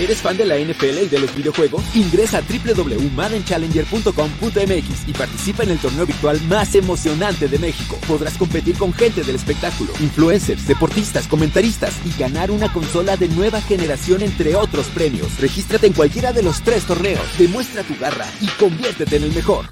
¿Eres 0.00 0.22
fan 0.22 0.36
de 0.38 0.46
la 0.46 0.56
NFL 0.56 1.02
y 1.02 1.08
de 1.08 1.18
los 1.18 1.36
videojuegos? 1.36 1.84
Ingresa 1.94 2.38
a 2.38 2.40
www.maddenchallenger.com.mx 2.40 5.08
y 5.08 5.12
participa 5.12 5.64
en 5.64 5.72
el 5.72 5.78
torneo 5.78 6.06
virtual 6.06 6.40
más 6.48 6.74
emocionante 6.74 7.48
de 7.48 7.58
México. 7.58 7.98
Podrás 8.08 8.38
competir 8.38 8.78
con 8.78 8.94
gente 8.94 9.22
del 9.22 9.36
espectáculo, 9.36 9.92
influencers, 10.00 10.66
deportistas, 10.66 11.28
comentaristas 11.28 11.94
y 12.06 12.18
ganar 12.18 12.50
una 12.50 12.72
consola 12.72 13.18
de 13.18 13.28
nueva 13.28 13.60
generación 13.60 14.22
entre 14.22 14.56
otros 14.56 14.86
premios. 14.86 15.38
Regístrate 15.38 15.88
en 15.88 15.92
cualquiera 15.92 16.32
de 16.32 16.44
los 16.44 16.62
tres 16.62 16.86
torneos, 16.86 17.36
demuestra 17.36 17.82
tu 17.82 17.94
garra 17.98 18.24
y 18.40 18.46
conviértete 18.58 19.16
en 19.16 19.24
el 19.24 19.34
mejor. 19.34 19.66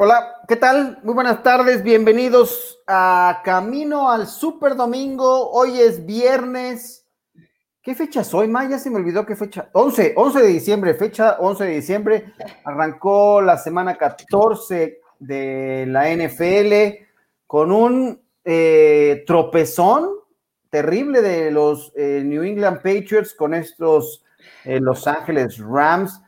Hola, 0.00 0.40
¿qué 0.48 0.56
tal? 0.56 0.98
Muy 1.04 1.14
buenas 1.14 1.44
tardes, 1.44 1.84
bienvenidos 1.84 2.80
a 2.88 3.40
Camino 3.44 4.10
al 4.10 4.26
Super 4.26 4.74
Domingo. 4.74 5.52
Hoy 5.52 5.80
es 5.80 6.04
viernes. 6.04 7.03
¿Qué 7.84 7.94
fecha 7.94 8.24
soy, 8.24 8.48
Ma? 8.48 8.68
Ya 8.68 8.78
se 8.78 8.90
me 8.90 8.96
olvidó 8.96 9.26
qué 9.26 9.36
fecha. 9.36 9.68
11, 9.72 10.14
11 10.16 10.40
de 10.40 10.48
diciembre, 10.48 10.94
fecha 10.94 11.36
11 11.38 11.64
de 11.64 11.70
diciembre. 11.70 12.32
Arrancó 12.64 13.42
la 13.42 13.58
semana 13.58 13.96
14 13.96 15.00
de 15.18 15.84
la 15.86 16.08
NFL 16.08 17.04
con 17.46 17.70
un 17.70 18.22
eh, 18.42 19.22
tropezón 19.26 20.08
terrible 20.70 21.20
de 21.20 21.50
los 21.50 21.92
eh, 21.94 22.22
New 22.24 22.42
England 22.42 22.78
Patriots 22.78 23.34
con 23.34 23.52
estos 23.52 24.24
eh, 24.64 24.80
Los 24.80 25.06
Ángeles 25.06 25.58
Rams 25.58 26.20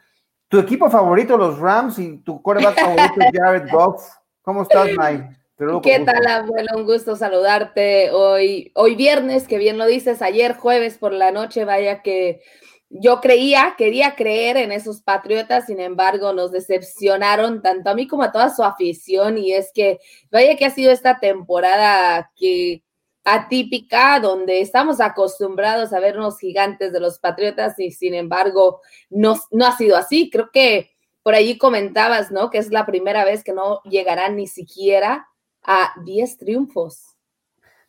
tu 0.49 0.59
equipo 0.59 0.89
favorito, 0.89 1.37
los 1.37 1.59
Rams, 1.59 1.99
y 1.99 2.19
tu 2.19 2.41
coreback 2.41 2.79
favorito, 2.79 3.15
Jared 3.33 3.71
Goff. 3.71 4.09
¿Cómo 4.43 4.63
estás, 4.63 4.91
Mike? 4.97 5.36
¿Qué 5.83 6.01
tal, 6.01 6.27
abuelo? 6.27 6.69
Un 6.77 6.85
gusto 6.85 7.17
saludarte 7.17 8.11
hoy, 8.11 8.73
hoy 8.75 8.95
viernes, 8.95 9.49
que 9.49 9.57
bien 9.57 9.79
lo 9.79 9.87
dices, 9.87 10.21
ayer 10.21 10.55
jueves 10.55 10.99
por 10.99 11.15
la 11.15 11.31
noche, 11.31 11.65
vaya 11.65 12.03
que 12.03 12.43
yo 12.91 13.23
creía, 13.23 13.75
quería 13.79 14.17
creer 14.17 14.59
en 14.59 14.71
esos 14.71 15.01
patriotas, 15.01 15.65
sin 15.65 15.81
embargo, 15.81 16.35
nos 16.35 16.53
decepcionaron 16.53 17.63
tanto 17.63 17.89
a 17.89 17.95
mí 17.95 18.07
como 18.07 18.25
a 18.25 18.33
toda 18.33 18.55
su 18.55 18.63
afición, 18.65 19.39
y 19.39 19.55
es 19.55 19.71
que 19.73 19.99
vaya 20.31 20.57
que 20.57 20.67
ha 20.67 20.71
sido 20.71 20.93
esta 20.93 21.21
temporada 21.21 22.31
que 22.37 22.83
atípica, 23.25 24.21
donde 24.21 24.61
estamos 24.61 25.01
acostumbrados 25.01 25.95
a 25.95 26.01
vernos 26.01 26.39
gigantes 26.39 26.93
de 26.93 27.01
los 27.01 27.19
Patriotas 27.19 27.79
y 27.79 27.93
sin 27.93 28.13
embargo 28.13 28.83
no, 29.09 29.41
no 29.51 29.67
ha 29.67 29.75
sido 29.75 29.97
así. 29.97 30.29
Creo 30.29 30.51
que 30.53 30.91
por 31.23 31.35
allí 31.35 31.57
comentabas, 31.57 32.31
¿no? 32.31 32.51
Que 32.51 32.59
es 32.59 32.71
la 32.71 32.85
primera 32.85 33.25
vez 33.25 33.43
que 33.43 33.55
no 33.55 33.81
llegarán 33.85 34.37
ni 34.37 34.47
siquiera 34.47 35.27
a 35.67 35.93
10 36.05 36.39
triunfos. 36.39 37.17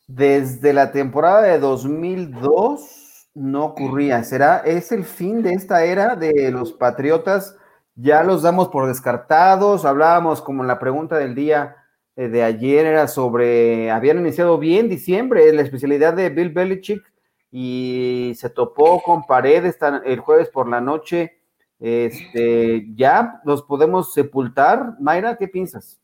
Desde 0.08 0.74
la 0.74 0.92
temporada 0.92 1.44
de 1.44 1.60
2002 1.60 3.30
no 3.36 3.66
ocurría. 3.66 4.24
¿Será? 4.24 4.58
¿Es 4.60 4.92
el 4.92 5.04
fin 5.04 5.44
de 5.44 5.54
esta 5.54 5.84
era 5.84 6.16
de 6.16 6.52
los 6.52 6.74
Patriotas? 6.74 7.56
Ya 7.96 8.24
los 8.24 8.42
damos 8.42 8.70
por 8.70 8.88
descartados. 8.88 9.86
Hablábamos 9.86 10.42
como 10.42 10.64
en 10.64 10.68
la 10.68 10.80
pregunta 10.80 11.18
del 11.18 11.36
día 11.36 11.76
eh, 12.16 12.30
de 12.30 12.44
ayer 12.44 12.86
era 12.88 13.08
sobre, 13.08 13.92
habían 13.92 14.20
iniciado 14.20 14.58
bien 14.58 14.90
diciembre, 14.90 15.54
la 15.54 15.62
especialidad 15.62 16.16
de 16.16 16.30
Bill 16.30 16.50
Belichick 16.50 17.04
y 17.52 18.34
se 18.36 18.50
topó 18.50 19.02
con 19.04 19.26
paredes 19.26 19.78
el 20.04 20.20
jueves 20.20 20.50
por 20.50 20.68
la 20.68 20.82
noche. 20.82 21.38
Este, 21.80 22.88
ya 22.96 23.40
los 23.46 23.62
podemos 23.62 24.14
sepultar. 24.14 24.96
Mayra, 25.00 25.38
¿qué 25.38 25.48
piensas? 25.48 26.00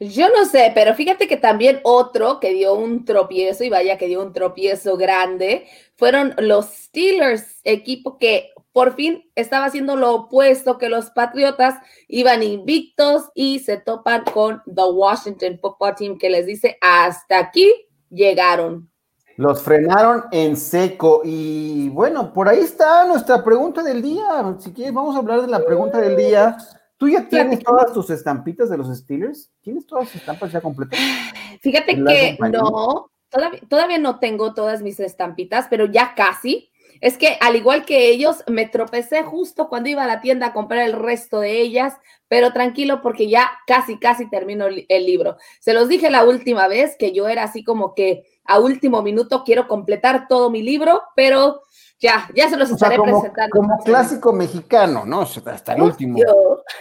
Yo 0.00 0.28
no 0.28 0.44
sé, 0.46 0.72
pero 0.74 0.94
fíjate 0.94 1.28
que 1.28 1.36
también 1.36 1.80
otro 1.82 2.40
que 2.40 2.52
dio 2.52 2.74
un 2.74 3.04
tropiezo, 3.04 3.64
y 3.64 3.70
vaya 3.70 3.98
que 3.98 4.06
dio 4.06 4.22
un 4.22 4.32
tropiezo 4.32 4.96
grande, 4.96 5.66
fueron 5.96 6.34
los 6.38 6.66
Steelers, 6.66 7.60
equipo 7.64 8.18
que 8.18 8.50
por 8.72 8.94
fin 8.96 9.30
estaba 9.36 9.66
haciendo 9.66 9.94
lo 9.94 10.12
opuesto 10.12 10.78
que 10.78 10.88
los 10.88 11.10
Patriotas 11.10 11.76
iban 12.08 12.42
invictos 12.42 13.30
y 13.34 13.60
se 13.60 13.76
topan 13.76 14.24
con 14.24 14.62
The 14.66 14.82
Washington 14.82 15.58
Football 15.60 15.94
Team 15.94 16.18
que 16.18 16.28
les 16.28 16.46
dice 16.46 16.76
hasta 16.80 17.38
aquí 17.38 17.72
llegaron. 18.10 18.90
Los 19.36 19.62
frenaron 19.62 20.24
en 20.32 20.56
seco 20.56 21.22
y 21.24 21.88
bueno, 21.90 22.32
por 22.32 22.48
ahí 22.48 22.60
está 22.60 23.04
nuestra 23.06 23.42
pregunta 23.44 23.82
del 23.82 24.02
día. 24.02 24.56
Si 24.58 24.72
quieres, 24.72 24.94
vamos 24.94 25.14
a 25.14 25.18
hablar 25.18 25.42
de 25.42 25.48
la 25.48 25.64
pregunta 25.64 26.00
del 26.00 26.16
día. 26.16 26.56
¿Tú 27.04 27.10
ya 27.10 27.28
tienes 27.28 27.62
todas 27.62 27.92
tus 27.92 28.08
estampitas 28.08 28.70
de 28.70 28.78
los 28.78 28.88
Steelers? 28.96 29.50
¿Tienes 29.60 29.86
todas 29.86 30.06
las 30.06 30.16
estampas 30.16 30.50
ya 30.50 30.62
completas? 30.62 30.98
Fíjate 31.60 32.02
que 32.02 32.38
no, 32.50 33.10
todavía, 33.28 33.60
todavía 33.68 33.98
no 33.98 34.18
tengo 34.18 34.54
todas 34.54 34.80
mis 34.80 34.98
estampitas, 35.00 35.66
pero 35.68 35.84
ya 35.84 36.14
casi 36.14 36.70
es 37.02 37.18
que 37.18 37.36
al 37.42 37.56
igual 37.56 37.84
que 37.84 38.08
ellos, 38.08 38.42
me 38.48 38.66
tropecé 38.66 39.22
justo 39.22 39.68
cuando 39.68 39.90
iba 39.90 40.04
a 40.04 40.06
la 40.06 40.22
tienda 40.22 40.46
a 40.46 40.52
comprar 40.54 40.86
el 40.86 40.94
resto 40.94 41.40
de 41.40 41.60
ellas, 41.60 41.92
pero 42.28 42.54
tranquilo 42.54 43.02
porque 43.02 43.28
ya 43.28 43.50
casi, 43.66 43.98
casi 43.98 44.30
termino 44.30 44.64
el, 44.66 45.04
libro. 45.04 45.36
Se 45.60 45.74
los 45.74 45.90
dije 45.90 46.08
la 46.08 46.24
última 46.24 46.68
vez 46.68 46.96
que 46.98 47.12
yo 47.12 47.28
era 47.28 47.42
así 47.42 47.62
como 47.62 47.94
que 47.94 48.24
a 48.46 48.58
último 48.58 49.02
minuto 49.02 49.42
quiero 49.44 49.68
completar 49.68 50.28
todo 50.28 50.48
mi 50.48 50.62
libro, 50.62 51.02
pero 51.14 51.60
ya, 52.00 52.28
ya 52.34 52.48
se 52.48 52.56
los 52.56 52.70
estaré 52.70 53.00
presentando. 53.00 53.56
Como 53.56 53.78
clásico 53.84 54.32
mexicano, 54.32 55.04
¿no? 55.06 55.22
Hasta 55.22 55.74
el 55.74 55.82
último. 55.82 56.18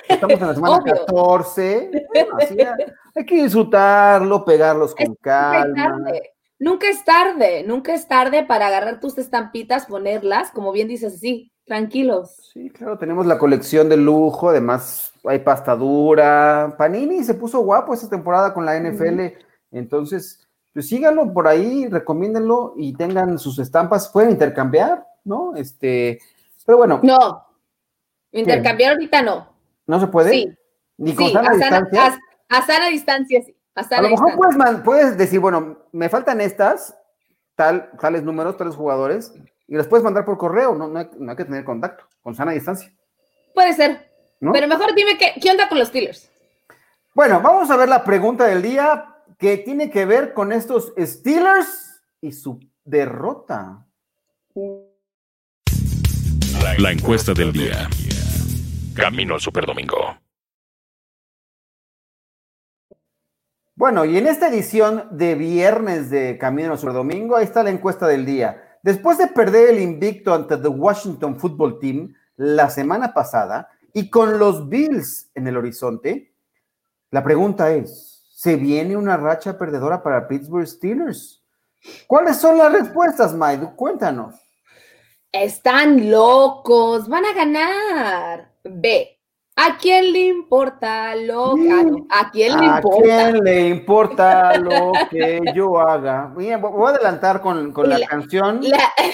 Estamos 0.07 0.39
en 0.39 0.47
la 0.47 0.55
semana 0.55 0.83
14. 0.83 1.91
hay 3.15 3.25
que 3.25 3.43
disfrutarlo, 3.43 4.43
pegarlos 4.43 4.95
con 4.95 5.15
calma. 5.15 5.97
Nunca 6.59 6.87
es 6.87 7.03
tarde, 7.03 7.63
nunca 7.63 7.93
es 7.93 8.07
tarde 8.07 8.43
para 8.43 8.67
agarrar 8.67 8.99
tus 8.99 9.17
estampitas, 9.17 9.85
ponerlas, 9.85 10.49
como 10.51 10.71
bien 10.71 10.87
dices, 10.87 11.19
sí, 11.19 11.51
tranquilos. 11.65 12.51
Sí, 12.53 12.69
claro, 12.69 12.97
tenemos 12.97 13.25
la 13.25 13.37
colección 13.37 13.89
de 13.89 13.97
lujo, 13.97 14.49
además 14.49 15.11
hay 15.25 15.39
pasta 15.39 15.75
dura. 15.75 16.73
Panini 16.77 17.23
se 17.23 17.33
puso 17.33 17.59
guapo 17.59 17.93
esta 17.93 18.09
temporada 18.09 18.53
con 18.53 18.65
la 18.65 18.79
NFL, 18.79 19.35
entonces, 19.71 20.47
pues 20.73 20.87
síganlo 20.87 21.33
por 21.33 21.47
ahí, 21.47 21.87
recomiéndenlo 21.87 22.73
y 22.77 22.93
tengan 22.93 23.37
sus 23.39 23.59
estampas, 23.59 24.09
pueden 24.09 24.31
intercambiar, 24.31 25.05
¿no? 25.23 25.55
Este, 25.55 26.19
pero 26.65 26.79
bueno. 26.79 26.99
No, 27.03 27.45
intercambiar 28.31 28.93
ahorita 28.93 29.21
no. 29.21 29.53
¿No 29.85 29.99
se 29.99 30.07
puede? 30.07 30.31
Sí. 30.31 30.57
Ni 30.97 31.13
con 31.15 31.31
sana 31.31 31.51
distancia. 31.51 32.19
a 32.49 32.61
sana 32.65 32.87
distancia 32.89 33.41
sí 33.41 33.55
a 33.75 34.01
lo 34.01 34.09
mejor 34.09 34.35
puedes, 34.35 34.81
puedes, 34.81 35.17
decir, 35.17 35.39
bueno, 35.39 35.77
me 35.91 36.09
faltan 36.09 36.41
estas, 36.41 36.95
tal, 37.55 37.89
tales 37.99 38.23
números, 38.23 38.57
tales 38.57 38.75
jugadores, 38.75 39.33
y 39.67 39.75
las 39.75 39.87
puedes 39.87 40.03
mandar 40.03 40.25
por 40.25 40.37
correo, 40.37 40.75
no, 40.75 40.87
no, 40.87 40.99
hay, 40.99 41.35
que 41.35 41.45
tener 41.45 41.63
contacto, 41.63 42.05
con 42.21 42.35
sana 42.35 42.51
distancia. 42.51 42.91
Puede 43.53 43.73
ser. 43.73 44.11
Pero 44.39 44.67
mejor 44.67 44.93
dime 44.93 45.17
qué, 45.17 45.39
qué 45.41 45.51
onda 45.51 45.69
con 45.69 45.79
los 45.79 45.87
Steelers. 45.87 46.29
Bueno, 47.15 47.39
vamos 47.41 47.69
a 47.71 47.77
ver 47.77 47.87
la 47.87 48.03
pregunta 48.03 48.45
del 48.45 48.61
día 48.61 49.12
que 49.43 49.57
tiene 49.57 49.89
que 49.89 50.05
ver 50.05 50.33
con 50.33 50.53
estos 50.53 50.93
Steelers 50.97 52.01
y 52.21 52.31
su 52.31 52.61
derrota. 52.85 53.85
La 56.79 56.91
encuesta 56.93 57.33
del 57.33 57.51
día. 57.51 57.89
Camino 58.95 59.33
al 59.33 59.41
Superdomingo. 59.41 59.97
Bueno, 63.75 64.05
y 64.05 64.17
en 64.17 64.27
esta 64.27 64.47
edición 64.47 65.09
de 65.11 65.35
viernes 65.35 66.09
de 66.09 66.37
Camino 66.37 66.77
Sur 66.77 66.93
Domingo, 66.93 67.35
ahí 67.35 67.43
está 67.43 67.63
la 67.63 67.71
encuesta 67.71 68.07
del 68.07 68.25
día. 68.25 68.79
Después 68.81 69.17
de 69.17 69.27
perder 69.27 69.71
el 69.71 69.81
invicto 69.81 70.33
ante 70.33 70.55
the 70.55 70.69
Washington 70.69 71.37
Football 71.37 71.79
Team 71.81 72.15
la 72.37 72.69
semana 72.69 73.13
pasada 73.13 73.67
y 73.91 74.09
con 74.09 74.39
los 74.39 74.69
Bills 74.69 75.31
en 75.35 75.47
el 75.47 75.57
horizonte, 75.57 76.33
la 77.11 77.25
pregunta 77.25 77.73
es, 77.73 78.12
¿se 78.43 78.57
viene 78.57 78.97
una 78.97 79.15
racha 79.15 79.57
perdedora 79.57 80.03
para 80.03 80.27
Pittsburgh 80.27 80.67
Steelers? 80.67 81.41
¿Cuáles 82.07 82.35
son 82.35 82.57
las 82.57 82.73
respuestas, 82.73 83.33
Mike? 83.33 83.69
Cuéntanos. 83.77 84.35
Están 85.31 86.11
locos, 86.11 87.07
van 87.07 87.23
a 87.23 87.33
ganar. 87.33 88.51
B. 88.65 89.17
¿A 89.55 89.77
quién 89.77 90.11
le 90.11 90.25
importa 90.25 91.15
lo 91.15 91.55
que 91.55 92.03
¿A 92.09 92.31
quién 92.31 92.59
le 92.59 92.65
importa? 92.65 93.27
¿A 93.27 93.31
quién 93.31 93.43
le 93.45 93.67
importa 93.69 94.57
lo 94.57 94.91
que 95.09 95.39
yo 95.55 95.79
haga? 95.79 96.29
voy 96.33 96.49
a 96.49 96.57
adelantar 96.57 97.39
con, 97.39 97.73
la, 97.87 98.05
canción. 98.05 98.59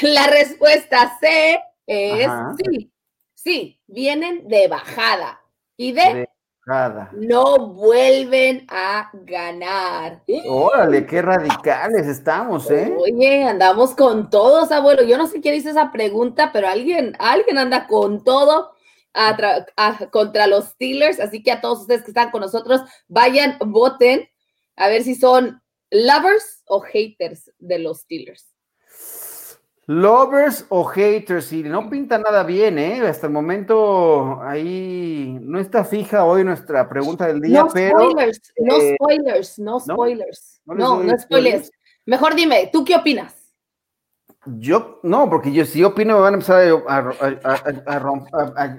La, 0.02 0.28
respuesta 0.28 1.20
C 1.20 1.62
es 1.86 2.32
sí. 2.58 2.92
Sí, 3.36 3.80
vienen 3.86 4.48
de 4.48 4.68
bajada. 4.68 5.40
Y 5.78 5.92
de, 5.92 6.28
bajada. 6.70 7.12
no 7.14 7.74
vuelven 7.74 8.66
a 8.70 9.10
ganar. 9.14 10.22
Órale, 10.48 11.06
qué 11.06 11.22
radicales 11.22 12.08
estamos, 12.08 12.70
¿eh? 12.72 12.94
Oye, 12.98 13.44
andamos 13.44 13.96
con 13.96 14.30
todos, 14.30 14.72
abuelo. 14.72 15.04
Yo 15.04 15.18
no 15.18 15.28
sé 15.28 15.42
qué 15.42 15.52
dice 15.52 15.72
esa 15.72 15.92
pregunta, 15.92 16.52
pero 16.54 16.68
alguien, 16.68 17.16
alguien 17.20 17.58
anda 17.58 17.88
con 17.88 18.24
todo 18.24 18.72
contra 20.12 20.48
los 20.48 20.66
Steelers. 20.66 21.20
Así 21.20 21.44
que 21.44 21.52
a 21.52 21.62
todos 21.62 21.82
ustedes 21.82 22.04
que 22.04 22.12
están 22.12 22.32
con 22.32 22.42
nosotros, 22.42 22.82
vayan, 23.08 23.58
voten 23.60 24.30
a 24.76 24.88
ver 24.88 25.04
si 25.04 25.16
son 25.16 25.62
lovers 25.92 26.64
o 26.68 26.82
haters 26.82 27.52
de 27.58 27.80
los 27.80 28.02
Steelers. 28.02 28.48
Lovers 29.90 30.68
o 30.70 30.84
haters, 30.84 31.52
y 31.52 31.64
no 31.64 31.90
pinta 31.90 32.20
nada 32.20 32.44
bien, 32.44 32.78
¿eh? 32.78 33.02
Hasta 33.08 33.26
el 33.26 33.34
momento 33.34 34.40
ahí 34.44 35.36
no 35.42 35.60
está 35.60 35.84
fija 35.84 36.26
hoy 36.26 36.44
nuestra 36.44 36.88
pregunta 36.88 37.26
del 37.26 37.42
día, 37.42 37.64
no 37.64 37.70
pero. 37.74 37.98
Spoilers, 37.98 38.54
no 38.60 38.76
eh, 38.76 38.96
spoilers, 38.96 39.58
no 39.58 39.80
spoilers, 39.80 40.62
no, 40.66 40.76
no, 40.76 41.04
no 41.04 41.18
spoilers. 41.18 41.72
Mejor 42.06 42.36
dime, 42.36 42.70
¿tú 42.72 42.86
qué 42.86 42.98
opinas? 42.98 43.34
Yo, 44.46 45.00
no, 45.02 45.28
porque 45.28 45.52
yo 45.52 45.66
si 45.66 45.84
opino 45.84 46.18
me 46.18 46.22
van 46.22 46.34
a 46.36 46.38
empezar 46.38 46.84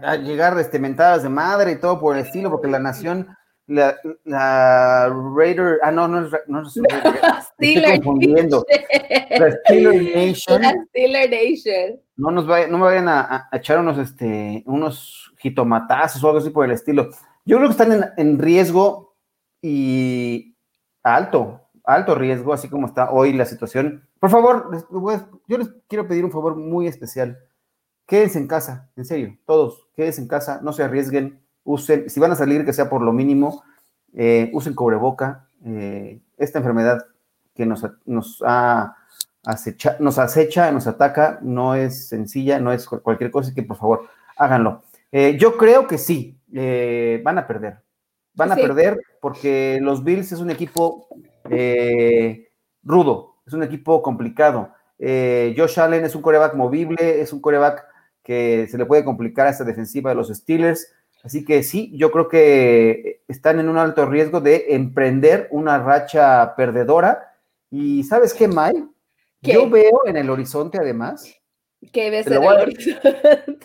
a, 0.06 0.16
llegar 0.16 0.56
este, 0.60 0.78
mentadas 0.78 1.24
de 1.24 1.28
madre 1.28 1.72
y 1.72 1.80
todo 1.80 1.98
por 1.98 2.16
el 2.16 2.24
estilo, 2.24 2.52
porque 2.52 2.68
la 2.68 2.78
nación 2.78 3.36
la, 3.70 3.96
la 4.24 5.08
Raider, 5.36 5.78
ah, 5.82 5.92
no, 5.92 6.08
no 6.08 6.26
es, 6.26 6.32
no 6.48 6.62
es 6.62 6.74
Steeler 7.54 8.02
confundiendo. 8.02 8.66
La 9.30 9.52
Steeler 9.52 10.16
Nation. 10.16 10.62
La 10.62 10.74
Steeler 10.88 11.30
Nation. 11.30 12.00
No 12.16 12.32
nos 12.32 12.46
vayan, 12.46 12.70
no 12.70 12.78
me 12.78 12.84
vayan 12.84 13.08
a, 13.08 13.48
a, 13.50 13.56
echar 13.56 13.78
unos, 13.78 13.96
este, 13.98 14.64
unos 14.66 15.32
jitomatazos 15.38 16.22
o 16.22 16.26
algo 16.26 16.40
así 16.40 16.50
por 16.50 16.64
el 16.64 16.72
estilo. 16.72 17.10
Yo 17.44 17.58
creo 17.58 17.68
que 17.68 17.72
están 17.72 17.92
en, 17.92 18.04
en 18.16 18.38
riesgo 18.40 19.14
y 19.62 20.56
alto, 21.04 21.68
alto 21.84 22.16
riesgo, 22.16 22.52
así 22.52 22.68
como 22.68 22.88
está 22.88 23.12
hoy 23.12 23.32
la 23.32 23.46
situación. 23.46 24.08
Por 24.18 24.30
favor, 24.30 24.70
yo 25.46 25.58
les 25.58 25.68
quiero 25.88 26.08
pedir 26.08 26.24
un 26.24 26.32
favor 26.32 26.56
muy 26.56 26.88
especial. 26.88 27.38
Quédense 28.04 28.40
en 28.40 28.48
casa, 28.48 28.90
en 28.96 29.04
serio, 29.04 29.38
todos, 29.46 29.86
quédense 29.94 30.20
en 30.20 30.26
casa, 30.26 30.60
no 30.60 30.72
se 30.72 30.82
arriesguen 30.82 31.40
usen, 31.64 32.08
si 32.08 32.20
van 32.20 32.32
a 32.32 32.36
salir, 32.36 32.64
que 32.64 32.72
sea 32.72 32.88
por 32.88 33.02
lo 33.02 33.12
mínimo, 33.12 33.62
eh, 34.14 34.50
usen 34.52 34.74
cobreboca. 34.74 35.48
Eh, 35.64 36.20
esta 36.36 36.58
enfermedad 36.58 37.04
que 37.54 37.66
nos, 37.66 37.86
nos, 38.06 38.42
ha 38.46 38.96
acecha, 39.44 39.96
nos 40.00 40.18
acecha, 40.18 40.70
nos 40.72 40.86
ataca, 40.86 41.38
no 41.42 41.74
es 41.74 42.08
sencilla, 42.08 42.58
no 42.58 42.72
es 42.72 42.86
cualquier 42.86 43.30
cosa, 43.30 43.54
que 43.54 43.62
por 43.62 43.76
favor 43.76 44.08
háganlo. 44.36 44.82
Eh, 45.12 45.36
yo 45.38 45.56
creo 45.56 45.86
que 45.86 45.98
sí, 45.98 46.38
van 47.22 47.38
a 47.38 47.46
perder. 47.46 47.78
Van 48.34 48.52
a 48.52 48.56
perder 48.56 48.98
porque 49.20 49.78
los 49.82 50.02
Bills 50.02 50.32
es 50.32 50.40
un 50.40 50.50
equipo 50.50 51.08
rudo, 52.82 53.36
es 53.46 53.52
un 53.52 53.62
equipo 53.62 54.02
complicado. 54.02 54.70
Josh 54.98 55.78
Allen 55.78 56.04
es 56.04 56.14
un 56.14 56.22
coreback 56.22 56.54
movible, 56.54 57.20
es 57.20 57.32
un 57.32 57.40
coreback 57.40 57.84
que 58.22 58.68
se 58.70 58.78
le 58.78 58.86
puede 58.86 59.04
complicar 59.04 59.46
a 59.46 59.50
esta 59.50 59.64
defensiva 59.64 60.10
de 60.10 60.16
los 60.16 60.28
Steelers. 60.28 60.92
Así 61.22 61.44
que 61.44 61.62
sí, 61.62 61.92
yo 61.96 62.10
creo 62.10 62.28
que 62.28 63.22
están 63.28 63.60
en 63.60 63.68
un 63.68 63.76
alto 63.76 64.06
riesgo 64.06 64.40
de 64.40 64.66
emprender 64.70 65.48
una 65.50 65.78
racha 65.78 66.54
perdedora. 66.56 67.36
Y 67.70 68.04
¿sabes 68.04 68.32
qué, 68.32 68.48
May? 68.48 68.88
Yo 69.42 69.68
veo 69.68 70.02
en 70.06 70.16
el 70.16 70.30
horizonte, 70.30 70.78
además. 70.78 71.34
¿Qué 71.92 72.10
ves 72.10 72.26
en 72.26 72.34
el 72.34 72.48
horizonte? 72.48 73.02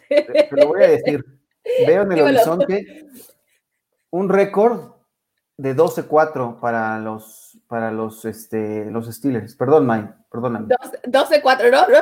Te, 0.09 0.49
lo 0.51 0.67
voy 0.67 0.83
a 0.83 0.87
decir. 0.87 1.23
Veo 1.85 2.03
en 2.03 2.11
el 2.13 2.21
horizonte 2.21 3.05
un 4.11 4.29
récord 4.29 4.94
de 5.57 5.75
12-4 5.75 6.59
para 6.59 6.99
los 6.99 7.45
para 7.67 7.91
los, 7.91 8.25
este, 8.25 8.85
los 8.85 9.07
Steelers. 9.07 9.55
Perdón, 9.55 9.85
May, 9.85 10.07
perdóname. 10.31 10.67
12-4, 10.67 11.71
no, 11.71 11.87
no, 11.87 11.97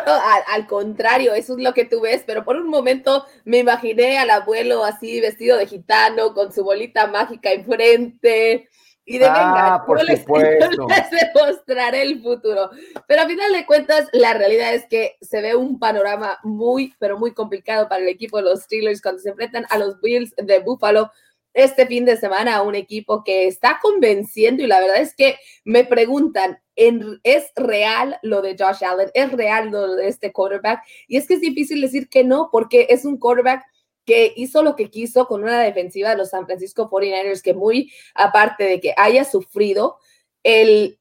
al, 0.54 0.68
contrario, 0.68 1.34
eso 1.34 1.54
es 1.54 1.64
lo 1.64 1.74
que 1.74 1.86
tú 1.86 2.02
ves, 2.02 2.24
pero 2.26 2.44
por 2.44 2.58
un 2.58 2.70
momento 2.70 3.26
me 3.46 3.60
imaginé 3.60 4.20
al 4.20 4.30
abuelo 4.30 4.84
así 4.84 5.22
vestido 5.22 5.58
de 5.58 5.68
gitano, 5.68 6.34
con 6.34 6.52
su 6.52 6.64
bolita 6.64 7.08
mágica 7.08 7.52
enfrente. 7.52 8.70
Y 9.06 9.18
de 9.18 9.26
venga, 9.26 9.76
ah, 9.76 9.86
por 9.86 10.00
yo 10.00 10.06
les, 10.06 10.26
demostraré 10.26 12.04
el 12.04 12.22
futuro. 12.22 12.70
Pero 13.06 13.22
a 13.22 13.26
final 13.26 13.52
de 13.52 13.66
cuentas, 13.66 14.08
la 14.14 14.34
realidad 14.34 14.74
es 14.74 14.86
que 14.86 15.18
se 15.22 15.42
ve 15.42 15.56
un 15.56 15.78
panorama 15.78 16.40
muy, 16.44 16.94
pero 17.00 17.18
muy 17.18 17.34
complicado 17.34 17.90
para 17.90 18.02
el 18.02 18.08
equipo 18.08 18.38
de 18.38 18.44
los 18.44 18.62
Steelers 18.62 19.02
cuando 19.02 19.22
se 19.22 19.30
enfrentan 19.30 19.66
a 19.70 19.78
los 19.78 20.00
Bills 20.00 20.34
de 20.38 20.60
Buffalo 20.60 21.12
este 21.54 21.86
fin 21.86 22.06
de 22.06 22.18
semana 22.18 22.56
a 22.56 22.62
un 22.62 22.76
equipo 22.76 23.24
que 23.24 23.48
está 23.48 23.80
convenciendo 23.82 24.64
y 24.64 24.68
la 24.68 24.80
verdad 24.80 24.98
es 24.98 25.16
que 25.16 25.38
me 25.64 25.86
preguntan, 25.86 26.60
¿es 26.76 27.52
real 27.56 28.18
lo 28.24 28.42
de 28.42 28.56
Josh 28.58 28.84
Allen? 28.84 29.12
¿Es 29.14 29.32
real 29.32 29.70
lo 29.70 29.96
de 29.96 30.08
este 30.08 30.32
quarterback? 30.32 30.84
Y 31.08 31.18
es 31.18 31.28
que 31.28 31.36
es 31.36 31.42
difícil 31.42 31.82
decir 31.82 32.10
que 32.10 32.24
no, 32.24 32.50
porque 32.52 32.88
es 32.90 33.06
un 33.06 33.18
quarterback 33.18 33.64
que 34.06 34.34
hizo 34.36 34.64
lo 34.64 34.76
que 34.76 34.90
quiso 34.90 35.28
con 35.28 35.44
una 35.44 35.62
defensiva 35.62 36.10
de 36.10 36.18
los 36.18 36.32
San 36.32 36.46
Francisco 36.46 36.90
49ers 36.90 37.42
que 37.42 37.54
muy 37.54 37.92
aparte 38.16 38.66
de 38.66 38.80
que 38.82 38.94
haya 38.98 39.24
sufrido, 39.24 39.98
el, 40.44 41.00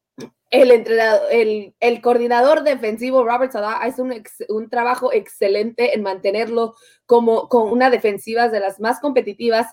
el, 0.51 0.71
entrenador, 0.71 1.23
el, 1.33 1.75
el 1.81 2.01
coordinador 2.01 2.63
defensivo 2.63 3.25
Robert 3.25 3.53
Sala 3.53 3.73
hace 3.73 4.03
un, 4.03 4.23
un, 4.49 4.71
trabajo 4.71 5.13
excelente 5.13 5.95
en 5.95 6.03
mantenerlo 6.03 6.77
como 7.07 7.49
con 7.49 7.73
una 7.73 7.91
defensiva 7.91 8.49
de 8.49 8.61
las 8.61 8.79
más 8.79 9.01
competitivas 9.01 9.67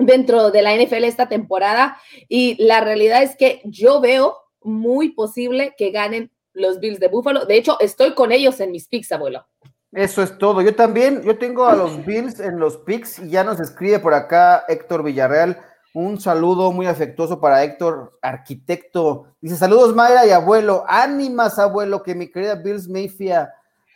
dentro 0.00 0.50
de 0.50 0.62
la 0.62 0.74
NFL 0.74 1.04
esta 1.04 1.28
temporada 1.28 1.96
y 2.28 2.56
la 2.62 2.80
realidad 2.80 3.22
es 3.22 3.36
que 3.36 3.60
yo 3.64 4.00
veo 4.00 4.36
muy 4.62 5.10
posible 5.10 5.74
que 5.76 5.90
ganen 5.90 6.30
los 6.52 6.80
Bills 6.80 7.00
de 7.00 7.08
Buffalo. 7.08 7.46
De 7.46 7.56
hecho, 7.56 7.78
estoy 7.80 8.14
con 8.14 8.32
ellos 8.32 8.60
en 8.60 8.72
mis 8.72 8.88
picks, 8.88 9.12
abuelo. 9.12 9.46
Eso 9.92 10.22
es 10.22 10.38
todo. 10.38 10.62
Yo 10.62 10.74
también, 10.74 11.22
yo 11.22 11.38
tengo 11.38 11.66
a 11.66 11.74
los 11.74 12.04
Bills 12.04 12.38
en 12.40 12.58
los 12.58 12.76
picks 12.78 13.18
y 13.18 13.30
ya 13.30 13.44
nos 13.44 13.58
escribe 13.60 13.98
por 13.98 14.14
acá 14.14 14.64
Héctor 14.68 15.02
Villarreal. 15.02 15.58
Un 15.92 16.20
saludo 16.20 16.70
muy 16.70 16.86
afectuoso 16.86 17.40
para 17.40 17.64
Héctor, 17.64 18.16
arquitecto. 18.22 19.34
Dice, 19.40 19.56
saludos 19.56 19.94
Mayra 19.94 20.24
y 20.26 20.30
abuelo. 20.30 20.84
Ánimas, 20.86 21.58
abuelo, 21.58 22.04
que 22.04 22.14
mi 22.14 22.30
querida 22.30 22.54
Bills 22.54 22.88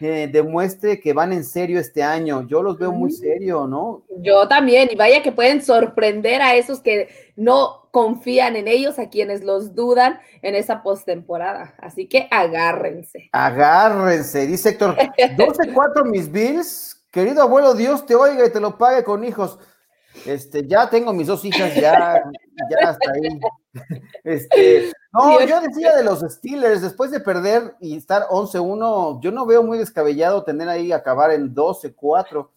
Mayfield 0.00 0.32
demuestre 0.32 1.00
que 1.00 1.12
van 1.12 1.32
en 1.32 1.44
serio 1.44 1.79
este 1.79 2.02
año. 2.02 2.46
Yo 2.46 2.62
los 2.62 2.79
veo 2.79 2.93
muy 2.93 3.11
mm. 3.11 3.14
serio, 3.14 3.67
¿no? 3.67 4.05
Yo 4.19 4.49
también, 4.49 4.88
y 4.91 4.96
vaya 4.96 5.23
que 5.23 5.32
pueden 5.32 5.62
sorprender 5.62 6.43
a 6.43 6.55
esos 6.55 6.81
que 6.81 7.08
no 7.37 7.88
confían 7.91 8.56
en 8.56 8.69
ellos, 8.69 8.99
a 8.99 9.08
quienes 9.08 9.44
los 9.44 9.75
dudan 9.75 10.19
en 10.43 10.55
esa 10.55 10.82
postemporada. 10.82 11.75
Así 11.79 12.08
que 12.08 12.29
agárrense. 12.31 13.29
Agárrense, 13.32 14.46
dice 14.46 14.70
Héctor. 14.70 14.96
12-4 15.37 16.05
mis 16.05 16.31
Bills. 16.31 17.00
Querido 17.11 17.43
abuelo, 17.43 17.75
Dios 17.75 18.05
te 18.06 18.17
oiga 18.17 18.44
y 18.44 18.50
te 18.50 18.61
lo 18.61 18.76
pague 18.76 19.05
con 19.05 19.23
hijos. 19.23 19.58
Este, 20.26 20.67
ya 20.67 20.91
tengo 20.91 21.12
mis 21.12 21.29
dos 21.29 21.44
hijas, 21.44 21.75
ya, 21.76 22.23
ya 22.70 22.88
hasta 22.88 23.12
ahí. 23.12 23.41
Este, 24.23 24.93
no, 25.12 25.41
yo 25.44 25.61
decía 25.61 25.94
de 25.97 26.05
los 26.05 26.21
Steelers, 26.21 26.82
después 26.82 27.11
de 27.11 27.21
perder 27.21 27.75
y 27.81 27.97
estar 27.97 28.23
11-1, 28.29 29.20
yo 29.20 29.31
no 29.31 29.46
veo 29.46 29.63
muy 29.63 29.79
descabellado 29.79 30.44
tener 30.44 30.69
ahí 30.69 30.93
acabar 30.93 31.31
en 31.31 31.55
12-4. 31.55 32.49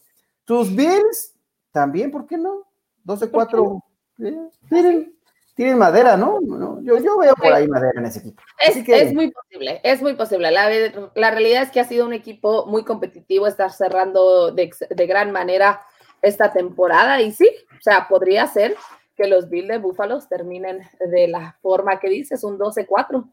Tus 0.45 0.73
Bills, 0.73 1.33
también, 1.71 2.11
¿por 2.11 2.25
qué 2.25 2.37
no? 2.37 2.65
12-4, 3.05 3.81
eh, 4.19 5.11
tienen, 5.55 5.77
madera, 5.77 6.15
¿no? 6.17 6.39
yo, 6.83 6.99
yo, 6.99 7.17
veo 7.17 7.33
por 7.35 7.51
ahí 7.51 7.67
madera 7.67 7.99
en 7.99 8.05
ese 8.05 8.19
equipo. 8.19 8.41
Es, 8.59 8.77
es 8.87 9.13
muy 9.13 9.31
posible, 9.31 9.81
es 9.83 10.01
muy 10.01 10.13
posible. 10.13 10.51
La, 10.51 10.69
la, 11.15 11.31
realidad 11.31 11.63
es 11.63 11.71
que 11.71 11.79
ha 11.79 11.83
sido 11.83 12.05
un 12.05 12.13
equipo 12.13 12.67
muy 12.67 12.83
competitivo, 12.83 13.47
está 13.47 13.67
cerrando 13.69 14.51
de, 14.51 14.69
de 14.89 15.07
gran 15.07 15.31
manera 15.31 15.81
esta 16.21 16.51
temporada 16.51 17.21
y 17.21 17.31
sí, 17.31 17.49
o 17.71 17.81
sea, 17.81 18.07
podría 18.07 18.45
ser 18.47 18.75
que 19.17 19.27
los 19.27 19.49
Bills 19.49 19.67
de 19.67 19.79
Búfalos 19.79 20.29
terminen 20.29 20.87
de 20.99 21.27
la 21.27 21.57
forma 21.61 21.99
que 21.99 22.07
dices, 22.07 22.43
un 22.43 22.57
12-4. 22.57 23.27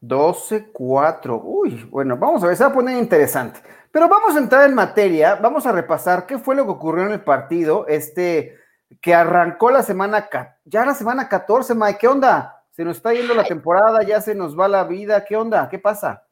12-4. 0.00 1.40
Uy, 1.44 1.84
bueno, 1.90 2.16
vamos 2.16 2.42
a 2.42 2.48
ver, 2.48 2.56
se 2.56 2.64
va 2.64 2.70
a 2.70 2.74
poner 2.74 2.96
interesante. 2.96 3.60
Pero 3.92 4.08
vamos 4.08 4.34
a 4.34 4.38
entrar 4.38 4.68
en 4.68 4.74
materia, 4.74 5.36
vamos 5.36 5.66
a 5.66 5.72
repasar 5.72 6.26
qué 6.26 6.38
fue 6.38 6.56
lo 6.56 6.64
que 6.64 6.70
ocurrió 6.70 7.04
en 7.04 7.12
el 7.12 7.22
partido, 7.22 7.86
este 7.86 8.56
que 9.00 9.14
arrancó 9.14 9.70
la 9.70 9.82
semana, 9.82 10.28
ya 10.64 10.84
la 10.84 10.94
semana 10.94 11.28
14, 11.28 11.74
Mike, 11.74 11.98
¿qué 11.98 12.08
onda? 12.08 12.62
Se 12.72 12.84
nos 12.84 12.96
está 12.96 13.12
yendo 13.12 13.34
la 13.34 13.44
temporada, 13.44 14.02
ya 14.02 14.20
se 14.20 14.34
nos 14.34 14.58
va 14.58 14.68
la 14.68 14.84
vida, 14.84 15.24
¿qué 15.24 15.36
onda? 15.36 15.68
¿Qué 15.68 15.78
pasa? 15.78 16.26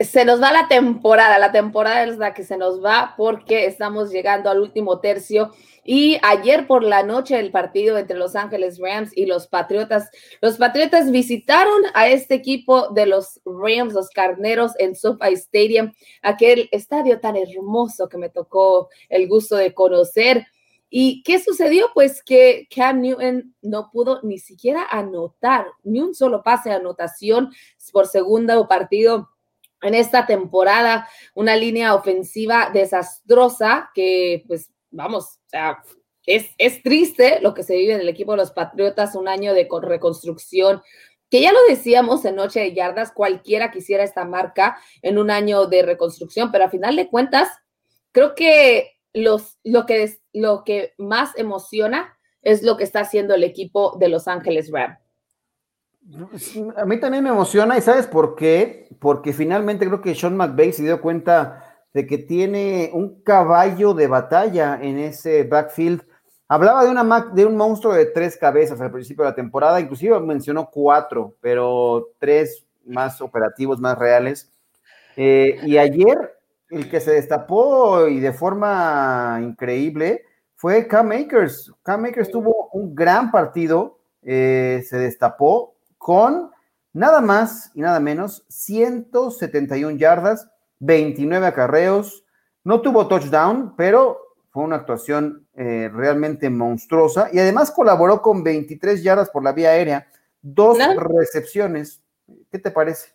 Se 0.00 0.24
nos 0.24 0.42
va 0.42 0.52
la 0.52 0.66
temporada, 0.66 1.38
la 1.38 1.52
temporada 1.52 2.02
es 2.02 2.18
la 2.18 2.34
que 2.34 2.42
se 2.42 2.56
nos 2.56 2.84
va 2.84 3.14
porque 3.16 3.66
estamos 3.66 4.10
llegando 4.10 4.50
al 4.50 4.60
último 4.60 4.98
tercio 4.98 5.52
y 5.84 6.18
ayer 6.22 6.66
por 6.66 6.82
la 6.82 7.04
noche 7.04 7.38
el 7.38 7.52
partido 7.52 7.96
entre 7.96 8.18
Los 8.18 8.34
Ángeles 8.34 8.80
Rams 8.80 9.16
y 9.16 9.26
los 9.26 9.46
Patriotas, 9.46 10.10
los 10.40 10.56
Patriotas 10.56 11.12
visitaron 11.12 11.82
a 11.94 12.08
este 12.08 12.34
equipo 12.34 12.88
de 12.88 13.06
los 13.06 13.40
Rams, 13.44 13.92
los 13.92 14.10
Carneros 14.10 14.72
en 14.80 14.96
SoFi 14.96 15.34
Stadium, 15.34 15.92
aquel 16.20 16.68
estadio 16.72 17.20
tan 17.20 17.36
hermoso 17.36 18.08
que 18.08 18.18
me 18.18 18.28
tocó 18.28 18.88
el 19.08 19.28
gusto 19.28 19.54
de 19.54 19.72
conocer. 19.72 20.46
¿Y 20.90 21.22
qué 21.22 21.38
sucedió? 21.38 21.90
Pues 21.94 22.22
que 22.22 22.66
Cam 22.74 23.00
Newton 23.00 23.54
no 23.62 23.90
pudo 23.92 24.20
ni 24.22 24.38
siquiera 24.38 24.86
anotar 24.90 25.66
ni 25.84 26.00
un 26.00 26.14
solo 26.14 26.42
pase 26.42 26.70
de 26.70 26.76
anotación 26.76 27.52
por 27.92 28.06
segundo 28.06 28.66
partido 28.66 29.28
en 29.82 29.94
esta 29.94 30.26
temporada, 30.26 31.08
una 31.34 31.56
línea 31.56 31.94
ofensiva 31.94 32.70
desastrosa 32.72 33.90
que, 33.94 34.44
pues, 34.46 34.70
vamos, 34.90 35.24
o 35.24 35.48
sea, 35.48 35.82
es, 36.24 36.50
es 36.58 36.82
triste 36.82 37.40
lo 37.40 37.54
que 37.54 37.62
se 37.62 37.76
vive 37.76 37.94
en 37.94 38.00
el 38.00 38.08
equipo 38.08 38.32
de 38.32 38.38
los 38.38 38.52
Patriotas, 38.52 39.14
un 39.14 39.28
año 39.28 39.54
de 39.54 39.68
reconstrucción 39.82 40.82
que 41.30 41.40
ya 41.40 41.52
lo 41.52 41.58
decíamos 41.68 42.24
en 42.24 42.36
Noche 42.36 42.60
de 42.60 42.72
Yardas, 42.72 43.12
cualquiera 43.12 43.70
quisiera 43.70 44.04
esta 44.04 44.24
marca 44.24 44.78
en 45.02 45.18
un 45.18 45.30
año 45.30 45.66
de 45.66 45.82
reconstrucción, 45.82 46.52
pero 46.52 46.64
a 46.64 46.70
final 46.70 46.96
de 46.96 47.08
cuentas, 47.08 47.48
creo 48.12 48.34
que 48.34 48.92
los, 49.12 49.58
lo, 49.64 49.86
que 49.86 50.18
lo 50.32 50.62
que 50.64 50.94
más 50.98 51.36
emociona 51.36 52.16
es 52.42 52.62
lo 52.62 52.76
que 52.76 52.84
está 52.84 53.00
haciendo 53.00 53.34
el 53.34 53.42
equipo 53.42 53.96
de 53.98 54.08
Los 54.08 54.28
Ángeles 54.28 54.70
Rams. 54.70 54.98
A 56.76 56.84
mí 56.84 57.00
también 57.00 57.24
me 57.24 57.30
emociona, 57.30 57.76
y 57.76 57.80
¿sabes 57.80 58.06
por 58.06 58.36
qué? 58.36 58.88
Porque 59.00 59.32
finalmente 59.32 59.86
creo 59.86 60.00
que 60.00 60.14
Sean 60.14 60.36
McVay 60.36 60.72
se 60.72 60.82
dio 60.82 61.00
cuenta 61.00 61.64
de 61.92 62.06
que 62.06 62.18
tiene 62.18 62.90
un 62.92 63.22
caballo 63.22 63.94
de 63.94 64.06
batalla 64.06 64.78
en 64.80 64.98
ese 64.98 65.44
backfield 65.44 66.02
Hablaba 66.48 66.84
de, 66.84 66.90
una, 66.90 67.30
de 67.32 67.44
un 67.44 67.56
monstruo 67.56 67.92
de 67.92 68.06
tres 68.06 68.36
cabezas 68.36 68.80
al 68.80 68.92
principio 68.92 69.24
de 69.24 69.30
la 69.30 69.34
temporada, 69.34 69.80
inclusive 69.80 70.18
mencionó 70.20 70.70
cuatro, 70.70 71.34
pero 71.40 72.10
tres 72.20 72.64
más 72.84 73.20
operativos, 73.20 73.80
más 73.80 73.98
reales. 73.98 74.52
Eh, 75.16 75.58
y 75.64 75.76
ayer 75.76 76.38
el 76.70 76.88
que 76.88 77.00
se 77.00 77.12
destapó 77.12 78.06
y 78.06 78.20
de 78.20 78.32
forma 78.32 79.40
increíble 79.42 80.24
fue 80.54 80.86
Cam 80.86 81.08
Makers. 81.08 81.72
Cam 81.82 82.02
Makers 82.02 82.30
tuvo 82.30 82.68
un 82.72 82.94
gran 82.94 83.32
partido, 83.32 83.98
eh, 84.22 84.84
se 84.88 84.98
destapó 84.98 85.74
con 86.06 86.52
nada 86.92 87.20
más 87.20 87.72
y 87.74 87.80
nada 87.80 87.98
menos 87.98 88.44
171 88.48 89.96
yardas, 89.96 90.48
29 90.78 91.44
acarreos. 91.44 92.24
No 92.62 92.80
tuvo 92.80 93.08
touchdown, 93.08 93.74
pero 93.76 94.16
fue 94.50 94.62
una 94.62 94.76
actuación 94.76 95.48
eh, 95.56 95.90
realmente 95.92 96.48
monstruosa 96.48 97.28
y 97.32 97.40
además 97.40 97.72
colaboró 97.72 98.22
con 98.22 98.44
23 98.44 99.02
yardas 99.02 99.30
por 99.30 99.42
la 99.42 99.50
vía 99.50 99.70
aérea, 99.70 100.06
dos 100.40 100.78
recepciones. 100.96 102.00
¿Qué 102.52 102.60
te 102.60 102.70
parece? 102.70 103.08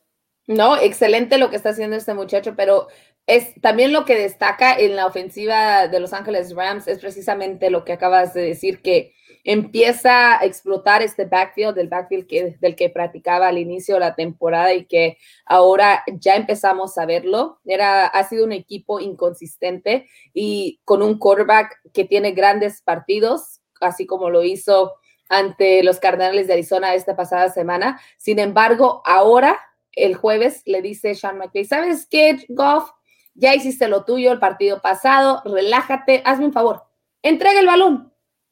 No, 0.48 0.75
excelente 0.75 1.38
lo 1.38 1.50
que 1.50 1.55
está 1.55 1.69
haciendo 1.69 1.95
este 1.95 2.13
muchacho, 2.13 2.55
pero 2.57 2.89
es 3.25 3.53
también 3.62 3.93
lo 3.93 4.03
que 4.03 4.19
destaca 4.19 4.77
en 4.77 4.98
la 4.98 5.05
ofensiva 5.05 5.88
de 5.88 6.01
Los 6.01 6.12
Ángeles 6.12 6.53
Rams 6.53 6.89
es 6.89 7.00
precisamente 7.00 7.69
lo 7.69 7.86
que 7.86 7.93
acabas 7.93 8.33
de 8.33 8.41
decir, 8.41 8.81
que 8.81 9.13
empieza 9.43 10.39
a 10.39 10.45
explotar 10.45 11.01
este 11.01 11.25
backfield, 11.25 11.75
del 11.75 11.88
backfield 11.88 12.27
que, 12.27 12.57
del 12.60 12.75
que 12.75 12.89
practicaba 12.89 13.48
al 13.48 13.57
inicio 13.57 13.95
de 13.95 14.01
la 14.01 14.15
temporada 14.15 14.74
y 14.74 14.86
que 14.86 15.17
ahora 15.45 16.03
ya 16.19 16.36
empezamos 16.36 16.98
a 16.98 17.05
verlo. 17.05 17.60
Era, 17.65 18.05
ha 18.05 18.24
sido 18.27 18.45
un 18.45 18.51
equipo 18.51 19.00
inconsistente 19.00 20.07
y 20.33 20.79
con 20.86 21.01
un 21.01 21.17
quarterback 21.17 21.79
que 21.93 22.05
tiene 22.05 22.31
grandes 22.31 22.81
partidos, 22.81 23.62
así 23.79 24.05
como 24.05 24.29
lo 24.29 24.43
hizo 24.43 24.93
ante 25.29 25.81
los 25.83 26.00
Cardenales 26.00 26.48
de 26.48 26.53
Arizona 26.53 26.93
esta 26.93 27.15
pasada 27.15 27.50
semana. 27.50 28.00
Sin 28.17 28.38
embargo, 28.38 29.01
ahora, 29.05 29.60
el 29.93 30.15
jueves, 30.15 30.62
le 30.65 30.81
dice 30.81 31.15
Sean 31.15 31.38
McVay, 31.38 31.65
¿sabes 31.65 32.05
qué, 32.10 32.45
Goff? 32.50 32.91
Ya 33.33 33.55
hiciste 33.55 33.88
lo 33.88 34.03
tuyo 34.03 34.33
el 34.33 34.39
partido 34.39 34.81
pasado, 34.81 35.41
relájate, 35.45 36.21
hazme 36.25 36.45
un 36.45 36.53
favor, 36.53 36.83
entrega 37.21 37.62
el 37.62 37.65
balón, 37.65 38.10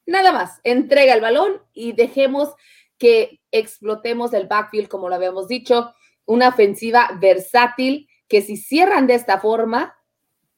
Nada 0.10 0.32
más, 0.32 0.60
entrega 0.64 1.14
el 1.14 1.22
balón 1.22 1.62
y 1.72 1.92
dejemos 1.92 2.56
que 2.98 3.42
explotemos 3.52 4.34
el 4.34 4.48
backfield, 4.48 4.88
como 4.88 5.08
lo 5.08 5.14
habíamos 5.14 5.48
dicho, 5.48 5.94
una 6.26 6.50
ofensiva 6.50 7.12
versátil 7.22 8.10
que 8.28 8.42
si 8.42 8.58
cierran 8.58 9.06
de 9.06 9.14
esta 9.14 9.40
forma, 9.40 9.96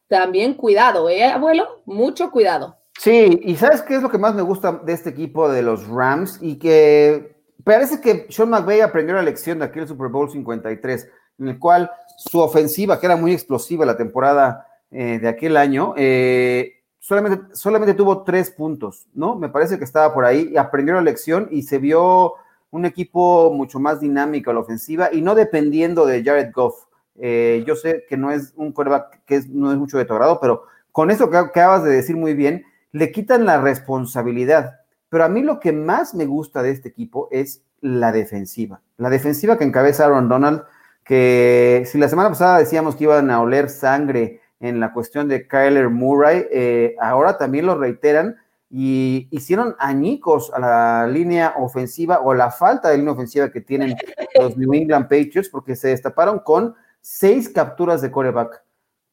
también 0.08 0.54
cuidado, 0.54 1.10
¿eh, 1.10 1.26
abuelo? 1.26 1.84
Mucho 1.86 2.32
cuidado. 2.32 2.78
Sí, 2.98 3.42
y 3.44 3.58
¿sabes 3.58 3.82
qué 3.82 3.96
es 3.96 4.02
lo 4.02 4.10
que 4.10 4.18
más 4.18 4.36
me 4.36 4.42
gusta 4.42 4.72
de 4.86 4.94
este 4.94 5.10
equipo 5.10 5.50
de 5.50 5.64
los 5.64 5.86
Rams? 5.86 6.40
Y 6.42 6.58
que 6.58 7.36
parece 7.66 8.00
que 8.00 8.28
Sean 8.30 8.50
McVay 8.50 8.80
aprendió 8.80 9.16
la 9.16 9.22
lección 9.22 9.60
de 9.60 9.66
aquel 9.66 9.86
Super 9.86 10.08
Bowl 10.08 10.32
53, 10.32 11.10
en 11.40 11.48
el 11.50 11.60
cual 11.60 11.92
su 12.18 12.40
ofensiva, 12.40 13.02
que 13.02 13.06
era 13.06 13.18
muy 13.18 13.34
explosiva 13.34 13.86
la 13.86 13.98
temporada 13.98 14.66
eh, 14.92 15.20
de 15.20 15.28
aquel 15.28 15.58
año, 15.58 15.94
eh, 15.98 16.81
solamente, 17.02 17.56
solamente 17.56 17.96
tuvo 17.96 18.24
tres 18.24 18.52
puntos, 18.52 19.08
¿no? 19.14 19.36
Me 19.36 19.50
parece 19.50 19.78
que 19.78 19.84
estaba 19.84 20.14
por 20.14 20.24
ahí 20.24 20.52
y 20.54 20.58
aprendió 20.58 20.94
la 20.94 21.02
lección 21.02 21.50
y 21.52 21.64
se 21.64 21.80
vio 21.80 22.36
un 22.70 22.86
equipo 22.86 23.52
mucho 23.52 23.80
más 23.80 24.00
dinámico 24.00 24.52
a 24.52 24.54
la 24.54 24.62
ofensiva 24.62 25.10
y 25.12 25.22
no 25.22 25.36
dependiendo 25.36 26.06
de 26.06 26.24
Jared 26.24 26.54
Goff. 26.54 26.86
Eh, 27.20 27.64
yo 27.68 27.76
sé 27.76 28.06
que 28.08 28.16
no 28.16 28.32
es 28.32 28.54
un 28.56 28.72
quarterback 28.72 29.26
que 29.26 29.42
no 29.50 29.72
es 29.72 29.78
mucho 29.78 29.98
de 29.98 30.06
tu 30.06 30.14
agrado, 30.14 30.40
pero 30.40 30.64
con 30.92 31.12
eso 31.12 31.30
que 31.30 31.38
acabas 31.38 31.84
de 31.84 31.90
decir 31.92 32.16
muy 32.16 32.34
bien, 32.34 32.66
le 32.92 33.12
quitan 33.12 33.46
la 33.46 33.60
responsabilidad. 33.60 34.80
Pero 35.10 35.26
a 35.26 35.30
mí 35.30 35.42
lo 35.42 35.60
que 35.60 35.74
más 35.74 36.14
me 36.14 36.26
gusta 36.26 36.62
de 36.62 36.72
este 36.72 36.90
equipo 36.90 37.28
es 37.32 37.64
la 37.82 38.12
defensiva. 38.12 38.82
La 38.98 39.10
defensiva 39.10 39.58
que 39.58 39.64
encabeza 39.64 40.06
Aaron 40.06 40.30
Donald, 40.30 40.64
que 41.04 41.84
si 41.88 41.98
la 41.98 42.08
semana 42.08 42.30
pasada 42.30 42.60
decíamos 42.60 42.96
que 42.96 43.06
iban 43.06 43.32
a 43.32 43.42
oler 43.42 43.70
sangre 43.70 44.41
en 44.62 44.80
la 44.80 44.94
cuestión 44.94 45.28
de 45.28 45.48
Kyler 45.48 45.90
Murray, 45.90 46.46
eh, 46.52 46.96
ahora 47.02 47.38
también 47.38 47.66
lo 47.66 47.78
reiteran 47.78 48.38
y 48.70 49.28
hicieron 49.32 49.76
añicos 49.80 50.52
a 50.54 50.60
la 50.60 51.08
línea 51.08 51.56
ofensiva 51.58 52.22
o 52.22 52.34
la 52.34 52.52
falta 52.52 52.90
de 52.90 52.98
línea 52.98 53.12
ofensiva 53.12 53.52
que 53.52 53.60
tienen 53.60 53.96
los 54.40 54.56
New 54.56 54.74
England 54.74 55.10
Patriots 55.10 55.50
porque 55.50 55.76
se 55.76 55.90
destaparon 55.90 56.40
con 56.40 56.76
seis 57.02 57.50
capturas 57.50 58.02
de 58.02 58.12
coreback. 58.12 58.64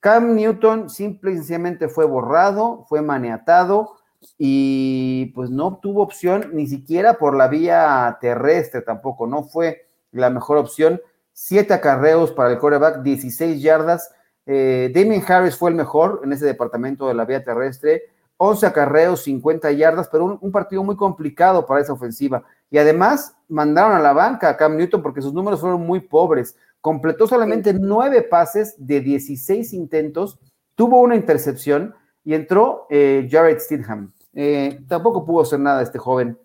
Cam 0.00 0.36
Newton 0.36 0.88
simple 0.88 1.32
y 1.32 1.36
sencillamente 1.36 1.88
fue 1.88 2.04
borrado, 2.04 2.84
fue 2.88 3.02
maniatado 3.02 3.96
y 4.36 5.32
pues 5.34 5.50
no 5.50 5.78
tuvo 5.78 6.02
opción 6.02 6.50
ni 6.52 6.66
siquiera 6.66 7.14
por 7.14 7.36
la 7.36 7.48
vía 7.48 8.18
terrestre 8.20 8.82
tampoco, 8.82 9.26
no 9.26 9.44
fue 9.44 9.88
la 10.12 10.30
mejor 10.30 10.58
opción. 10.58 11.00
Siete 11.32 11.74
acarreos 11.74 12.32
para 12.32 12.50
el 12.50 12.58
coreback, 12.58 13.02
16 13.02 13.62
yardas, 13.62 14.12
eh, 14.50 14.90
Damien 14.94 15.22
Harris 15.28 15.56
fue 15.56 15.68
el 15.68 15.76
mejor 15.76 16.22
en 16.24 16.32
ese 16.32 16.46
departamento 16.46 17.06
de 17.06 17.12
la 17.12 17.26
vía 17.26 17.44
terrestre. 17.44 18.04
11 18.38 18.66
acarreos, 18.66 19.22
50 19.24 19.70
yardas, 19.72 20.08
pero 20.08 20.38
un, 20.40 20.52
partido 20.52 20.82
muy 20.82 20.96
complicado 20.96 21.66
para 21.66 21.82
esa 21.82 21.92
ofensiva. 21.92 22.44
Y 22.70 22.78
además 22.78 23.36
mandaron 23.48 23.92
a 23.92 24.00
la 24.00 24.14
banca 24.14 24.48
a 24.48 24.56
Cam 24.56 24.76
Newton 24.76 25.02
porque 25.02 25.20
sus 25.20 25.34
números 25.34 25.60
fueron 25.60 25.82
muy 25.82 26.00
pobres. 26.00 26.56
Completó 26.80 27.26
solamente 27.26 27.74
nueve 27.74 28.22
pases 28.22 28.74
de 28.78 29.00
16 29.02 29.74
intentos, 29.74 30.38
tuvo 30.74 31.00
una 31.00 31.16
intercepción 31.16 31.94
y 32.24 32.32
entró 32.32 32.86
eh, 32.88 33.28
Jared 33.30 33.58
Stidham. 33.58 34.12
Eh, 34.32 34.80
tampoco 34.88 35.26
pudo 35.26 35.42
hacer 35.42 35.60
nada 35.60 35.82
este 35.82 35.98
joven. 35.98 36.38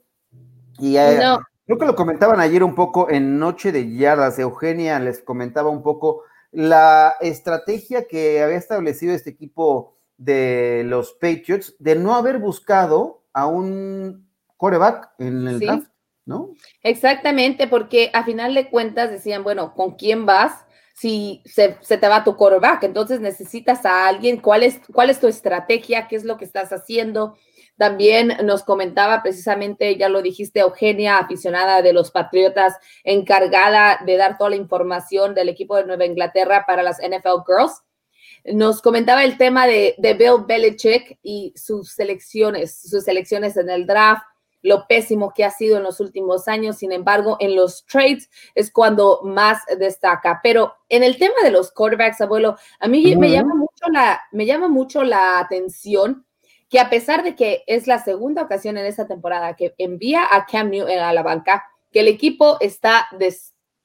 Y 0.79 0.95
creo 0.95 1.77
que 1.79 1.85
lo 1.85 1.95
comentaban 1.95 2.41
ayer 2.41 2.63
un 2.63 2.75
poco 2.75 3.09
en 3.09 3.39
Noche 3.39 3.71
de 3.71 3.95
Yardas. 3.95 4.39
Eugenia 4.39 4.99
les 4.99 5.21
comentaba 5.21 5.69
un 5.69 5.83
poco 5.83 6.23
la 6.53 7.15
estrategia 7.19 8.07
que 8.07 8.41
había 8.41 8.57
establecido 8.57 9.13
este 9.13 9.31
equipo 9.31 9.97
de 10.17 10.83
los 10.85 11.13
Patriots 11.13 11.75
de 11.79 11.95
no 11.95 12.15
haber 12.15 12.37
buscado 12.37 13.23
a 13.33 13.47
un 13.47 14.29
coreback 14.57 15.09
en 15.17 15.47
el 15.47 15.59
draft, 15.59 15.89
¿no? 16.25 16.53
Exactamente, 16.83 17.67
porque 17.67 18.11
a 18.13 18.23
final 18.23 18.53
de 18.53 18.69
cuentas 18.69 19.09
decían, 19.09 19.43
bueno, 19.43 19.73
¿con 19.73 19.95
quién 19.95 20.25
vas? 20.25 20.53
Si 20.93 21.41
se, 21.45 21.69
te 21.71 22.07
va 22.07 22.23
tu 22.23 22.37
coreback, 22.37 22.83
entonces 22.83 23.19
necesitas 23.19 23.83
a 23.85 24.07
alguien, 24.07 24.37
¿cuál 24.37 24.61
es, 24.61 24.79
cuál 24.93 25.09
es 25.09 25.19
tu 25.19 25.27
estrategia? 25.27 26.07
¿Qué 26.07 26.15
es 26.15 26.23
lo 26.23 26.37
que 26.37 26.45
estás 26.45 26.71
haciendo? 26.71 27.35
También 27.77 28.37
nos 28.43 28.63
comentaba 28.63 29.23
precisamente, 29.23 29.97
ya 29.97 30.07
lo 30.07 30.21
dijiste, 30.21 30.59
Eugenia, 30.59 31.17
aficionada 31.17 31.81
de 31.81 31.93
los 31.93 32.11
Patriotas, 32.11 32.77
encargada 33.03 33.99
de 34.05 34.17
dar 34.17 34.37
toda 34.37 34.51
la 34.51 34.55
información 34.57 35.33
del 35.33 35.49
equipo 35.49 35.75
de 35.75 35.85
Nueva 35.85 36.05
Inglaterra 36.05 36.65
para 36.67 36.83
las 36.83 36.99
NFL 36.99 37.43
Girls. 37.47 37.81
Nos 38.45 38.81
comentaba 38.81 39.23
el 39.23 39.37
tema 39.37 39.65
de, 39.65 39.95
Bill 39.97 40.45
Belichick 40.45 41.17
y 41.23 41.53
sus 41.55 41.93
selecciones, 41.93 42.77
sus 42.77 43.05
selecciones 43.05 43.57
en 43.57 43.69
el 43.69 43.87
draft, 43.87 44.23
lo 44.61 44.85
pésimo 44.87 45.33
que 45.33 45.43
ha 45.43 45.49
sido 45.49 45.77
en 45.77 45.83
los 45.83 45.99
últimos 45.99 46.47
años. 46.47 46.77
Sin 46.77 46.91
embargo, 46.91 47.37
en 47.39 47.55
los 47.55 47.85
trades 47.85 48.29
es 48.53 48.71
cuando 48.71 49.21
más 49.23 49.59
destaca. 49.79 50.39
Pero 50.43 50.73
en 50.89 51.03
el 51.03 51.17
tema 51.17 51.35
de 51.43 51.51
los 51.51 51.71
quarterbacks, 51.71 52.21
abuelo, 52.21 52.55
a 52.79 52.87
mí 52.87 53.15
me, 53.15 53.31
llama 53.31 53.55
mucho 53.55 53.85
la, 53.91 54.21
me 54.31 54.45
llama 54.45 54.67
mucho 54.67 55.03
la 55.03 55.39
atención 55.39 56.25
que 56.73 56.79
a 56.79 56.89
pesar 56.89 57.23
de 57.23 57.35
que 57.35 57.63
es 57.67 57.85
la 57.85 58.03
segunda 58.03 58.41
ocasión 58.41 58.79
en 58.79 58.87
esta 58.87 59.05
temporada 59.05 59.55
que 59.55 59.75
envía 59.77 60.25
a 60.31 60.47
Cam 60.47 60.71
Newton 60.71 60.97
a 60.97 61.13
la 61.13 61.21
banca, 61.21 61.63
que 61.91 61.99
el 61.99 62.07
equipo 62.07 62.57
está 62.61 63.07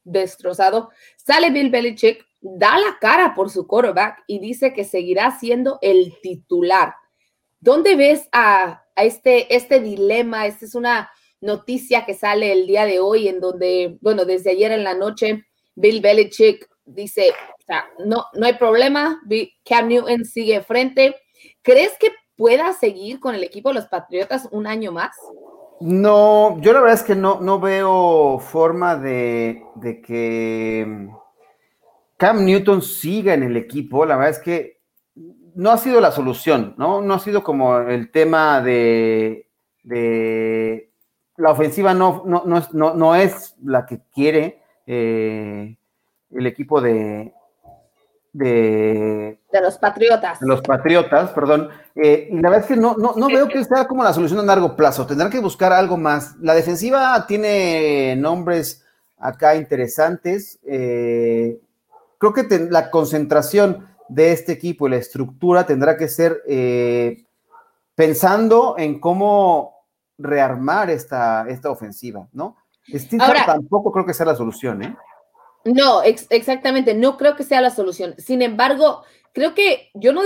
destrozado, 0.05 0.89
sale 1.19 1.51
Bill 1.51 1.69
Belichick, 1.69 2.25
da 2.41 2.79
la 2.79 2.97
cara 2.99 3.35
por 3.35 3.51
su 3.51 3.67
quarterback 3.67 4.25
y 4.27 4.39
dice 4.39 4.73
que 4.73 4.85
seguirá 4.85 5.39
siendo 5.39 5.79
el 5.83 6.19
titular. 6.23 6.95
¿Dónde 7.61 7.95
ves 7.95 8.27
a, 8.33 8.87
este, 8.97 9.55
este 9.55 9.81
dilema? 9.81 10.47
Esta 10.47 10.65
es 10.65 10.75
una 10.75 11.11
noticia 11.43 12.07
que 12.07 12.15
sale 12.15 12.53
el 12.53 12.67
día 12.67 12.87
de 12.87 13.01
hoy 13.01 13.29
en 13.29 13.39
donde, 13.39 13.99
bueno, 14.01 14.25
desde 14.25 14.53
ayer 14.53 14.73
en 14.73 14.85
la 14.85 14.95
noche, 14.95 15.45
Bill 15.75 16.01
Belichick 16.01 16.67
dice, 16.87 17.33
o 17.33 17.63
sea, 17.67 17.87
no, 17.99 18.25
no 18.33 18.47
hay 18.47 18.55
problema, 18.55 19.21
Cam 19.63 19.89
Newton 19.89 20.25
sigue 20.25 20.63
frente. 20.63 21.17
¿Crees 21.61 21.93
que 22.01 22.13
pueda 22.39 22.73
seguir 22.73 23.19
con 23.19 23.35
el 23.35 23.43
equipo 23.43 23.69
de 23.69 23.75
los 23.75 23.87
Patriotas 23.89 24.49
un 24.53 24.67
año 24.67 24.93
más? 24.93 25.15
No, 25.81 26.59
yo 26.61 26.73
la 26.73 26.81
verdad 26.81 26.99
es 26.99 27.03
que 27.03 27.17
no, 27.17 27.41
no 27.41 27.61
veo 27.61 28.39
forma 28.39 28.97
de, 28.97 29.63
de 29.75 30.01
que 30.01 31.09
Cam 32.17 32.45
Newton 32.45 32.81
siga 32.81 33.35
en 33.35 33.43
el 33.43 33.57
equipo. 33.57 34.07
La 34.07 34.17
verdad 34.17 34.31
es 34.31 34.39
que 34.39 34.81
no 35.55 35.71
ha 35.71 35.79
sido 35.79 36.01
la 36.01 36.13
solución, 36.13 36.75
¿no? 36.79 37.03
No 37.03 37.15
ha 37.15 37.19
sido 37.19 37.43
como 37.43 37.79
el 37.79 38.11
tema 38.13 38.61
de, 38.63 39.49
de 39.83 40.93
la 41.37 41.51
ofensiva 41.51 41.93
no, 41.93 42.23
no, 42.25 42.45
no, 42.45 42.95
no 42.95 43.15
es 43.17 43.57
la 43.65 43.85
que 43.85 44.01
quiere 44.15 44.63
eh, 44.87 45.77
el 46.31 46.47
equipo 46.47 46.81
de, 46.81 47.33
de, 48.33 49.41
de, 49.51 49.61
los 49.61 49.79
Patriotas. 49.79 50.41
De 50.41 50.47
los 50.47 50.61
Patriotas, 50.63 51.31
perdón. 51.31 51.69
Eh, 51.95 52.29
y 52.31 52.35
la 52.37 52.51
verdad 52.51 52.61
es 52.61 52.67
que 52.67 52.81
no, 52.81 52.95
no, 52.97 53.15
no 53.17 53.27
veo 53.29 53.49
que 53.49 53.65
sea 53.65 53.87
como 53.87 54.05
la 54.05 54.13
solución 54.13 54.41
a 54.41 54.43
largo 54.43 54.77
plazo. 54.77 55.07
Tendrán 55.07 55.31
que 55.31 55.41
buscar 55.41 55.73
algo 55.73 55.97
más. 55.97 56.37
La 56.41 56.55
defensiva 56.55 57.27
tiene 57.27 58.17
nombres 58.17 58.85
acá 59.19 59.57
interesantes. 59.57 60.59
Eh, 60.67 61.61
creo 62.19 62.33
que 62.33 62.45
ten, 62.45 62.71
la 62.71 62.91
concentración 62.91 63.87
de 64.09 64.33
este 64.33 64.53
equipo 64.53 64.87
y 64.87 64.91
la 64.91 64.97
estructura 64.97 65.67
tendrá 65.67 65.97
que 65.97 66.09
ser 66.09 66.43
eh, 66.47 67.25
pensando 67.95 68.77
en 68.79 69.01
cómo 69.01 69.75
rearmar 70.17 70.91
esta, 70.91 71.47
esta 71.49 71.71
ofensiva, 71.71 72.29
¿no? 72.33 72.57
Ahora, 73.21 73.45
tampoco 73.45 73.93
creo 73.93 74.07
que 74.07 74.15
sea 74.15 74.25
la 74.25 74.35
solución, 74.35 74.83
¿eh? 74.83 74.97
No, 75.65 76.03
ex 76.03 76.27
exactamente, 76.31 76.95
no 76.95 77.17
creo 77.17 77.37
que 77.37 77.45
sea 77.45 77.61
la 77.61 77.71
solución. 77.71 78.15
Sin 78.19 78.43
embargo, 78.43 79.03
creo 79.33 79.55
que 79.55 79.91
yo 79.95 80.13
no 80.13 80.23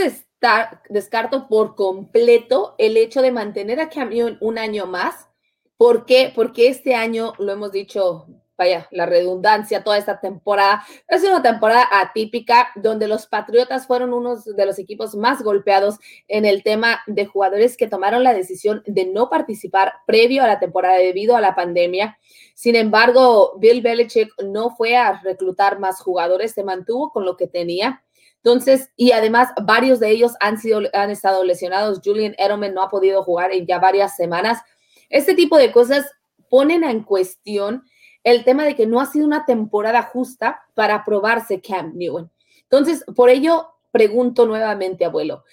descarto 0.88 1.48
por 1.48 1.74
completo 1.74 2.74
el 2.78 2.96
hecho 2.96 3.22
de 3.22 3.32
mantener 3.32 3.80
a 3.80 3.88
Cam 3.88 4.10
Newton 4.10 4.38
un 4.40 4.58
año 4.58 4.86
más. 4.86 5.28
¿Por 5.76 6.04
qué? 6.06 6.32
Porque 6.34 6.68
este 6.68 6.94
año, 6.94 7.32
lo 7.38 7.52
hemos 7.52 7.72
dicho 7.72 8.26
vaya, 8.62 8.88
la 8.92 9.06
redundancia, 9.06 9.82
toda 9.82 9.98
esta 9.98 10.20
temporada. 10.20 10.84
Es 11.08 11.24
una 11.24 11.42
temporada 11.42 11.88
atípica 11.90 12.68
donde 12.76 13.08
los 13.08 13.26
Patriotas 13.26 13.86
fueron 13.86 14.12
unos 14.12 14.44
de 14.44 14.66
los 14.66 14.78
equipos 14.78 15.16
más 15.16 15.42
golpeados 15.42 15.98
en 16.28 16.44
el 16.44 16.62
tema 16.62 17.00
de 17.06 17.26
jugadores 17.26 17.76
que 17.76 17.88
tomaron 17.88 18.22
la 18.22 18.34
decisión 18.34 18.82
de 18.86 19.06
no 19.06 19.28
participar 19.28 19.94
previo 20.06 20.44
a 20.44 20.46
la 20.46 20.60
temporada 20.60 20.98
debido 20.98 21.36
a 21.36 21.40
la 21.40 21.54
pandemia. 21.54 22.18
Sin 22.54 22.76
embargo, 22.76 23.54
Bill 23.58 23.82
Belichick 23.82 24.30
no 24.44 24.70
fue 24.76 24.96
a 24.96 25.20
reclutar 25.22 25.80
más 25.80 26.00
jugadores, 26.00 26.52
se 26.52 26.62
mantuvo 26.62 27.10
con 27.10 27.24
lo 27.24 27.36
que 27.36 27.48
tenía. 27.48 28.04
Entonces, 28.36 28.90
y 28.96 29.12
además 29.12 29.48
varios 29.64 29.98
de 30.00 30.10
ellos 30.10 30.32
han 30.40 30.58
sido 30.58 30.82
han 30.92 31.10
estado 31.10 31.44
lesionados. 31.44 32.00
Julian 32.04 32.34
Edelman 32.38 32.74
no 32.74 32.82
ha 32.82 32.90
podido 32.90 33.22
jugar 33.22 33.52
en 33.52 33.66
ya 33.66 33.78
varias 33.78 34.16
semanas. 34.16 34.60
Este 35.08 35.34
tipo 35.34 35.58
de 35.58 35.72
cosas 35.72 36.10
ponen 36.48 36.84
en 36.84 37.02
cuestión 37.02 37.84
el 38.24 38.44
tema 38.44 38.64
de 38.64 38.76
que 38.76 38.86
no 38.86 39.00
ha 39.00 39.06
sido 39.06 39.26
una 39.26 39.44
temporada 39.44 40.02
justa 40.02 40.62
para 40.74 41.04
probarse 41.04 41.60
Cam 41.60 41.92
Newton. 41.94 42.30
Entonces, 42.62 43.04
por 43.14 43.30
ello 43.30 43.68
pregunto 43.90 44.46
nuevamente, 44.46 45.04
abuelo, 45.04 45.44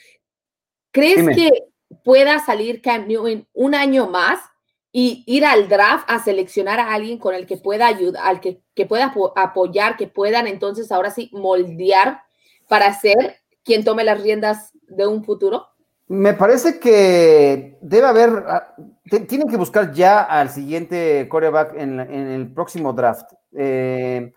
¿crees 0.92 1.18
Dime. 1.18 1.36
que 1.36 1.50
pueda 2.04 2.40
salir 2.40 2.82
Cam 2.82 3.08
Newton 3.08 3.48
un 3.54 3.76
año 3.76 4.08
más 4.08 4.40
y 4.92 5.24
ir 5.28 5.46
al 5.46 5.68
draft 5.70 6.06
a 6.10 6.20
seleccionar 6.20 6.80
a 6.80 6.94
alguien 6.94 7.20
con 7.20 7.36
el 7.36 7.46
que 7.46 7.58
pueda 7.58 7.88
ayudar, 7.88 8.26
al 8.26 8.40
que, 8.40 8.62
que 8.74 8.86
pueda 8.86 9.14
apoyar, 9.36 9.98
que 9.98 10.08
puedan 10.08 10.48
entonces 10.48 10.92
ahora 10.92 11.12
sí 11.12 11.30
moldear 11.32 12.24
para 12.68 12.94
ser 12.94 13.40
quien 13.64 13.84
tome 13.84 14.04
las 14.04 14.22
riendas 14.22 14.72
de 14.88 15.06
un 15.06 15.24
futuro? 15.24 15.68
Me 16.10 16.34
parece 16.34 16.80
que 16.80 17.78
debe 17.82 18.08
haber, 18.08 18.44
ah, 18.48 18.76
tienen 19.28 19.48
que 19.48 19.58
buscar 19.58 19.94
ya 19.94 20.22
al 20.22 20.50
siguiente 20.50 21.28
coreback 21.30 21.76
en, 21.76 22.00
en 22.00 22.28
el 22.28 22.52
próximo 22.52 22.94
draft. 22.94 23.32
Eh, 23.56 24.34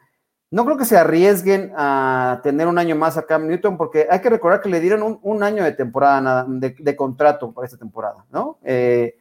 no 0.51 0.67
creo 0.67 0.77
que 0.77 0.85
se 0.85 0.99
arriesguen 0.99 1.73
a 1.75 2.41
tener 2.43 2.67
un 2.67 2.79
año 2.79 2.95
más 2.95 3.17
a 3.17 3.25
Cam 3.25 3.47
Newton, 3.47 3.79
porque 3.79 4.07
hay 4.11 4.21
que 4.21 4.29
recordar 4.29 4.61
que 4.61 4.69
le 4.69 4.81
dieron 4.81 5.19
un, 5.23 5.43
año 5.43 5.65
de 5.65 5.73
temporada, 5.73 6.45
de, 6.47 6.77
de, 6.79 6.95
contrato 6.95 7.53
para 7.53 7.65
esta 7.65 7.79
temporada, 7.79 8.27
¿no? 8.31 8.59
Eh, 8.63 9.17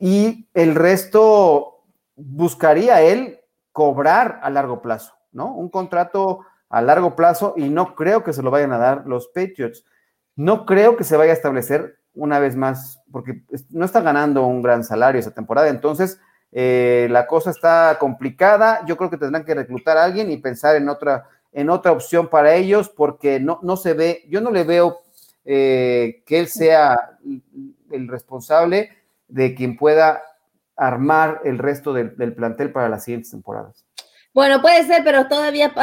y 0.00 0.48
el 0.54 0.74
resto 0.74 1.84
buscaría 2.16 3.00
él 3.00 3.38
cobrar 3.70 4.40
a 4.42 4.50
largo 4.50 4.82
plazo, 4.82 5.14
¿no? 5.30 5.54
Un 5.54 5.68
contrato 5.68 6.40
a 6.68 6.82
largo 6.82 7.14
plazo 7.14 7.54
y 7.56 7.68
no 7.68 7.94
creo 7.94 8.24
que 8.24 8.32
se 8.32 8.42
lo 8.42 8.50
vayan 8.50 8.72
a 8.72 8.78
dar 8.78 9.06
los 9.06 9.28
Patriots. 9.28 9.84
No 10.34 10.66
creo 10.66 10.96
que 10.96 11.04
se 11.04 11.16
vaya 11.16 11.30
a 11.30 11.36
establecer 11.36 12.01
una 12.14 12.38
vez 12.38 12.56
más, 12.56 13.00
porque 13.10 13.42
no 13.70 13.84
está 13.84 14.00
ganando 14.00 14.46
un 14.46 14.62
gran 14.62 14.84
salario 14.84 15.18
esa 15.18 15.32
temporada, 15.32 15.68
entonces 15.68 16.20
eh, 16.52 17.08
la 17.10 17.26
cosa 17.26 17.50
está 17.50 17.96
complicada. 17.98 18.84
Yo 18.86 18.96
creo 18.96 19.10
que 19.10 19.16
tendrán 19.16 19.44
que 19.44 19.54
reclutar 19.54 19.96
a 19.96 20.04
alguien 20.04 20.30
y 20.30 20.36
pensar 20.36 20.76
en 20.76 20.88
otra, 20.88 21.28
en 21.52 21.70
otra 21.70 21.92
opción 21.92 22.28
para 22.28 22.54
ellos, 22.54 22.90
porque 22.90 23.40
no, 23.40 23.58
no 23.62 23.76
se 23.76 23.94
ve, 23.94 24.24
yo 24.28 24.40
no 24.40 24.50
le 24.50 24.64
veo 24.64 25.00
eh, 25.44 26.22
que 26.26 26.38
él 26.38 26.48
sea 26.48 27.18
el 27.90 28.08
responsable 28.08 28.90
de 29.28 29.54
quien 29.54 29.76
pueda 29.76 30.22
armar 30.76 31.40
el 31.44 31.58
resto 31.58 31.92
del, 31.92 32.16
del 32.16 32.34
plantel 32.34 32.70
para 32.70 32.88
las 32.88 33.04
siguientes 33.04 33.30
temporadas. 33.30 33.84
Bueno, 34.34 34.62
puede 34.62 34.82
ser, 34.84 35.04
pero 35.04 35.28
todavía 35.28 35.74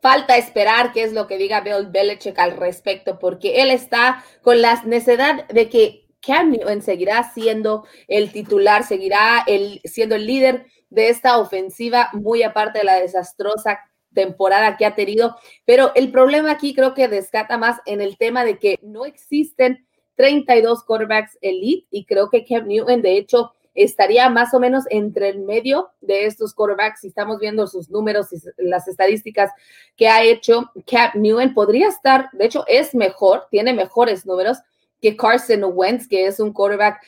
falta 0.00 0.36
esperar 0.36 0.92
qué 0.92 1.02
es 1.02 1.12
lo 1.12 1.26
que 1.26 1.36
diga 1.36 1.62
Bill 1.62 1.88
Belichick 1.90 2.38
al 2.38 2.56
respecto, 2.56 3.18
porque 3.18 3.62
él 3.62 3.72
está 3.72 4.24
con 4.42 4.62
la 4.62 4.80
necesidad 4.84 5.48
de 5.48 5.68
que 5.68 6.06
Cam 6.20 6.50
Newton 6.50 6.80
seguirá 6.80 7.24
siendo 7.32 7.84
el 8.06 8.30
titular, 8.30 8.84
seguirá 8.84 9.42
el, 9.48 9.80
siendo 9.84 10.14
el 10.14 10.26
líder 10.26 10.66
de 10.90 11.08
esta 11.08 11.38
ofensiva, 11.38 12.08
muy 12.12 12.44
aparte 12.44 12.78
de 12.78 12.84
la 12.84 13.00
desastrosa 13.00 13.80
temporada 14.14 14.76
que 14.76 14.86
ha 14.86 14.94
tenido. 14.94 15.36
Pero 15.64 15.92
el 15.96 16.12
problema 16.12 16.52
aquí 16.52 16.72
creo 16.72 16.94
que 16.94 17.08
descata 17.08 17.58
más 17.58 17.80
en 17.84 18.00
el 18.00 18.16
tema 18.16 18.44
de 18.44 18.58
que 18.60 18.78
no 18.80 19.06
existen 19.06 19.84
32 20.14 20.84
quarterbacks 20.84 21.36
elite 21.40 21.88
y 21.90 22.06
creo 22.06 22.30
que 22.30 22.44
Cam 22.44 22.68
Newton, 22.68 23.02
de 23.02 23.16
hecho, 23.16 23.52
estaría 23.76 24.28
más 24.28 24.52
o 24.54 24.60
menos 24.60 24.84
entre 24.90 25.28
el 25.28 25.40
medio 25.40 25.90
de 26.00 26.26
estos 26.26 26.54
quarterbacks. 26.54 27.00
Si 27.00 27.08
estamos 27.08 27.38
viendo 27.38 27.66
sus 27.66 27.90
números 27.90 28.32
y 28.32 28.38
las 28.56 28.88
estadísticas 28.88 29.50
que 29.96 30.08
ha 30.08 30.22
hecho 30.24 30.72
Cap 30.86 31.14
Newton, 31.14 31.54
podría 31.54 31.88
estar, 31.88 32.30
de 32.32 32.46
hecho, 32.46 32.64
es 32.66 32.94
mejor, 32.94 33.46
tiene 33.50 33.72
mejores 33.72 34.26
números 34.26 34.58
que 35.00 35.16
Carson 35.16 35.62
Wentz, 35.64 36.08
que 36.08 36.26
es 36.26 36.40
un 36.40 36.52
quarterback 36.52 37.00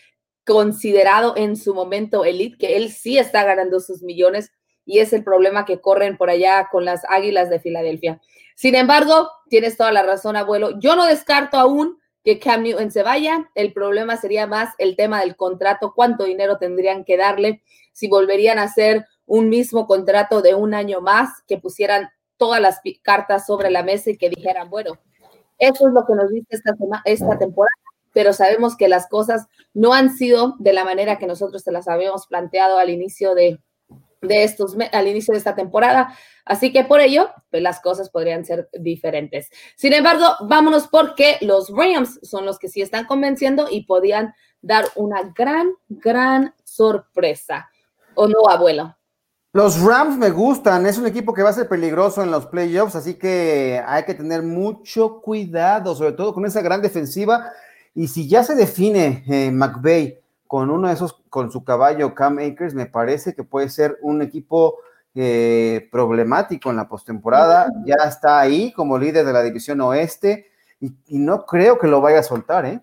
considerado 0.44 1.34
en 1.36 1.56
su 1.56 1.74
momento 1.74 2.24
elite, 2.24 2.58
que 2.58 2.76
él 2.76 2.90
sí 2.90 3.18
está 3.18 3.44
ganando 3.44 3.80
sus 3.80 4.02
millones 4.02 4.52
y 4.84 5.00
es 5.00 5.12
el 5.12 5.22
problema 5.22 5.66
que 5.66 5.80
corren 5.80 6.16
por 6.16 6.30
allá 6.30 6.68
con 6.70 6.84
las 6.84 7.02
Águilas 7.08 7.50
de 7.50 7.60
Filadelfia. 7.60 8.20
Sin 8.54 8.74
embargo, 8.74 9.30
tienes 9.50 9.76
toda 9.76 9.92
la 9.92 10.02
razón, 10.02 10.34
abuelo. 10.34 10.78
Yo 10.80 10.96
no 10.96 11.04
descarto 11.04 11.58
aún 11.58 11.98
que 12.24 12.38
Cam 12.38 12.62
Newton 12.62 12.90
se 12.90 13.02
vaya. 13.02 13.50
El 13.54 13.72
problema 13.72 14.16
sería 14.16 14.46
más 14.46 14.74
el 14.78 14.96
tema 14.96 15.20
del 15.20 15.36
contrato, 15.36 15.92
cuánto 15.94 16.24
dinero 16.24 16.58
tendrían 16.58 17.04
que 17.04 17.16
darle, 17.16 17.62
si 17.92 18.08
volverían 18.08 18.58
a 18.58 18.64
hacer 18.64 19.06
un 19.26 19.48
mismo 19.48 19.86
contrato 19.86 20.42
de 20.42 20.54
un 20.54 20.74
año 20.74 21.00
más, 21.00 21.42
que 21.46 21.58
pusieran 21.58 22.10
todas 22.36 22.60
las 22.60 22.80
cartas 23.02 23.46
sobre 23.46 23.70
la 23.70 23.82
mesa 23.82 24.10
y 24.10 24.16
que 24.16 24.30
dijeran, 24.30 24.70
bueno, 24.70 24.98
eso 25.58 25.88
es 25.88 25.94
lo 25.94 26.06
que 26.06 26.14
nos 26.14 26.30
dice 26.30 26.46
esta, 26.50 26.74
esta 27.04 27.38
temporada, 27.38 27.74
pero 28.12 28.32
sabemos 28.32 28.76
que 28.76 28.88
las 28.88 29.08
cosas 29.08 29.46
no 29.74 29.92
han 29.92 30.16
sido 30.16 30.54
de 30.58 30.72
la 30.72 30.84
manera 30.84 31.18
que 31.18 31.26
nosotros 31.26 31.62
se 31.62 31.72
las 31.72 31.88
habíamos 31.88 32.26
planteado 32.26 32.78
al 32.78 32.90
inicio 32.90 33.34
de, 33.34 33.60
de 34.20 34.44
estos, 34.44 34.76
al 34.92 35.08
inicio 35.08 35.32
de 35.32 35.38
esta 35.38 35.54
temporada. 35.54 36.14
Así 36.44 36.72
que 36.72 36.84
por 36.84 37.00
ello, 37.00 37.30
pues 37.50 37.62
las 37.62 37.80
cosas 37.80 38.10
podrían 38.10 38.44
ser 38.44 38.68
diferentes. 38.72 39.50
Sin 39.76 39.92
embargo, 39.92 40.24
vámonos 40.40 40.88
porque 40.88 41.36
los 41.40 41.70
Rams 41.70 42.18
son 42.22 42.46
los 42.46 42.58
que 42.58 42.68
sí 42.68 42.80
están 42.80 43.06
convenciendo 43.06 43.68
y 43.70 43.84
podían 43.84 44.34
dar 44.60 44.86
una 44.96 45.32
gran, 45.36 45.72
gran 45.88 46.54
sorpresa. 46.64 47.68
¿O 48.14 48.26
no, 48.26 48.48
abuelo? 48.48 48.96
Los 49.52 49.80
Rams 49.80 50.18
me 50.18 50.30
gustan, 50.30 50.86
es 50.86 50.98
un 50.98 51.06
equipo 51.06 51.32
que 51.32 51.42
va 51.42 51.50
a 51.50 51.54
ser 51.54 51.68
peligroso 51.68 52.22
en 52.22 52.30
los 52.30 52.46
playoffs, 52.46 52.94
así 52.96 53.14
que 53.14 53.82
hay 53.86 54.04
que 54.04 54.14
tener 54.14 54.42
mucho 54.42 55.20
cuidado, 55.22 55.94
sobre 55.94 56.12
todo 56.12 56.34
con 56.34 56.44
esa 56.44 56.60
gran 56.60 56.82
defensiva. 56.82 57.50
Y 57.94 58.08
si 58.08 58.28
ya 58.28 58.44
se 58.44 58.54
define 58.54 59.24
eh, 59.26 59.50
McVeigh 59.50 60.20
con 60.48 60.70
uno 60.70 60.88
de 60.88 60.94
esos, 60.94 61.20
con 61.28 61.52
su 61.52 61.62
caballo 61.62 62.14
Cam 62.14 62.38
Akers, 62.38 62.74
me 62.74 62.86
parece 62.86 63.34
que 63.34 63.44
puede 63.44 63.68
ser 63.68 63.98
un 64.00 64.22
equipo 64.22 64.78
eh, 65.14 65.88
problemático 65.92 66.70
en 66.70 66.76
la 66.76 66.88
postemporada. 66.88 67.70
Ya 67.84 67.96
está 68.06 68.40
ahí 68.40 68.72
como 68.72 68.98
líder 68.98 69.26
de 69.26 69.32
la 69.32 69.42
división 69.42 69.80
oeste 69.82 70.46
y, 70.80 71.18
no 71.18 71.44
creo 71.44 71.78
que 71.78 71.86
lo 71.86 72.00
vaya 72.00 72.20
a 72.20 72.22
soltar, 72.22 72.64
¿eh? 72.64 72.80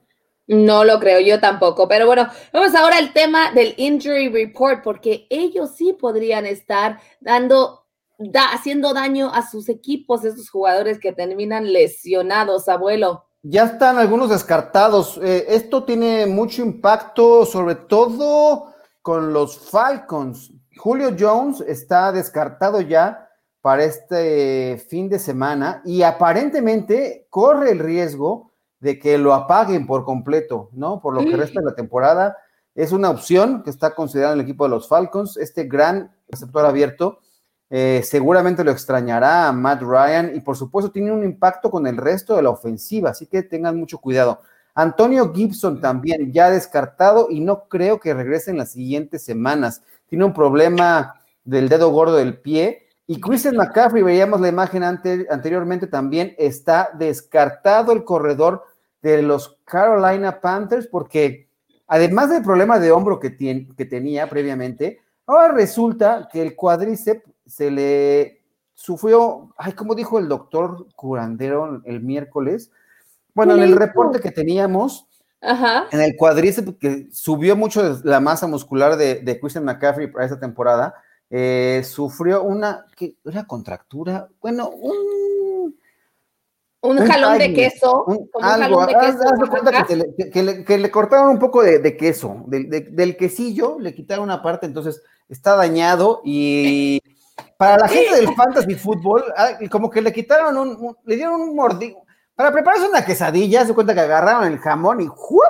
No 0.48 0.84
lo 0.84 1.00
creo, 1.00 1.20
yo 1.22 1.40
tampoco. 1.40 1.88
Pero 1.88 2.06
bueno, 2.06 2.28
vamos 2.54 2.76
ahora 2.76 2.98
al 2.98 3.14
tema 3.14 3.52
del 3.52 3.74
injury 3.78 4.30
report, 4.30 4.84
porque 4.84 5.26
ellos 5.32 5.72
sí 5.76 5.94
podrían 5.94 6.46
estar 6.46 7.00
dando, 7.20 7.88
da, 8.20 8.52
haciendo 8.54 8.94
daño 8.94 9.34
a 9.34 9.42
sus 9.42 9.70
equipos, 9.70 10.24
esos 10.24 10.52
jugadores 10.52 11.00
que 11.00 11.14
terminan 11.14 11.74
lesionados, 11.74 12.70
abuelo. 12.70 13.26
Ya 13.48 13.66
están 13.66 14.00
algunos 14.00 14.32
descartados. 14.32 15.20
Eh, 15.22 15.46
esto 15.50 15.84
tiene 15.84 16.26
mucho 16.26 16.64
impacto, 16.64 17.46
sobre 17.46 17.76
todo 17.76 18.74
con 19.04 19.34
los 19.34 19.70
Falcons. 19.70 20.52
Julio 20.78 21.16
Jones 21.18 21.62
está 21.62 22.12
descartado 22.12 22.82
ya 22.82 23.30
para 23.62 23.84
este 23.84 24.84
fin 24.90 25.10
de 25.10 25.20
semana 25.20 25.84
y 25.86 26.02
aparentemente 26.02 27.28
corre 27.30 27.70
el 27.70 27.78
riesgo 27.78 28.52
de 28.80 28.98
que 28.98 29.20
lo 29.20 29.32
apaguen 29.36 29.86
por 29.86 30.06
completo, 30.06 30.70
¿no? 30.72 31.00
Por 31.00 31.14
lo 31.14 31.22
que 31.22 31.38
resta 31.38 31.60
de 31.60 31.68
la 31.68 31.76
temporada. 31.76 32.36
Es 32.74 32.92
una 32.92 33.12
opción 33.12 33.62
que 33.62 33.70
está 33.70 33.94
considerando 33.94 34.42
el 34.42 34.42
equipo 34.42 34.64
de 34.64 34.72
los 34.72 34.88
Falcons, 34.88 35.38
este 35.38 35.66
gran 35.66 36.16
receptor 36.28 36.66
abierto. 36.66 37.20
Eh, 37.78 38.04
seguramente 38.04 38.64
lo 38.64 38.72
extrañará 38.72 39.50
a 39.50 39.52
Matt 39.52 39.82
Ryan 39.82 40.34
y 40.34 40.40
por 40.40 40.56
supuesto 40.56 40.92
tiene 40.92 41.12
un 41.12 41.26
impacto 41.26 41.70
con 41.70 41.86
el 41.86 41.98
resto 41.98 42.38
de 42.38 42.42
la 42.42 42.50
ofensiva, 42.50 43.10
así 43.10 43.26
que 43.26 43.44
tengan 43.44 43.76
mucho 43.78 43.98
cuidado. 43.98 44.40
Antonio 44.74 45.34
Gibson 45.34 45.82
también 45.82 46.32
ya 46.32 46.50
descartado 46.50 47.28
y 47.30 47.42
no 47.42 47.68
creo 47.68 48.00
que 48.00 48.14
regrese 48.14 48.52
en 48.52 48.60
las 48.60 48.72
siguientes 48.72 49.26
semanas. 49.26 49.84
Tiene 50.08 50.24
un 50.24 50.34
problema 50.34 51.16
del 51.44 51.68
dedo 51.68 51.90
gordo 51.90 52.16
del 52.16 52.40
pie. 52.40 52.88
Y 53.08 53.20
Christian 53.20 53.58
McCaffrey, 53.58 54.04
veíamos 54.04 54.40
la 54.40 54.48
imagen 54.48 54.82
anteriormente 54.82 55.88
también, 55.88 56.34
está 56.38 56.92
descartado 56.98 57.92
el 57.92 58.06
corredor 58.06 58.64
de 59.02 59.22
los 59.22 59.58
Carolina 59.66 60.40
Panthers 60.40 60.88
porque 60.88 61.50
además 61.88 62.30
del 62.30 62.42
problema 62.42 62.80
de 62.80 62.94
hombro 62.94 63.20
que, 63.20 63.36
que 63.36 63.86
tenía 63.86 64.30
previamente, 64.30 65.02
ahora 65.26 65.52
resulta 65.52 66.30
que 66.32 66.42
el 66.42 66.56
cuádriceps 66.56 67.35
se 67.46 67.72
le 67.72 68.42
sufrió, 68.74 69.54
ay, 69.58 69.74
como 69.74 69.96
dijo 69.96 70.20
el 70.20 70.28
doctor 70.28 70.88
curandero 70.96 71.82
el 71.86 72.02
miércoles, 72.02 72.72
bueno, 73.34 73.56
en 73.56 73.64
el 73.64 73.76
reporte 73.76 74.22
que 74.22 74.32
teníamos, 74.32 75.08
en 75.42 76.02
el 76.02 76.16
cuádriceps, 76.16 76.76
que 76.80 77.08
subió 77.12 77.56
mucho 77.56 78.00
la 78.04 78.20
masa 78.20 78.48
muscular 78.48 78.96
de, 78.96 79.40
Christian 79.40 79.66
McCaffrey 79.66 80.08
para 80.08 80.26
esta 80.26 80.40
temporada, 80.40 80.96
eh, 81.30 81.82
sufrió 81.84 82.44
una, 82.44 82.86
¿qué? 82.96 83.16
una 83.24 83.46
contractura, 83.46 84.30
bueno, 84.42 84.70
un... 84.70 85.76
Un, 86.82 87.00
jalón 87.00 87.40
de 87.40 87.52
queso. 87.52 88.06
Un, 88.06 88.30
algo, 88.44 88.86
de 88.86 88.94
queso. 88.94 89.50
cuenta 89.50 89.88
que, 89.88 90.78
le, 90.78 90.92
cortaron 90.92 91.30
un 91.30 91.40
poco 91.40 91.64
de, 91.64 91.98
queso, 91.98 92.46
del 92.46 93.18
quesillo, 93.18 93.80
le 93.80 93.96
quitaron 93.96 94.26
una 94.26 94.44
parte, 94.44 94.68
entonces 94.68 95.02
está 95.28 95.56
dañado 95.56 96.22
y 96.24 97.02
para 97.58 97.78
la 97.78 97.88
gente 97.88 98.16
del 98.16 98.34
fantasy 98.36 98.76
fútbol, 98.76 99.24
como 99.72 99.90
que 99.90 100.02
le 100.02 100.12
quitaron 100.12 100.58
un, 100.58 100.98
le 101.06 101.16
dieron 101.16 101.42
un 101.42 101.56
mordido, 101.56 102.04
para 102.36 102.52
prepararse 102.52 102.88
una 102.88 103.06
quesadilla, 103.06 103.66
se 103.66 103.74
cuenta 103.74 103.94
que 103.94 104.02
agarraron 104.02 104.52
el 104.52 104.60
jamón 104.60 105.02
y 105.02 105.08
¡jup! 105.08 105.42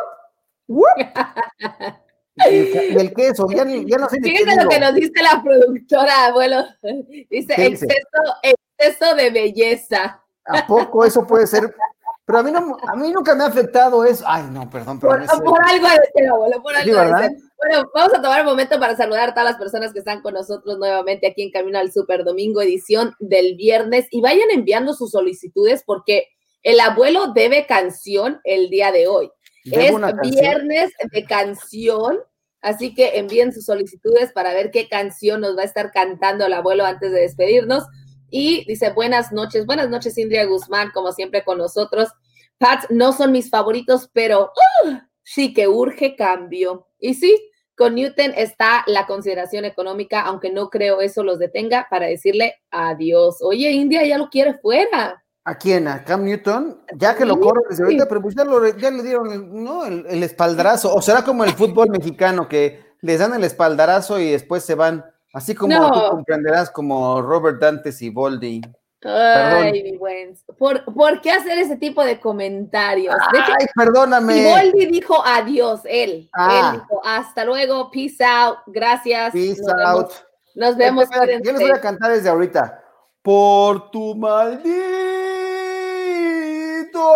¡jup! 0.68 0.86
Y 2.38 2.98
el, 2.98 3.14
queso, 3.14 3.48
ya, 3.50 3.64
no 3.64 4.10
sé 4.10 4.20
ni 4.20 4.30
Fíjate 4.30 4.62
lo 4.62 4.70
que 4.70 4.78
nos 4.78 4.94
dice 4.94 5.24
la 5.24 5.42
productora, 5.42 6.26
abuelo. 6.26 6.66
Dice, 7.30 7.54
exceso, 7.66 7.96
exceso 8.44 9.16
de 9.16 9.30
belleza. 9.30 10.22
¿A 10.44 10.68
poco 10.68 11.06
eso 11.06 11.26
puede 11.26 11.48
ser? 11.48 11.74
Pero 12.26 12.40
a 12.40 12.44
mí, 12.44 12.52
no, 12.52 12.78
a 12.88 12.96
mí 12.96 13.12
nunca 13.12 13.36
me 13.36 13.44
ha 13.44 13.48
afectado 13.48 14.04
eso. 14.04 14.24
Ay, 14.28 14.46
no, 14.52 14.68
perdón. 14.68 15.00
Por, 15.00 15.24
por 15.44 15.64
algo 15.64 15.88
de 15.88 16.00
ser, 16.14 16.28
abuelo, 16.28 16.62
por 16.64 16.76
algo 16.76 17.00
de 17.00 17.18
ser. 17.20 17.32
Bueno, 17.58 17.90
vamos 17.94 18.14
a 18.16 18.22
tomar 18.22 18.42
un 18.42 18.48
momento 18.48 18.80
para 18.80 18.96
saludar 18.96 19.30
a 19.30 19.34
todas 19.34 19.52
las 19.52 19.60
personas 19.60 19.94
que 19.94 20.00
están 20.00 20.22
con 20.22 20.34
nosotros 20.34 20.80
nuevamente 20.80 21.28
aquí 21.28 21.44
en 21.44 21.52
Camino 21.52 21.78
al 21.78 21.92
Super 21.92 22.24
Domingo, 22.24 22.62
edición 22.62 23.14
del 23.20 23.56
viernes. 23.56 24.08
Y 24.10 24.22
vayan 24.22 24.50
enviando 24.52 24.96
sus 24.96 25.12
solicitudes 25.12 25.84
porque 25.86 26.28
el 26.64 26.80
abuelo 26.80 27.32
debe 27.34 27.68
canción 27.68 28.42
el 28.44 28.72
día 28.72 28.92
de 28.92 29.08
hoy. 29.08 29.30
Es 29.66 29.94
viernes 30.22 30.92
de 31.12 31.26
canción, 31.26 32.20
así 32.62 32.96
que 32.96 33.20
envíen 33.20 33.54
sus 33.54 33.66
solicitudes 33.66 34.32
para 34.32 34.52
ver 34.54 34.72
qué 34.72 34.90
canción 34.90 35.42
nos 35.42 35.56
va 35.56 35.62
a 35.62 35.66
estar 35.66 35.92
cantando 35.92 36.46
el 36.46 36.54
abuelo 36.54 36.86
antes 36.86 37.12
de 37.12 37.22
despedirnos. 37.22 37.84
Y 38.30 38.66
dice, 38.66 38.92
buenas 38.92 39.32
noches, 39.32 39.66
buenas 39.66 39.90
noches, 39.90 40.18
Indria 40.18 40.46
Guzmán, 40.46 40.92
como 40.94 41.12
siempre 41.12 41.44
con 41.44 41.58
nosotros. 41.58 42.10
Pats 42.58 42.88
no 42.90 43.14
son 43.14 43.32
mis 43.32 43.50
favoritos, 43.50 44.10
pero 44.14 44.52
¡uh! 44.86 44.92
sí 45.24 45.54
que 45.54 45.68
urge 45.68 46.16
cambio. 46.16 46.88
Y 47.00 47.16
sí, 47.16 47.52
con 47.76 47.96
Newton 47.96 48.32
está 48.36 48.84
la 48.88 49.06
consideración 49.06 49.66
económica, 49.66 50.22
aunque 50.22 50.52
no 50.52 50.70
creo 50.70 51.02
eso 51.02 51.24
los 51.24 51.40
detenga 51.40 51.88
para 51.90 52.08
decirle 52.08 52.56
adiós. 52.72 53.38
Oye, 53.42 53.72
India 53.72 54.06
ya 54.06 54.18
lo 54.18 54.30
quiere 54.30 54.54
fuera. 54.54 55.22
¿A 55.44 55.58
quién? 55.58 55.88
¿A 55.88 56.04
Cam 56.04 56.24
Newton? 56.24 56.82
Ya 56.98 57.16
que 57.16 57.26
lo 57.26 57.40
corre 57.40 57.62
desde 57.70 57.84
ahorita, 57.84 58.08
pero 58.08 58.22
pues 58.22 58.34
ya, 58.34 58.46
le 58.90 59.04
dieron 59.04 59.30
el, 60.10 60.24
espaldarazo. 60.24 60.94
O 60.94 61.02
será 61.04 61.24
como 61.24 61.44
el 61.44 61.52
fútbol 61.52 61.90
mexicano, 61.90 62.48
que 62.48 62.84
les 63.02 63.20
dan 63.20 63.34
el 63.36 63.44
espaldarazo 63.44 64.20
y 64.20 64.32
después 64.32 64.64
se 64.64 64.74
van, 64.74 65.06
así 65.36 65.54
como 65.54 65.92
tú 65.92 66.10
comprenderás, 66.12 66.72
como 66.72 67.22
Robert 67.22 67.60
Dantes 67.60 68.02
y 68.02 68.10
Boldi. 68.10 68.62
Ay, 69.04 69.84
mi 69.84 69.98
buen. 69.98 70.36
¿Por, 70.58 71.22
qué 71.22 71.32
hacer 71.32 71.60
ese 71.60 71.76
tipo 71.76 72.04
de 72.04 72.20
comentarios? 72.20 73.16
Ay, 73.34 73.68
perdóname. 73.76 74.50
Boldi 74.50 74.88
dijo 74.88 75.24
adiós, 75.24 75.82
él. 75.86 76.28
Ah. 76.34 76.72
Él 76.74 76.82
dijo, 76.82 77.02
hasta 77.06 77.46
luego, 77.46 77.92
peace 77.92 78.24
out, 78.24 78.58
gracias. 78.66 79.34
Peace 79.34 79.62
out. 79.86 80.12
nos 80.56 80.76
vemos. 80.76 81.08
Yo 81.44 81.52
les 81.52 81.62
voy 81.62 81.72
a 81.72 81.82
cantar 81.82 82.14
desde 82.14 82.30
ahorita. 82.30 82.82
Por 83.22 83.92
tu 83.92 84.16
maldito 84.16 84.66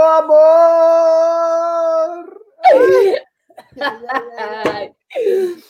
amor. 0.01 0.59
Ay, 4.63 4.93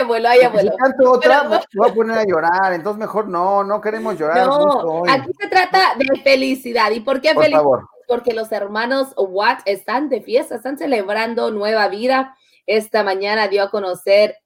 abuelo, 0.00 0.28
ay, 0.28 0.40
abuelo. 0.42 0.72
Si 0.72 0.76
canto 0.76 1.12
otra, 1.12 1.44
me 1.44 1.58
voy 1.74 1.90
a 1.90 1.94
poner 1.94 2.18
a 2.18 2.24
llorar, 2.24 2.72
entonces 2.72 2.98
mejor 2.98 3.28
no, 3.28 3.64
no 3.64 3.80
queremos 3.80 4.18
llorar. 4.18 4.46
No, 4.46 5.02
aquí 5.08 5.30
se 5.38 5.48
trata 5.48 5.94
de 5.96 6.20
felicidad. 6.22 6.90
¿Y 6.90 7.00
por 7.00 7.20
qué 7.20 7.34
felicidad? 7.34 7.62
Porque 8.08 8.34
los 8.34 8.52
hermanos 8.52 9.14
Watt 9.16 9.60
están 9.64 10.08
de 10.08 10.20
fiesta, 10.20 10.56
están 10.56 10.76
celebrando 10.76 11.50
nueva 11.50 11.88
vida. 11.88 12.36
Esta 12.66 13.02
mañana 13.02 13.48
dio 13.48 13.62
a 13.62 13.70
conocer 13.70 14.36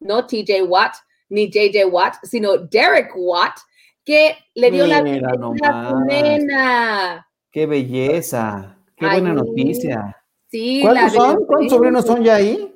no 0.00 0.26
TJ 0.26 0.62
Watt 0.62 0.94
ni 1.28 1.50
JJ 1.50 1.86
Watt, 1.90 2.16
sino 2.22 2.58
Derek 2.58 3.12
Watt, 3.16 3.58
que 4.04 4.36
le 4.54 4.70
dio 4.70 4.86
la 4.86 5.02
vida 5.02 5.28
a 5.62 5.90
su 5.90 6.00
nena. 6.04 7.28
Qué 7.50 7.66
belleza, 7.66 8.76
qué 8.96 9.06
buena 9.06 9.32
noticia. 9.32 10.16
Sí, 10.48 10.80
¿Cuántos 10.82 11.12
son? 11.12 11.44
¿Cuántos 11.46 11.72
sobrinos 11.72 12.04
son 12.04 12.22
ya 12.22 12.36
ahí? 12.36 12.73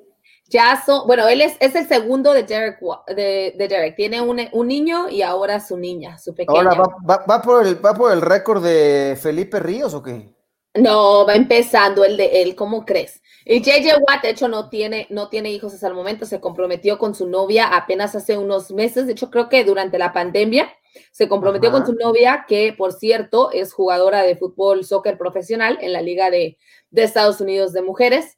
Ya 0.48 0.82
son, 0.84 1.06
bueno, 1.06 1.28
él 1.28 1.42
es, 1.42 1.56
es 1.60 1.74
el 1.74 1.86
segundo 1.86 2.32
de 2.32 2.42
Derek, 2.42 2.80
de, 3.08 3.54
de 3.56 3.68
Derek. 3.68 3.96
Tiene 3.96 4.20
un, 4.20 4.40
un, 4.52 4.66
niño 4.66 5.08
y 5.10 5.22
ahora 5.22 5.60
su 5.60 5.76
niña, 5.76 6.18
su 6.18 6.34
pequeña. 6.34 6.70
Ahora, 6.70 6.82
¿va, 7.08 7.24
va, 7.28 7.42
por 7.42 7.66
el, 7.66 7.84
¿va 7.84 7.92
por 7.94 8.12
el 8.12 8.22
récord 8.22 8.64
de 8.64 9.18
Felipe 9.20 9.60
Ríos 9.60 9.92
o 9.92 10.02
qué? 10.02 10.34
No, 10.74 11.26
va 11.26 11.34
empezando 11.34 12.04
el 12.04 12.16
de 12.16 12.42
él, 12.42 12.54
¿cómo 12.54 12.84
crees? 12.84 13.20
Y 13.44 13.60
JJ 13.60 13.96
Watt, 14.06 14.22
de 14.22 14.30
hecho, 14.30 14.48
no 14.48 14.68
tiene, 14.68 15.06
no 15.10 15.28
tiene 15.28 15.50
hijos 15.50 15.74
hasta 15.74 15.88
el 15.88 15.94
momento, 15.94 16.24
se 16.24 16.40
comprometió 16.40 16.98
con 16.98 17.14
su 17.14 17.26
novia 17.26 17.66
apenas 17.66 18.14
hace 18.14 18.38
unos 18.38 18.70
meses, 18.70 19.06
de 19.06 19.12
hecho, 19.12 19.30
creo 19.30 19.48
que 19.48 19.64
durante 19.64 19.98
la 19.98 20.12
pandemia 20.12 20.70
se 21.10 21.28
comprometió 21.28 21.70
con 21.70 21.86
su 21.86 21.94
novia, 21.94 22.44
que 22.48 22.74
por 22.76 22.92
cierto 22.92 23.50
es 23.52 23.72
jugadora 23.72 24.22
de 24.22 24.36
fútbol, 24.36 24.84
soccer 24.84 25.18
profesional 25.18 25.78
en 25.80 25.92
la 25.92 26.02
Liga 26.02 26.30
de, 26.30 26.58
de 26.90 27.02
Estados 27.02 27.40
Unidos 27.40 27.72
de 27.72 27.82
Mujeres. 27.82 28.37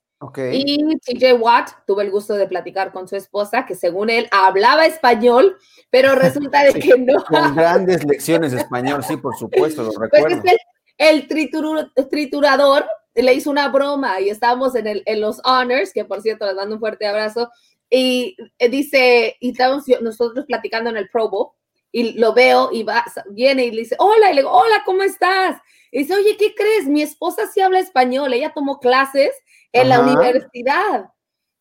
Y 0.53 0.99
TJ 0.99 1.33
Watt 1.35 1.71
tuvo 1.87 2.03
el 2.03 2.11
gusto 2.11 2.35
de 2.35 2.47
platicar 2.47 2.93
con 2.93 3.09
su 3.09 3.17
esposa, 3.17 3.65
que 3.65 3.75
según 3.75 4.11
él 4.11 4.29
hablaba 4.31 4.85
español, 4.85 5.57
pero 5.89 6.15
resulta 6.15 6.63
de 6.63 6.75
que 6.81 6.99
no. 6.99 7.25
Con 7.25 7.55
grandes 7.55 8.05
lecciones 8.07 8.53
de 8.53 8.59
español, 8.59 9.03
sí, 9.03 9.17
por 9.17 9.35
supuesto, 9.37 9.83
lo 9.83 9.93
pues 9.93 10.13
recuerdo. 10.13 10.43
el, 10.99 11.27
triturador 12.11 12.85
le 13.15 13.35
hizo 13.35 13.51
una 13.51 13.69
broma 13.69 14.21
y 14.21 14.29
estábamos 14.29 14.75
en, 14.75 14.89
el, 14.89 15.03
en 15.07 15.23
los 15.23 15.41
honors, 15.45 15.93
que 15.95 16.05
por 16.05 16.21
cierto 16.21 16.45
les 16.45 16.55
mando 16.55 16.75
un 16.75 16.81
fuerte 16.81 17.07
abrazo, 17.07 17.51
y 17.89 18.37
eh, 18.59 18.69
dice, 18.69 19.37
y 19.41 19.53
estamos 19.53 19.85
nosotros 20.03 20.45
platicando 20.45 20.91
en 20.91 20.99
el 20.99 21.09
Pro 21.09 21.31
Bowl, 21.31 21.49
y 21.93 22.13
lo 22.19 22.35
veo 22.35 22.69
y 22.73 22.83
va, 22.83 23.05
viene 23.31 23.65
y 23.65 23.71
le 23.71 23.81
dice, 23.81 23.97
hola, 23.99 24.31
y 24.31 24.35
le 24.35 24.43
digo, 24.43 24.53
hola, 24.53 24.83
¿cómo 24.85 25.03
estás? 25.03 25.61
Y 25.91 26.01
dice, 26.01 26.15
oye, 26.15 26.37
¿qué 26.39 26.55
crees? 26.55 26.87
Mi 26.87 27.03
esposa 27.03 27.47
sí 27.47 27.61
habla 27.61 27.81
español, 27.81 28.33
ella 28.33 28.53
tomó 28.55 28.79
clases 28.79 29.33
en 29.73 29.89
la 29.89 30.01
universidad. 30.01 31.11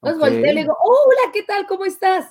Entonces 0.02 0.19
volteé 0.19 0.52
y 0.52 0.54
le 0.54 0.62
digo, 0.62 0.78
hola, 0.82 1.32
¿qué 1.34 1.43
tal? 1.43 1.67
¿Cómo 1.67 1.86
estás? 1.86 2.26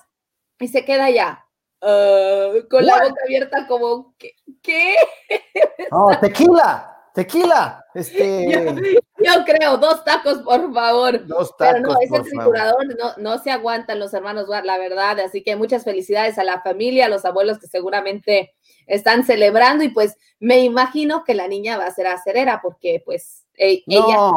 Y 0.58 0.68
se 0.68 0.84
queda 0.84 1.04
allá, 1.06 1.46
ah, 1.82 2.50
con 2.68 2.84
la 2.84 2.94
boca 2.94 3.22
abierta 3.24 3.66
como, 3.66 4.14
¿qué? 4.18 4.34
¿Qué? 4.62 4.96
Oh, 5.90 6.10
tequila, 6.20 7.10
tequila. 7.14 7.84
Este... 7.94 8.74
Yo, 9.20 9.44
creo, 9.44 9.78
dos 9.78 10.04
tacos, 10.04 10.38
por 10.38 10.72
favor. 10.72 11.26
Dos 11.26 11.56
tacos, 11.56 11.80
Pero 11.80 11.80
no, 11.80 12.00
ese 12.00 12.20
triturador 12.20 12.86
no, 12.96 13.14
no 13.16 13.38
se 13.38 13.50
aguantan 13.50 13.98
los 13.98 14.14
hermanos, 14.14 14.46
la 14.48 14.78
verdad. 14.78 15.18
Así 15.20 15.42
que 15.42 15.56
muchas 15.56 15.84
felicidades 15.84 16.38
a 16.38 16.44
la 16.44 16.60
familia, 16.60 17.06
a 17.06 17.08
los 17.08 17.24
abuelos 17.24 17.58
que 17.58 17.66
seguramente 17.66 18.54
están 18.86 19.24
celebrando 19.24 19.84
y 19.84 19.88
pues 19.88 20.16
me 20.40 20.60
imagino 20.60 21.24
que 21.24 21.34
la 21.34 21.48
niña 21.48 21.76
va 21.76 21.86
a 21.86 21.94
ser 21.94 22.06
acerera 22.06 22.60
porque 22.62 23.02
pues 23.04 23.44
e, 23.56 23.82
ella... 23.86 24.30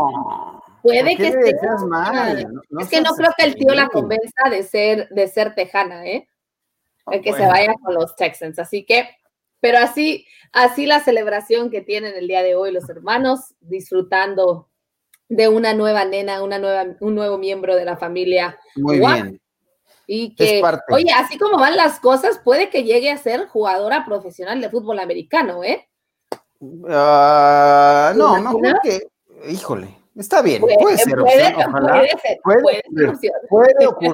Puede 0.82 1.16
que 1.16 1.32
deseas 1.32 1.84
mal? 1.84 2.54
No- 2.54 2.62
no 2.70 2.82
es 2.82 2.90
que 2.90 3.02
no 3.02 3.12
creo 3.12 3.32
que 3.38 3.46
el 3.46 3.56
tío 3.56 3.74
la 3.74 3.88
convenza 3.90 4.50
de 4.50 4.64
ser, 4.64 5.10
de 5.10 5.28
ser 5.28 5.54
tejana, 5.56 6.06
¿eh? 6.08 6.28
El 7.08 7.22
que 7.22 7.34
se 7.34 7.46
vaya 7.46 7.74
con 7.82 7.94
los 7.94 8.16
Texans. 8.16 8.58
Así 8.60 8.86
que, 8.86 9.10
pero 9.60 9.80
así, 9.80 10.26
así 10.52 10.86
la 10.86 11.00
celebración 11.00 11.70
que 11.70 11.82
tienen 11.82 12.16
el 12.16 12.28
día 12.28 12.44
de 12.44 12.56
hoy 12.56 12.72
los 12.72 12.90
hermanos, 12.90 13.54
disfrutando 13.60 14.70
de 15.30 15.48
una 15.48 15.74
nueva 15.74 16.04
nena, 16.06 16.44
una 16.44 16.60
nueva, 16.60 16.86
un 17.00 17.16
nuevo 17.16 17.38
miembro 17.38 17.76
de 17.76 17.86
la 17.86 17.98
familia. 17.98 18.60
Muy 18.76 19.00
bien. 19.00 19.42
Y 20.08 20.36
que, 20.36 20.62
oye, 20.90 21.12
así 21.14 21.38
como 21.38 21.58
van 21.58 21.78
las 21.78 22.00
cosas, 22.00 22.40
puede 22.44 22.70
que 22.70 22.84
llegue 22.84 23.12
a 23.12 23.18
ser 23.18 23.48
jugadora 23.48 24.04
profesional 24.06 24.60
de 24.60 24.70
fútbol 24.70 25.00
americano, 25.00 25.64
¿eh? 25.64 25.88
Ah, 26.90 28.14
no, 28.16 28.36
¿Te 28.36 28.42
mejor 28.42 28.60
imaginas? 28.60 28.80
que, 28.84 29.52
híjole, 29.52 29.88
está 30.16 30.42
bien, 30.42 30.62
Puede, 30.62 30.76
puede 30.78 30.98
ser 30.98 31.18
puede, 31.18 31.48
opción, 31.48 31.70
ojalá. 31.70 31.92
puede 31.94 32.10
ser, 32.10 32.40
Puede 32.44 32.62
puede 32.62 32.78
ocurrir. 32.80 33.10
opción. 33.10 33.34
Puede 33.50 33.88
ocurrir. 33.88 34.14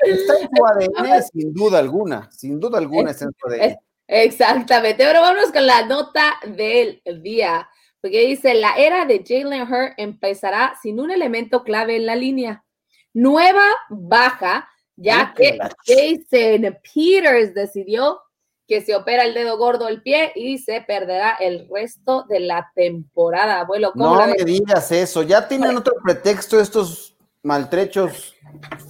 Está 0.00 0.32
en 0.40 0.48
su 0.56 0.66
ADN, 0.66 1.22
sin 1.32 1.54
duda 1.54 1.78
alguna, 1.78 2.30
sin 2.30 2.60
duda 2.60 2.78
alguna 2.78 3.10
está 3.10 3.24
en 3.26 3.32
su 3.38 3.48
ADN. 3.48 3.76
Exactamente, 4.06 5.04
pero 5.04 5.20
vamos 5.20 5.52
con 5.52 5.66
la 5.66 5.84
nota 5.86 6.38
del 6.46 7.02
día, 7.22 7.68
porque 8.00 8.26
dice, 8.26 8.54
la 8.54 8.74
era 8.76 9.04
de 9.04 9.22
Jalen 9.26 9.62
Hurt 9.70 9.92
empezará 9.98 10.74
sin 10.80 10.98
un 11.00 11.10
elemento 11.10 11.62
clave 11.62 11.96
en 11.96 12.06
la 12.06 12.16
línea. 12.16 12.64
Nueva 13.12 13.64
baja, 13.90 14.68
ya 14.96 15.34
que 15.36 15.58
Jason 15.86 16.76
Peters 16.94 17.52
decidió 17.54 18.20
que 18.68 18.82
se 18.82 18.94
opera 18.94 19.24
el 19.24 19.32
dedo 19.32 19.56
gordo 19.56 19.86
del 19.86 20.02
pie 20.02 20.30
y 20.34 20.58
se 20.58 20.82
perderá 20.82 21.32
el 21.40 21.66
resto 21.72 22.24
de 22.28 22.40
la 22.40 22.70
temporada. 22.74 23.60
Abuelo, 23.60 23.92
¿cómo 23.92 24.14
No 24.14 24.26
me 24.26 24.44
digas 24.44 24.92
eso, 24.92 25.22
ya 25.22 25.48
tienen 25.48 25.74
otro 25.74 25.94
pretexto 26.04 26.60
estos 26.60 27.16
maltrechos 27.42 28.36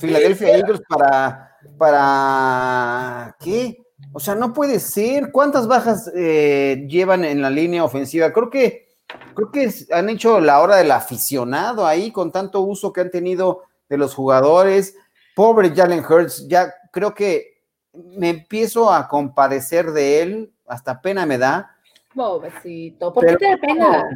Philadelphia 0.00 0.56
Eagles 0.56 0.80
para, 0.88 1.56
para, 1.78 3.36
¿qué? 3.38 3.78
O 4.12 4.18
sea, 4.18 4.34
no 4.34 4.52
puede 4.52 4.80
ser. 4.80 5.30
¿Cuántas 5.30 5.68
bajas 5.68 6.10
eh, 6.14 6.84
llevan 6.88 7.24
en 7.24 7.40
la 7.40 7.50
línea 7.50 7.84
ofensiva? 7.84 8.32
Creo 8.32 8.50
que, 8.50 8.96
creo 9.34 9.52
que 9.52 9.70
han 9.92 10.08
hecho 10.08 10.40
la 10.40 10.60
hora 10.60 10.76
del 10.76 10.90
aficionado 10.90 11.86
ahí 11.86 12.10
con 12.10 12.32
tanto 12.32 12.62
uso 12.62 12.92
que 12.92 13.02
han 13.02 13.12
tenido 13.12 13.62
de 13.88 13.96
los 13.96 14.14
jugadores. 14.14 14.96
Pobre 15.36 15.72
Jalen 15.72 16.04
Hurts, 16.04 16.48
ya 16.48 16.74
creo 16.90 17.14
que 17.14 17.57
me 18.16 18.30
empiezo 18.30 18.92
a 18.92 19.08
compadecer 19.08 19.92
de 19.92 20.22
él, 20.22 20.52
hasta 20.66 21.00
pena 21.00 21.26
me 21.26 21.38
da. 21.38 21.76
Pobrecito, 22.14 23.12
¿por 23.12 23.26
qué 23.26 23.36
te 23.36 23.48
da 23.48 23.56
pena? 23.56 24.08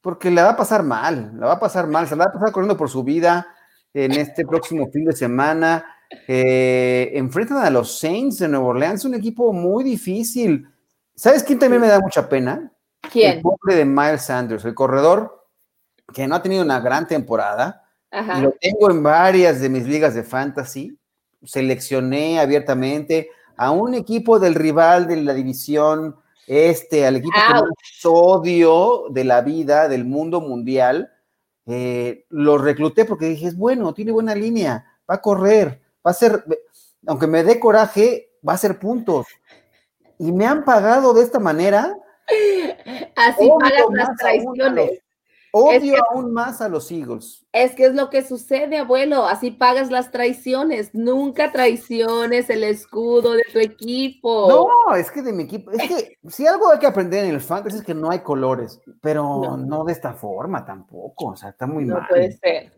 Porque 0.00 0.30
la 0.30 0.44
va 0.44 0.50
a 0.50 0.56
pasar 0.56 0.82
mal, 0.82 1.32
la 1.38 1.46
va 1.46 1.52
a 1.54 1.60
pasar 1.60 1.86
mal, 1.86 2.06
se 2.06 2.16
la 2.16 2.24
va 2.24 2.30
a 2.30 2.32
pasar 2.34 2.52
corriendo 2.52 2.76
por 2.76 2.88
su 2.88 3.02
vida 3.02 3.46
en 3.92 4.12
este 4.12 4.46
próximo 4.46 4.88
fin 4.90 5.04
de 5.04 5.12
semana. 5.12 5.84
Eh, 6.26 7.10
enfrentan 7.14 7.58
a 7.58 7.70
los 7.70 7.98
Saints 7.98 8.38
de 8.38 8.48
Nueva 8.48 8.66
Orleans, 8.66 9.04
un 9.04 9.14
equipo 9.14 9.52
muy 9.52 9.84
difícil. 9.84 10.68
¿Sabes 11.14 11.42
quién 11.42 11.58
también 11.58 11.82
me 11.82 11.88
da 11.88 12.00
mucha 12.00 12.28
pena? 12.28 12.72
El 13.02 13.10
¿Quién? 13.10 13.42
pobre 13.42 13.74
de 13.74 13.84
Miles 13.84 14.22
Sanders, 14.22 14.64
el 14.64 14.74
corredor 14.74 15.46
que 16.12 16.26
no 16.26 16.34
ha 16.34 16.42
tenido 16.42 16.62
una 16.62 16.80
gran 16.80 17.06
temporada. 17.06 17.84
Y 18.10 18.40
lo 18.40 18.52
tengo 18.58 18.90
en 18.90 19.02
varias 19.02 19.60
de 19.60 19.68
mis 19.68 19.86
ligas 19.86 20.14
de 20.14 20.22
fantasy. 20.22 20.97
Seleccioné 21.44 22.40
abiertamente 22.40 23.30
a 23.56 23.70
un 23.70 23.94
equipo 23.94 24.38
del 24.38 24.54
rival 24.54 25.06
de 25.06 25.16
la 25.16 25.34
división 25.34 26.16
este, 26.48 27.06
al 27.06 27.16
equipo 27.16 27.34
que 27.34 27.54
Ouch. 27.54 27.62
más 27.62 28.04
odio 28.04 29.04
de 29.10 29.24
la 29.24 29.42
vida, 29.42 29.86
del 29.88 30.04
mundo 30.04 30.40
mundial. 30.40 31.12
Eh, 31.66 32.24
lo 32.30 32.56
recluté 32.56 33.04
porque 33.04 33.26
dije, 33.26 33.48
es 33.48 33.56
bueno, 33.56 33.92
tiene 33.92 34.12
buena 34.12 34.34
línea, 34.34 34.86
va 35.08 35.16
a 35.16 35.20
correr, 35.20 35.82
va 36.04 36.12
a 36.12 36.14
ser, 36.14 36.42
aunque 37.06 37.26
me 37.26 37.44
dé 37.44 37.60
coraje, 37.60 38.30
va 38.46 38.52
a 38.52 38.54
hacer 38.54 38.78
puntos. 38.78 39.26
Y 40.18 40.32
me 40.32 40.46
han 40.46 40.64
pagado 40.64 41.12
de 41.12 41.22
esta 41.22 41.38
manera. 41.38 41.94
Así 43.14 43.50
pagas 43.60 43.90
más 43.90 44.08
las 44.08 44.16
traiciones. 44.16 45.00
Odio 45.52 45.94
que- 45.94 46.00
aún 46.10 46.32
más 46.32 46.60
a 46.60 46.68
los 46.68 46.90
Eagles. 46.90 47.46
Es 47.52 47.74
que 47.74 47.86
es 47.86 47.94
lo 47.94 48.10
que 48.10 48.22
sucede, 48.22 48.78
abuelo. 48.78 49.26
Así 49.26 49.50
pagas 49.50 49.90
las 49.90 50.10
traiciones. 50.10 50.90
Nunca 50.94 51.50
traiciones 51.52 52.50
el 52.50 52.62
escudo 52.64 53.32
de 53.32 53.42
tu 53.52 53.58
equipo. 53.58 54.48
No, 54.88 54.94
es 54.94 55.10
que 55.10 55.22
de 55.22 55.32
mi 55.32 55.44
equipo, 55.44 55.70
es 55.70 55.88
que 55.88 56.18
si 56.28 56.46
algo 56.46 56.70
hay 56.70 56.78
que 56.78 56.86
aprender 56.86 57.24
en 57.24 57.34
el 57.34 57.40
fantasy 57.40 57.78
es 57.78 57.82
que 57.84 57.94
no 57.94 58.10
hay 58.10 58.18
colores, 58.20 58.80
pero 59.00 59.22
No. 59.22 59.56
no, 59.56 59.84
de 59.84 59.92
esta 59.92 60.12
forma 60.12 60.64
tampoco, 60.64 61.28
o 61.28 61.36
sea, 61.36 61.48
está 61.50 61.66
muy 61.66 61.84
No 61.84 61.94
mal. 61.94 62.06
puede 62.08 62.32
ser. 62.32 62.72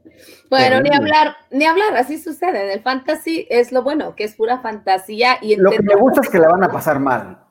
Bueno, 0.49 0.81
ni 0.81 0.95
hablar, 0.95 1.37
ni 1.51 1.65
hablar, 1.67 1.97
así 1.97 2.19
sucede. 2.19 2.65
En 2.65 2.71
el 2.71 2.83
fantasy 2.83 3.47
es 3.51 3.73
lo 3.73 3.83
bueno, 3.83 4.15
que 4.15 4.25
es 4.25 4.35
pura 4.37 4.61
fantasía 4.61 5.39
y 5.43 5.57
Lo 5.57 5.71
que 5.71 5.83
me 5.83 5.97
gusta 5.97 6.21
es 6.21 6.29
que 6.31 6.39
la 6.39 6.49
van 6.49 6.63
a 6.65 6.71
pasar 6.71 7.01
mal, 7.01 7.45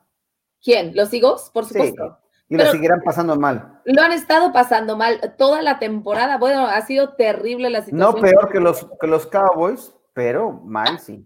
¿Quién? 0.61 0.91
¿Los 0.95 1.13
Eagles? 1.13 1.49
Por 1.53 1.63
sí, 1.65 1.73
supuesto. 1.73 2.17
y 2.49 2.57
la 2.57 2.69
seguirán 2.71 3.01
pasando 3.05 3.35
mal. 3.37 3.78
Lo 3.91 4.03
han 4.03 4.11
estado 4.11 4.53
pasando 4.53 4.95
mal 4.95 5.19
toda 5.37 5.63
la 5.63 5.79
temporada. 5.79 6.37
Bueno, 6.37 6.67
ha 6.67 6.79
sido 6.81 7.13
terrible 7.15 7.69
la 7.71 7.83
situación. 7.83 7.99
No 8.15 8.21
peor 8.21 8.51
que 8.51 8.59
los, 8.59 8.87
que 9.01 9.07
los 9.07 9.25
Cowboys, 9.25 9.93
pero 10.13 10.51
mal 10.63 10.99
sí. 10.99 11.25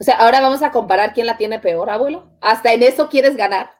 O 0.00 0.02
sea, 0.04 0.16
ahora 0.16 0.40
vamos 0.40 0.60
a 0.62 0.72
comparar 0.72 1.12
quién 1.12 1.26
la 1.26 1.36
tiene 1.36 1.60
peor, 1.60 1.88
abuelo. 1.88 2.24
Hasta 2.40 2.72
en 2.72 2.82
eso 2.82 3.08
quieres 3.08 3.36
ganar. 3.36 3.70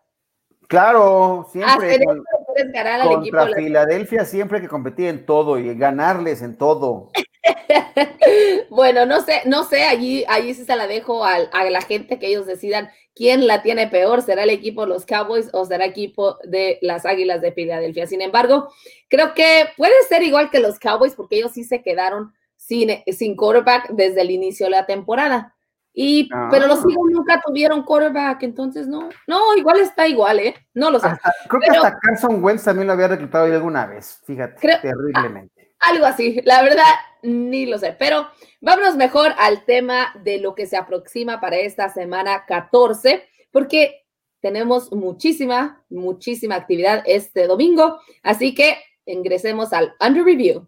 Claro, 0.69 1.41
Hasta 1.41 1.53
siempre 1.53 1.95
en 1.97 2.05
con- 2.05 2.19
eso 2.19 2.53
quieres 2.55 2.73
ganar 2.73 3.01
al 3.01 3.09
equipo. 3.09 3.37
contra 3.37 3.49
la- 3.49 3.57
Filadelfia 3.57 4.25
siempre 4.25 4.61
que 4.61 4.69
competir 4.69 5.09
en 5.09 5.27
todo 5.27 5.59
y 5.59 5.75
ganarles 5.75 6.41
en 6.43 6.57
todo. 6.57 7.11
Bueno, 8.71 9.07
no 9.07 9.21
sé, 9.23 9.43
no 9.47 9.65
sé, 9.65 9.83
allí, 9.85 10.25
allí 10.29 10.55
sí 10.55 10.65
se 10.65 10.77
la 10.77 10.87
dejo 10.87 11.25
al- 11.25 11.49
a, 11.53 11.65
la 11.65 11.81
gente 11.81 12.19
que 12.19 12.29
ellos 12.29 12.47
decidan 12.47 12.91
quién 13.21 13.47
la 13.47 13.61
tiene 13.61 13.87
peor, 13.87 14.23
será 14.23 14.45
el 14.45 14.51
equipo 14.51 14.81
de 14.81 14.87
los 14.89 15.05
Cowboys 15.05 15.51
o 15.53 15.67
será 15.67 15.85
el 15.85 15.91
equipo 15.91 16.39
de 16.45 16.79
las 16.81 17.05
Águilas 17.05 17.43
de 17.43 17.53
Filadelfia. 17.53 18.07
Sin 18.07 18.23
embargo, 18.23 18.73
creo 19.11 19.35
que 19.35 19.67
puede 19.77 19.93
ser 20.09 20.23
igual 20.23 20.49
que 20.49 20.59
los 20.59 20.79
Cowboys 20.79 21.15
porque 21.15 21.37
ellos 21.37 21.53
sí 21.53 21.63
se 21.65 21.83
quedaron 21.83 22.33
sin, 22.57 22.89
sin 23.13 23.37
quarterback 23.37 23.91
desde 23.91 24.23
el 24.23 24.31
inicio 24.31 24.65
de 24.67 24.71
la 24.71 24.87
temporada. 24.87 25.55
Y, 25.93 26.31
Ah. 26.33 26.49
pero 26.51 26.67
los 26.67 26.79
Eagles 26.79 26.97
nunca 27.13 27.43
tuvieron 27.45 27.83
quarterback, 27.83 28.43
entonces 28.43 28.87
no, 28.87 29.11
no, 29.27 29.55
igual 29.55 29.81
está 29.81 30.09
igual, 30.09 30.39
¿eh? 30.39 30.55
No 30.73 30.91
lo 30.91 30.99
sé. 30.99 31.09
Hasta- 31.09 31.35
creo 31.47 31.61
Pero- 31.61 31.73
que 31.83 31.87
hasta 31.89 31.99
Carson 32.01 32.43
Wentz 32.43 32.65
también 32.65 32.87
lo 32.87 32.95
había 32.95 33.09
reclutado 33.09 33.45
alguna 33.45 33.85
vez, 33.87 34.19
fíjate, 34.25 34.59
Creo- 34.63 34.81
terriblemente. 34.81 35.75
Algo 35.81 36.07
así, 36.07 36.41
la 36.47 36.63
verdad, 36.63 36.85
ni 37.23 37.67
lo 37.67 37.79
sé. 37.79 37.95
Pero 37.99 38.29
vámonos 38.61 38.97
mejor 38.97 39.33
al 39.39 39.65
tema 39.65 40.13
de 40.23 40.39
lo 40.39 40.55
que 40.55 40.67
se 40.67 40.77
aproxima 40.77 41.41
para 41.41 41.57
esta 41.57 41.89
semana 41.89 42.45
14, 42.47 43.29
porque 43.51 44.07
tenemos 44.41 44.93
muchísima, 44.93 45.85
muchísima 45.91 46.57
actividad 46.57 47.03
este 47.07 47.47
domingo. 47.47 48.01
Así 48.23 48.55
que 48.55 48.79
ingresemos 49.07 49.73
al 49.73 49.95
Under 50.01 50.25
Review. 50.25 50.67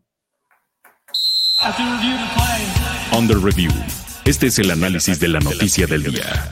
Under 3.16 3.38
Review. 3.38 3.70
Este 4.24 4.46
es 4.46 4.58
el 4.58 4.70
análisis 4.70 5.18
de 5.20 5.28
la 5.28 5.40
noticia 5.40 5.86
del 5.86 6.02
día. 6.04 6.50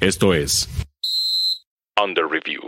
Esto 0.00 0.34
es 0.34 0.68
Under 2.02 2.26
Review. 2.26 2.62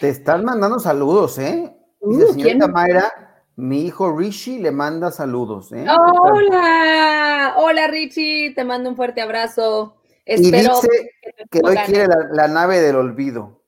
Te 0.00 0.08
están 0.08 0.44
mandando 0.44 0.78
saludos, 0.78 1.38
¿eh? 1.38 1.75
Uh, 2.00 2.16
Dice, 2.16 2.32
señorita 2.32 2.58
¿quién? 2.66 2.72
Mayra, 2.72 3.44
mi 3.56 3.86
hijo 3.86 4.16
Rishi 4.16 4.58
le 4.58 4.70
manda 4.70 5.10
saludos, 5.10 5.72
¿eh? 5.72 5.86
Hola, 5.88 7.54
hola 7.56 7.86
Richie, 7.88 8.54
te 8.54 8.64
mando 8.64 8.90
un 8.90 8.96
fuerte 8.96 9.20
abrazo. 9.20 9.96
Y 10.24 10.34
Espero 10.34 10.74
dice 10.74 11.10
te 11.22 11.44
que 11.50 11.60
hoy 11.64 11.76
quiere 11.86 12.06
la, 12.06 12.28
la 12.32 12.48
nave 12.48 12.80
del 12.80 12.96
olvido. 12.96 13.62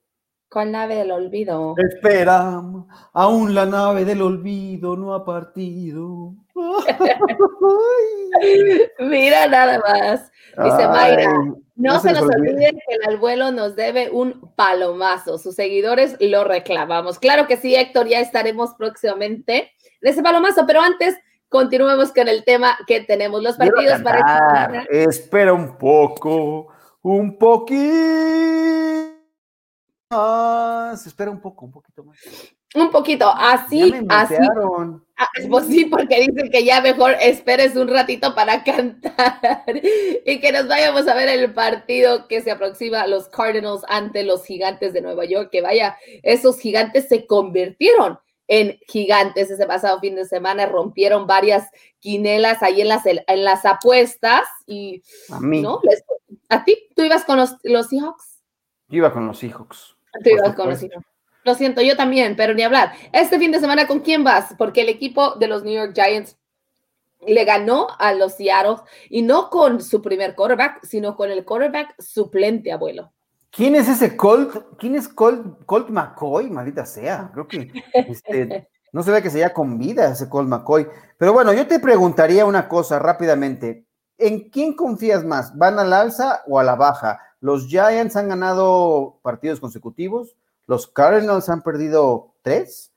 Con 0.49 0.71
nave 0.71 0.95
del 0.95 1.11
olvido. 1.11 1.75
Espera, 1.77 2.61
aún 3.13 3.53
la 3.53 3.67
nave 3.67 4.03
del 4.03 4.23
olvido 4.23 4.97
no 4.97 5.13
ha 5.13 5.23
partido. 5.23 6.33
Mira 8.99 9.47
nada 9.47 9.79
más. 9.79 10.31
Dice 10.57 10.87
Mayra, 10.87 11.31
No, 11.75 11.75
no 11.75 11.99
se 11.99 12.07
se 12.09 12.13
nos 12.15 12.23
olvide. 12.23 12.53
olvide 12.53 12.71
que 12.71 12.95
el 12.95 13.15
abuelo 13.15 13.51
nos 13.51 13.75
debe 13.75 14.09
un 14.09 14.51
palomazo. 14.55 15.37
Sus 15.37 15.53
seguidores 15.55 16.17
lo 16.19 16.43
reclamamos. 16.43 17.19
Claro 17.19 17.45
que 17.45 17.55
sí, 17.55 17.75
Héctor, 17.75 18.07
ya 18.07 18.19
estaremos 18.19 18.73
próximamente 18.73 19.71
de 20.01 20.09
ese 20.09 20.23
palomazo, 20.23 20.65
pero 20.65 20.81
antes 20.81 21.15
continuemos 21.47 22.11
con 22.11 22.27
el 22.27 22.43
tema 22.43 22.75
que 22.87 23.01
tenemos, 23.01 23.43
los 23.43 23.55
partidos 23.55 24.01
para. 24.01 24.83
Espera 24.89 25.53
un 25.53 25.77
poco, 25.77 26.69
un 27.03 27.37
poquito 27.37 29.18
más. 30.09 31.05
Espera 31.05 31.31
un 31.31 31.39
poco, 31.39 31.65
un 31.65 31.71
poquito 31.71 32.03
más. 32.03 32.17
Un 32.75 32.91
poquito, 32.91 33.27
así, 33.35 33.93
así. 34.09 34.35
Ah, 35.17 35.27
pues 35.49 35.65
sí, 35.65 35.85
porque 35.85 36.19
dicen 36.19 36.51
que 36.51 36.63
ya 36.63 36.81
mejor 36.81 37.15
esperes 37.19 37.75
un 37.75 37.87
ratito 37.87 38.35
para 38.35 38.63
cantar 38.63 39.81
y 40.25 40.39
que 40.39 40.51
nos 40.51 40.67
vayamos 40.67 41.07
a 41.07 41.15
ver 41.15 41.29
el 41.29 41.51
partido 41.53 42.27
que 42.27 42.41
se 42.41 42.51
aproxima 42.51 43.01
a 43.01 43.07
los 43.07 43.27
Cardinals 43.27 43.81
ante 43.87 44.23
los 44.23 44.45
gigantes 44.45 44.93
de 44.93 45.01
Nueva 45.01 45.25
York. 45.25 45.49
Que 45.51 45.61
vaya, 45.61 45.97
esos 46.21 46.59
gigantes 46.59 47.07
se 47.07 47.25
convirtieron 47.25 48.19
en 48.47 48.79
gigantes 48.87 49.49
ese 49.49 49.65
pasado 49.65 49.99
fin 49.99 50.15
de 50.15 50.25
semana, 50.25 50.65
rompieron 50.67 51.27
varias 51.27 51.69
quinelas 51.99 52.63
ahí 52.63 52.81
en 52.81 52.87
las, 52.87 53.03
en 53.05 53.43
las 53.43 53.65
apuestas 53.65 54.43
y 54.65 55.03
a 55.31 55.39
mí. 55.39 55.61
¿no? 55.61 55.81
¿A 56.49 56.63
ti? 56.63 56.87
¿Tú 56.95 57.03
ibas 57.03 57.25
con 57.25 57.37
los, 57.37 57.55
los 57.63 57.87
Seahawks? 57.87 58.41
Yo 58.87 58.97
iba 58.97 59.13
con 59.13 59.27
los 59.27 59.37
Seahawks. 59.37 59.98
Lo 61.45 61.55
siento, 61.55 61.81
yo 61.81 61.95
también, 61.95 62.35
pero 62.35 62.53
ni 62.53 62.63
hablar. 62.63 62.91
Este 63.13 63.39
fin 63.39 63.51
de 63.51 63.59
semana, 63.59 63.87
¿con 63.87 64.01
quién 64.01 64.23
vas? 64.23 64.53
Porque 64.57 64.81
el 64.81 64.89
equipo 64.89 65.35
de 65.35 65.47
los 65.47 65.63
New 65.63 65.73
York 65.73 65.93
Giants 65.95 66.37
le 67.25 67.45
ganó 67.45 67.87
a 67.97 68.13
los 68.13 68.35
Seattle 68.35 68.77
y 69.09 69.21
no 69.21 69.49
con 69.49 69.81
su 69.81 70.01
primer 70.01 70.35
quarterback, 70.35 70.83
sino 70.83 71.15
con 71.15 71.31
el 71.31 71.45
quarterback 71.45 71.95
suplente, 71.99 72.71
abuelo. 72.71 73.11
¿Quién 73.51 73.75
es 73.75 73.89
ese 73.89 74.15
Colt? 74.15 74.77
¿Quién 74.77 74.95
es 74.95 75.07
Colt, 75.07 75.63
Colt 75.65 75.89
McCoy? 75.89 76.49
Maldita 76.49 76.85
sea. 76.85 77.29
Creo 77.33 77.47
que 77.47 77.71
este, 77.93 78.69
no 78.93 79.01
se 79.01 79.11
ve 79.11 79.21
que 79.21 79.29
se 79.29 79.37
haya 79.43 79.53
con 79.53 79.77
vida 79.77 80.11
ese 80.11 80.29
Colt 80.29 80.47
McCoy. 80.47 80.87
Pero 81.17 81.33
bueno, 81.33 81.53
yo 81.53 81.67
te 81.67 81.79
preguntaría 81.79 82.45
una 82.45 82.67
cosa 82.67 82.99
rápidamente. 82.99 83.85
¿En 84.17 84.49
quién 84.49 84.75
confías 84.75 85.23
más? 85.23 85.57
¿Van 85.57 85.79
al 85.79 85.93
alza 85.93 86.43
o 86.47 86.59
a 86.59 86.63
la 86.63 86.75
baja? 86.75 87.19
Los 87.41 87.67
Giants 87.67 88.15
han 88.15 88.29
ganado 88.29 89.19
partidos 89.21 89.59
consecutivos. 89.59 90.35
Los 90.67 90.87
Cardinals 90.87 91.49
han 91.49 91.63
perdido 91.63 92.33
tres. 92.41 92.91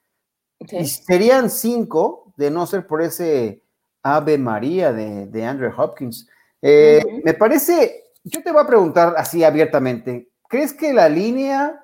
Y 0.59 0.87
serían 0.87 1.51
cinco 1.51 2.33
de 2.37 2.51
no 2.51 2.67
ser 2.67 2.87
por 2.87 3.03
ese 3.03 3.63
Ave 4.03 4.39
María 4.39 4.93
de, 4.93 5.45
Andrew 5.45 5.73
Hopkins. 5.77 6.29
Eh, 6.61 7.03
me 7.25 7.35
parece, 7.35 8.05
yo 8.25 8.43
te 8.43 8.53
voy 8.53 8.63
a 8.63 8.67
preguntar 8.67 9.15
así 9.17 9.43
abiertamente, 9.43 10.29
¿crees 10.49 10.73
que 10.73 10.93
la 10.93 11.09
línea 11.09 11.81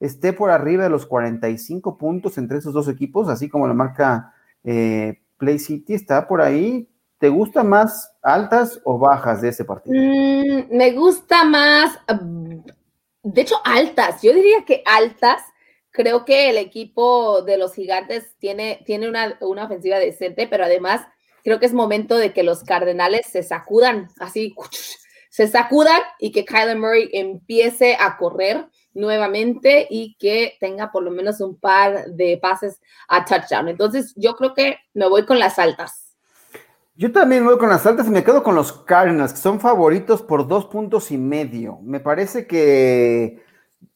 esté 0.00 0.32
por 0.32 0.50
arriba 0.50 0.84
de 0.84 0.90
los 0.90 1.06
45 1.06 1.96
puntos 1.96 2.38
entre 2.38 2.58
esos 2.58 2.74
dos 2.74 2.88
equipos, 2.88 3.28
así 3.28 3.48
como 3.48 3.66
la 3.66 3.74
marca 3.74 4.34
eh, 4.64 5.22
Play 5.38 5.58
City 5.58 5.94
está 5.94 6.28
por 6.28 6.42
ahí? 6.42 6.88
¿Te 7.18 7.28
gusta 7.28 7.64
más 7.64 8.12
altas 8.28 8.80
o 8.84 8.98
bajas 8.98 9.42
de 9.42 9.48
ese 9.48 9.64
partido? 9.64 9.94
Mm, 9.96 10.76
me 10.76 10.92
gusta 10.92 11.44
más 11.44 11.98
de 13.22 13.42
hecho, 13.42 13.56
altas. 13.64 14.22
Yo 14.22 14.32
diría 14.32 14.64
que 14.66 14.82
altas. 14.86 15.42
Creo 15.90 16.24
que 16.24 16.50
el 16.50 16.58
equipo 16.58 17.42
de 17.42 17.58
los 17.58 17.74
gigantes 17.74 18.36
tiene, 18.38 18.82
tiene 18.86 19.08
una, 19.08 19.36
una 19.40 19.64
ofensiva 19.64 19.98
decente, 19.98 20.46
pero 20.46 20.64
además 20.64 21.06
creo 21.42 21.58
que 21.58 21.66
es 21.66 21.72
momento 21.72 22.16
de 22.16 22.32
que 22.32 22.42
los 22.42 22.62
Cardenales 22.62 23.26
se 23.26 23.42
sacudan, 23.42 24.08
así, 24.20 24.54
se 25.30 25.48
sacudan 25.48 26.00
y 26.18 26.30
que 26.30 26.44
Kyler 26.44 26.78
Murray 26.78 27.10
empiece 27.12 27.96
a 27.98 28.16
correr 28.16 28.66
nuevamente 28.94 29.86
y 29.90 30.16
que 30.18 30.56
tenga 30.60 30.92
por 30.92 31.02
lo 31.02 31.10
menos 31.10 31.40
un 31.40 31.58
par 31.58 32.06
de 32.06 32.38
pases 32.38 32.80
a 33.08 33.24
touchdown. 33.24 33.68
Entonces, 33.68 34.14
yo 34.16 34.36
creo 34.36 34.54
que 34.54 34.76
me 34.94 35.08
voy 35.08 35.24
con 35.26 35.38
las 35.38 35.58
altas. 35.58 36.07
Yo 37.00 37.12
también 37.12 37.44
voy 37.44 37.56
con 37.58 37.68
las 37.68 37.86
altas 37.86 38.08
y 38.08 38.10
me 38.10 38.24
quedo 38.24 38.42
con 38.42 38.56
los 38.56 38.72
Cardinals, 38.72 39.32
que 39.32 39.38
son 39.38 39.60
favoritos 39.60 40.20
por 40.20 40.48
dos 40.48 40.66
puntos 40.66 41.12
y 41.12 41.16
medio. 41.16 41.78
Me 41.80 42.00
parece 42.00 42.48
que 42.48 43.40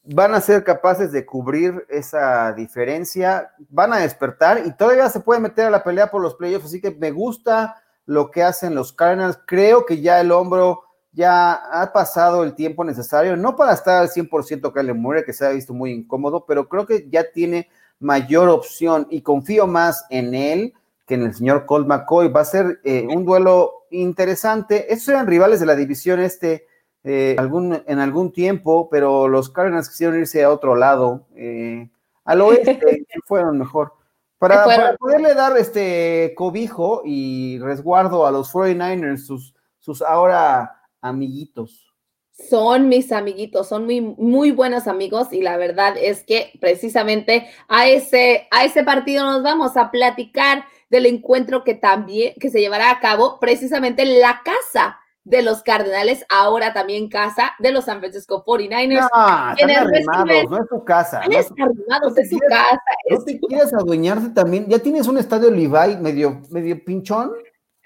van 0.05 0.33
a 0.33 0.39
ser 0.39 0.63
capaces 0.63 1.11
de 1.11 1.25
cubrir 1.25 1.85
esa 1.89 2.53
diferencia, 2.53 3.51
van 3.67 3.91
a 3.91 3.97
despertar 3.97 4.65
y 4.65 4.71
todavía 4.71 5.09
se 5.09 5.19
puede 5.19 5.41
meter 5.41 5.65
a 5.65 5.69
la 5.69 5.83
pelea 5.83 6.09
por 6.09 6.21
los 6.21 6.35
playoffs, 6.35 6.67
así 6.67 6.79
que 6.79 6.91
me 6.91 7.11
gusta 7.11 7.75
lo 8.05 8.31
que 8.31 8.41
hacen 8.41 8.73
los 8.73 8.93
Cardinals. 8.93 9.37
Creo 9.45 9.85
que 9.85 9.99
ya 9.99 10.21
el 10.21 10.31
hombro 10.31 10.83
ya 11.11 11.55
ha 11.55 11.91
pasado 11.91 12.45
el 12.45 12.55
tiempo 12.55 12.85
necesario, 12.85 13.35
no 13.35 13.57
para 13.57 13.73
estar 13.73 14.01
al 14.01 14.11
100% 14.11 14.71
Kyle 14.73 14.93
Murray, 14.93 15.25
que 15.25 15.33
se 15.33 15.45
ha 15.45 15.49
visto 15.49 15.73
muy 15.73 15.91
incómodo, 15.91 16.45
pero 16.45 16.69
creo 16.69 16.85
que 16.85 17.09
ya 17.09 17.29
tiene 17.33 17.67
mayor 17.99 18.47
opción 18.47 19.07
y 19.09 19.23
confío 19.23 19.67
más 19.67 20.05
en 20.09 20.33
él 20.33 20.73
que 21.05 21.15
en 21.15 21.23
el 21.23 21.33
señor 21.33 21.65
Colt 21.65 21.87
McCoy. 21.87 22.29
Va 22.29 22.41
a 22.41 22.45
ser 22.45 22.79
eh, 22.83 23.07
un 23.09 23.25
duelo 23.25 23.85
interesante. 23.91 24.91
Estos 24.93 25.09
eran 25.09 25.27
rivales 25.27 25.59
de 25.59 25.65
la 25.65 25.75
división 25.75 26.19
este 26.19 26.67
eh, 27.03 27.35
algún, 27.37 27.83
en 27.85 27.99
algún 27.99 28.31
tiempo, 28.31 28.87
pero 28.89 29.27
los 29.27 29.49
Cardinals 29.49 29.89
quisieron 29.89 30.19
irse 30.19 30.43
a 30.43 30.49
otro 30.49 30.75
lado, 30.75 31.27
eh, 31.35 31.89
al 32.23 32.41
oeste, 32.41 32.79
fueron 33.25 33.57
mejor. 33.59 33.93
Para, 34.37 34.63
para, 34.65 34.95
poderle 34.97 35.33
dar 35.33 35.57
este 35.57 36.33
cobijo 36.35 37.01
y 37.05 37.59
resguardo 37.59 38.25
a 38.25 38.31
los 38.31 38.51
49ers, 38.51 39.17
sus, 39.17 39.53
sus 39.79 40.01
ahora 40.01 40.81
amiguitos 41.01 41.93
son 42.33 42.89
mis 42.89 43.11
amiguitos, 43.11 43.67
son 43.69 43.85
muy, 43.85 44.01
muy 44.01 44.51
buenos 44.51 44.87
amigos 44.87 45.31
y 45.31 45.41
la 45.41 45.57
verdad 45.57 45.95
es 45.97 46.23
que 46.23 46.51
precisamente 46.59 47.47
a 47.67 47.87
ese, 47.87 48.47
a 48.49 48.65
ese 48.65 48.83
partido 48.83 49.23
nos 49.23 49.43
vamos 49.43 49.77
a 49.77 49.91
platicar 49.91 50.65
del 50.89 51.05
encuentro 51.05 51.63
que 51.63 51.73
también, 51.73 52.33
que 52.39 52.49
se 52.49 52.59
llevará 52.59 52.91
a 52.91 52.99
cabo 52.99 53.39
precisamente 53.39 54.03
en 54.03 54.19
la 54.19 54.41
casa 54.43 54.99
de 55.23 55.41
los 55.41 55.63
Cardenales, 55.63 56.25
ahora 56.29 56.73
también 56.73 57.07
casa 57.07 57.53
de 57.59 57.71
los 57.71 57.85
San 57.85 57.99
Francisco 57.99 58.43
49ers. 58.45 58.99
No, 58.99 59.55
están 59.55 59.87
arrimados, 59.87 60.49
no 60.49 60.57
es 60.57 60.69
su 60.69 60.83
casa. 60.83 61.21
No, 61.25 61.39
es 61.39 61.49
arrimados, 61.51 62.17
es 62.17 62.29
su 62.29 62.39
casa. 62.39 62.81
No 63.09 63.23
te 63.23 63.39
quieres 63.39 63.73
adueñarse 63.73 64.29
también. 64.29 64.67
¿Ya 64.67 64.79
tienes 64.79 65.07
un 65.07 65.17
estadio 65.17 65.49
Levi 65.49 65.97
medio, 66.01 66.41
medio 66.49 66.83
pinchón? 66.83 67.31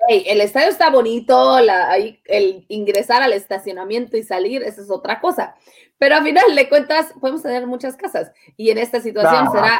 El 0.08 0.42
estadio 0.42 0.70
está 0.70 0.90
bonito, 0.90 1.60
la, 1.60 1.96
el 1.98 2.66
ingresar 2.68 3.22
al 3.22 3.34
estacionamiento 3.34 4.18
y 4.18 4.24
salir, 4.24 4.64
esa 4.64 4.82
es 4.82 4.90
otra 4.90 5.20
cosa. 5.20 5.56
Pero 6.00 6.16
al 6.16 6.24
final 6.24 6.56
de 6.56 6.70
cuentas, 6.70 7.12
podemos 7.20 7.42
tener 7.42 7.66
muchas 7.66 7.96
casas. 7.96 8.32
Y 8.56 8.70
en 8.70 8.78
esta 8.78 9.02
situación 9.02 9.52
será 9.52 9.80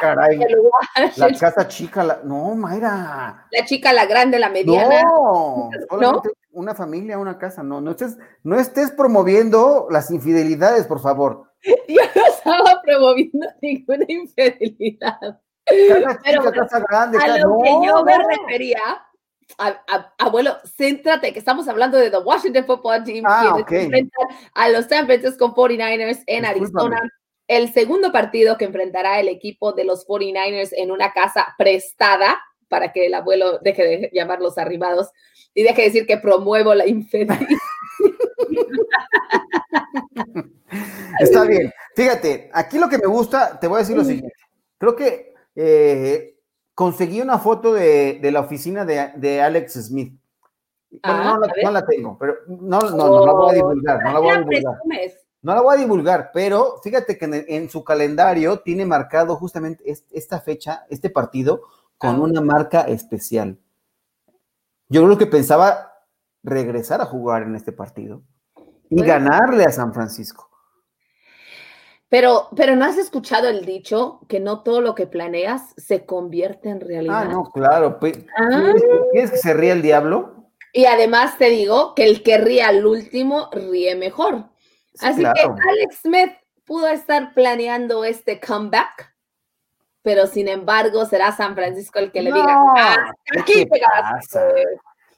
La 1.16 1.38
casa 1.38 1.68
chica, 1.68 2.02
la, 2.02 2.20
no, 2.24 2.56
Mayra. 2.56 3.46
La 3.52 3.64
chica, 3.64 3.92
la 3.92 4.06
grande, 4.06 4.38
la 4.38 4.50
mediana. 4.50 5.02
No, 5.02 5.70
¿No? 6.00 6.22
una 6.50 6.74
familia, 6.74 7.18
una 7.18 7.38
casa. 7.38 7.62
No, 7.62 7.80
no 7.80 7.92
estés, 7.92 8.18
no 8.42 8.58
estés 8.58 8.90
promoviendo 8.90 9.86
las 9.90 10.10
infidelidades, 10.10 10.86
por 10.86 11.00
favor. 11.00 11.52
Yo 11.88 12.02
no 12.16 12.26
estaba 12.26 12.82
promoviendo 12.82 13.46
ninguna 13.62 14.04
infidelidad. 14.08 15.40
Casa 15.64 16.20
chica, 16.24 16.52
casa 16.52 16.80
grande, 16.88 17.18
a 17.18 17.38
lo 17.38 17.58
que 17.58 17.86
yo 17.86 18.02
me 18.02 18.16
refería 18.16 18.80
abuelo, 20.18 20.58
céntrate, 20.76 21.32
que 21.32 21.38
estamos 21.38 21.68
hablando 21.68 21.96
de 21.96 22.10
the 22.10 22.18
Washington 22.18 22.66
Football 22.66 23.04
Team, 23.04 23.24
ah, 23.26 23.56
a 24.54 24.68
los 24.68 24.86
San 24.86 25.06
Francisco 25.06 25.54
49ers 25.54 26.22
en 26.26 26.44
Arizona. 26.44 27.00
El 27.46 27.72
segundo 27.72 28.12
partido 28.12 28.58
que 28.58 28.66
enfrentará 28.66 29.20
el 29.20 29.28
equipo 29.28 29.72
de 29.72 29.84
los 29.84 30.06
49ers 30.06 30.70
en 30.76 30.90
una 30.90 31.12
casa 31.12 31.54
prestada, 31.56 32.38
para 32.68 32.92
que 32.92 33.06
el 33.06 33.14
abuelo 33.14 33.58
deje 33.60 33.82
de 33.82 34.10
llamarlos 34.12 34.58
arribados 34.58 35.08
y 35.54 35.62
deje 35.62 35.82
de 35.82 35.88
decir 35.88 36.06
que 36.06 36.18
promuevo 36.18 36.74
la 36.74 36.86
infidelidad. 36.86 37.48
Está 41.20 41.44
bien. 41.44 41.72
Fíjate, 41.96 42.50
aquí 42.52 42.78
lo 42.78 42.88
que 42.88 42.98
me 42.98 43.06
gusta, 43.06 43.58
te 43.58 43.66
voy 43.66 43.76
a 43.76 43.80
decir 43.80 43.96
lo 43.96 44.04
siguiente. 44.04 44.32
Creo 44.76 44.94
que 44.94 45.34
eh, 45.56 46.37
conseguí 46.78 47.20
una 47.20 47.40
foto 47.40 47.74
de, 47.74 48.20
la 48.32 48.38
oficina 48.38 48.84
de, 48.84 49.42
Alex 49.42 49.72
Smith. 49.88 50.16
Ah, 51.02 51.36
no, 51.64 51.70
la, 51.72 51.84
tengo, 51.84 52.16
pero 52.16 52.36
no, 52.46 52.78
no, 52.78 53.26
la 53.26 53.32
voy 53.32 53.50
a 53.50 53.54
divulgar, 53.54 54.04
no 54.04 54.12
la 54.12 54.18
voy 54.20 54.30
a 54.30 54.38
divulgar. 54.38 54.78
No 55.42 55.54
la 55.56 55.60
voy 55.60 55.74
a 55.74 55.80
divulgar, 55.80 56.30
pero 56.32 56.76
fíjate 56.80 57.18
que 57.18 57.46
en, 57.48 57.68
su 57.68 57.82
calendario 57.82 58.60
tiene 58.60 58.86
marcado 58.86 59.34
justamente 59.34 59.82
esta 60.12 60.40
fecha, 60.40 60.86
este 60.88 61.10
partido, 61.10 61.62
con 61.96 62.14
ah. 62.14 62.20
una 62.20 62.40
marca 62.40 62.82
especial. 62.82 63.58
Yo 64.88 65.04
creo 65.04 65.18
que 65.18 65.26
pensaba 65.26 65.94
regresar 66.44 67.00
a 67.00 67.06
jugar 67.06 67.42
en 67.42 67.56
este 67.56 67.72
partido 67.72 68.22
y 68.88 69.02
ganarle 69.02 69.64
a 69.64 69.72
San 69.72 69.92
Francisco. 69.92 70.47
Pero, 72.08 72.48
pero 72.56 72.74
no 72.74 72.86
has 72.86 72.96
escuchado 72.96 73.48
el 73.48 73.66
dicho 73.66 74.20
que 74.28 74.40
no 74.40 74.62
todo 74.62 74.80
lo 74.80 74.94
que 74.94 75.06
planeas 75.06 75.74
se 75.76 76.06
convierte 76.06 76.70
en 76.70 76.80
realidad. 76.80 77.24
Ah, 77.26 77.28
no, 77.32 77.44
claro. 77.50 77.98
Pues, 77.98 78.18
ah. 78.36 78.72
¿Quieres 79.12 79.30
que 79.30 79.36
se 79.36 79.52
ríe 79.52 79.72
el 79.72 79.82
diablo? 79.82 80.50
Y 80.72 80.86
además 80.86 81.36
te 81.36 81.50
digo 81.50 81.94
que 81.94 82.04
el 82.04 82.22
que 82.22 82.38
ríe 82.38 82.62
al 82.62 82.86
último 82.86 83.50
ríe 83.52 83.94
mejor. 83.94 84.46
Así 85.00 85.22
que 85.22 85.40
Alex 85.40 86.00
Smith 86.02 86.32
pudo 86.64 86.88
estar 86.88 87.34
planeando 87.34 88.04
este 88.04 88.40
comeback, 88.40 89.14
pero 90.02 90.26
sin 90.26 90.48
embargo 90.48 91.04
será 91.06 91.32
San 91.32 91.54
Francisco 91.54 91.98
el 91.98 92.10
que 92.10 92.22
le 92.22 92.32
diga, 92.32 92.58
ah, 92.76 93.12
aquí 93.38 93.64
llegaste. 93.64 94.64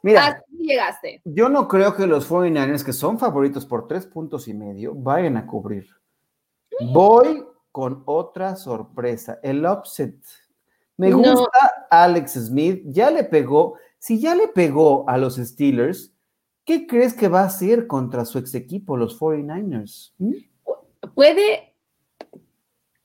Mira, 0.03 0.43
llegaste. 0.51 1.21
Yo 1.25 1.49
no 1.49 1.69
creo 1.69 1.95
que 1.95 2.07
los 2.07 2.31
49ers, 2.31 2.85
que 2.85 2.93
son 2.93 3.19
favoritos 3.19 3.67
por 3.67 3.87
tres 3.87 4.07
puntos 4.07 4.49
y 4.49 4.55
medio, 4.55 4.95
vayan 4.95 5.37
a 5.37 5.47
cubrir. 5.47 6.00
Voy 6.93 7.45
con 7.73 8.03
otra 8.07 8.57
sorpresa. 8.57 9.39
El 9.43 9.65
upset 9.65 10.17
Me 10.97 11.13
gusta 11.13 11.87
Alex 11.91 12.33
Smith, 12.33 12.83
ya 12.87 13.11
le 13.11 13.25
pegó, 13.25 13.77
si 13.99 14.21
ya 14.21 14.35
le 14.35 14.49
pegó 14.49 15.09
a 15.09 15.19
los 15.19 15.37
Steelers, 15.37 16.13
¿qué 16.65 16.87
crees 16.87 17.15
que 17.15 17.29
va 17.29 17.43
a 17.43 17.47
hacer 17.47 17.87
contra 17.87 18.25
su 18.25 18.39
ex 18.39 18.55
equipo, 18.55 18.97
los 18.97 19.19
49ers? 19.19 20.13
¿Mm? 20.19 20.33
Puede 21.15 21.70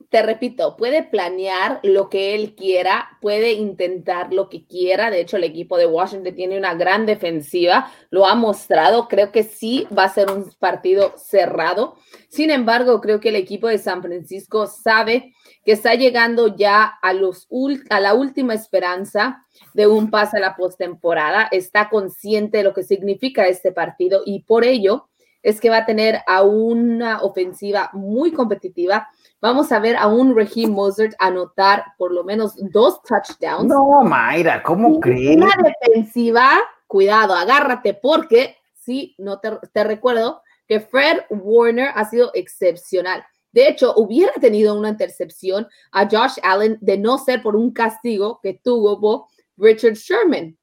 te 0.09 0.21
repito, 0.21 0.75
puede 0.77 1.03
planear 1.03 1.79
lo 1.83 2.09
que 2.09 2.35
él 2.35 2.55
quiera, 2.55 3.17
puede 3.21 3.53
intentar 3.53 4.33
lo 4.33 4.49
que 4.49 4.65
quiera. 4.65 5.09
De 5.09 5.21
hecho, 5.21 5.37
el 5.37 5.43
equipo 5.43 5.77
de 5.77 5.85
Washington 5.85 6.35
tiene 6.35 6.57
una 6.57 6.73
gran 6.75 7.05
defensiva, 7.05 7.91
lo 8.09 8.25
ha 8.25 8.35
mostrado. 8.35 9.07
Creo 9.07 9.31
que 9.31 9.43
sí 9.43 9.87
va 9.97 10.05
a 10.05 10.13
ser 10.13 10.31
un 10.31 10.51
partido 10.59 11.13
cerrado. 11.17 11.95
Sin 12.29 12.51
embargo, 12.51 13.01
creo 13.01 13.19
que 13.19 13.29
el 13.29 13.35
equipo 13.35 13.67
de 13.67 13.77
San 13.77 14.01
Francisco 14.01 14.67
sabe 14.67 15.33
que 15.63 15.71
está 15.71 15.95
llegando 15.95 16.55
ya 16.55 16.83
a, 17.01 17.13
los, 17.13 17.47
a 17.89 17.99
la 17.99 18.13
última 18.13 18.53
esperanza 18.53 19.45
de 19.73 19.87
un 19.87 20.11
pase 20.11 20.37
a 20.37 20.41
la 20.41 20.55
postemporada. 20.55 21.47
Está 21.51 21.89
consciente 21.89 22.59
de 22.59 22.63
lo 22.63 22.73
que 22.73 22.83
significa 22.83 23.47
este 23.47 23.71
partido 23.71 24.21
y 24.25 24.43
por 24.43 24.63
ello 24.63 25.09
es 25.45 25.61
que 25.61 25.69
va 25.69 25.77
a 25.77 25.85
tener 25.85 26.21
a 26.25 26.41
una 26.41 27.21
ofensiva 27.21 27.91
muy 27.93 28.31
competitiva 28.31 29.07
vamos 29.45 29.71
a 29.71 29.77
ver 29.77 29.95
a 29.95 30.07
un 30.07 30.35
Raheem 30.35 30.71
Mozart 30.71 31.13
anotar 31.19 31.83
por 31.99 32.11
lo 32.11 32.23
menos 32.23 32.55
dos 32.71 32.99
touchdowns. 33.03 33.65
No, 33.65 34.01
Mayra, 34.01 34.63
¿cómo 34.63 34.99
crees? 34.99 35.37
Una 35.37 35.53
defensiva, 35.63 36.49
cuidado, 36.87 37.35
agárrate, 37.35 37.93
porque 37.93 38.57
sí, 38.73 39.13
no 39.19 39.39
te, 39.39 39.51
te 39.71 39.83
recuerdo 39.83 40.41
que 40.67 40.79
Fred 40.79 41.19
Warner 41.29 41.89
ha 41.93 42.05
sido 42.05 42.31
excepcional. 42.33 43.23
De 43.51 43.67
hecho, 43.67 43.93
hubiera 43.97 44.33
tenido 44.33 44.73
una 44.73 44.89
intercepción 44.89 45.67
a 45.91 46.09
Josh 46.09 46.39
Allen 46.41 46.79
de 46.81 46.97
no 46.97 47.19
ser 47.19 47.43
por 47.43 47.55
un 47.55 47.71
castigo 47.71 48.39
que 48.41 48.55
tuvo 48.55 49.27
Richard 49.57 49.93
Sherman. 49.93 50.57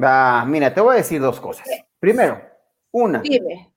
Ah, 0.00 0.44
mira, 0.46 0.72
te 0.72 0.80
voy 0.80 0.94
a 0.94 0.98
decir 0.98 1.20
dos 1.20 1.40
cosas. 1.40 1.66
Primero, 1.98 2.40
una. 2.92 3.20
Dime. 3.22 3.73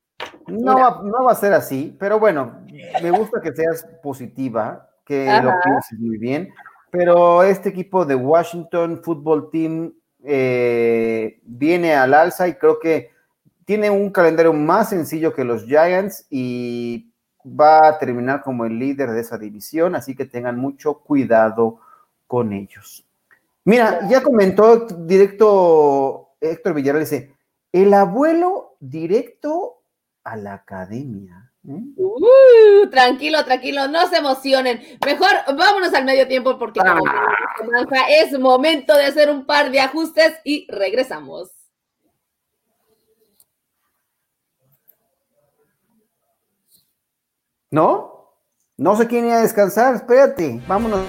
No 0.47 0.76
va, 0.76 1.01
no 1.03 1.26
va, 1.26 1.32
a 1.34 1.36
ser 1.36 1.53
así, 1.53 1.95
pero 1.99 2.20
bueno, 2.20 2.61
me 3.03 3.11
gusta 3.11 3.41
que 3.41 3.53
seas 3.53 3.86
positiva, 4.01 4.89
que 5.05 5.26
lo 5.43 5.51
pienses 5.63 5.99
muy 5.99 6.18
bien, 6.18 6.49
pero 6.89 7.43
este 7.43 7.70
equipo 7.70 8.05
de 8.05 8.15
Washington 8.15 9.01
Football 9.03 9.49
Team 9.51 9.93
eh, 10.24 11.39
viene 11.43 11.95
al 11.95 12.13
alza 12.13 12.47
y 12.47 12.55
creo 12.55 12.80
que 12.80 13.11
tiene 13.65 13.89
un 13.89 14.09
calendario 14.09 14.53
más 14.53 14.89
sencillo 14.89 15.34
que 15.34 15.43
los 15.43 15.65
Giants 15.65 16.26
y 16.30 17.11
va 17.45 17.88
a 17.88 17.97
terminar 17.97 18.41
como 18.41 18.65
el 18.65 18.80
líder 18.80 19.11
de 19.11 19.22
esa 19.22 19.38
división, 19.38 19.95
así 19.95 20.15
que 20.15 20.26
tengan 20.26 20.57
mucho 20.57 20.99
cuidado 20.99 21.80
con 22.26 22.53
ellos. 22.53 23.05
Mira, 23.65 24.07
ya 24.09 24.24
comentó 24.24 24.86
directo 24.86 26.30
Héctor 26.39 26.74
Villarreal, 26.74 27.03
dice, 27.03 27.36
el 27.72 27.93
abuelo 27.93 28.76
directo 28.80 29.76
a 30.28 30.36
la 30.36 30.53
academia. 30.55 31.51
¿eh? 31.67 31.82
Uh, 31.95 32.89
tranquilo, 32.89 33.43
tranquilo, 33.45 33.88
no 33.88 34.07
se 34.07 34.17
emocionen. 34.17 34.82
Mejor 35.05 35.30
vámonos 35.55 35.93
al 35.93 36.05
medio 36.05 36.28
tiempo 36.28 36.57
porque 36.57 36.80
ah. 36.84 36.99
es 38.09 38.38
momento 38.38 38.93
de 38.95 39.05
hacer 39.05 39.30
un 39.30 39.45
par 39.45 39.71
de 39.71 39.80
ajustes 39.80 40.39
y 40.43 40.67
regresamos. 40.69 41.51
¿No? 47.71 48.36
No 48.78 48.95
sé 48.95 49.07
quién 49.07 49.25
iba 49.25 49.38
a 49.38 49.41
descansar, 49.41 49.95
espérate, 49.95 50.61
vámonos. 50.67 51.05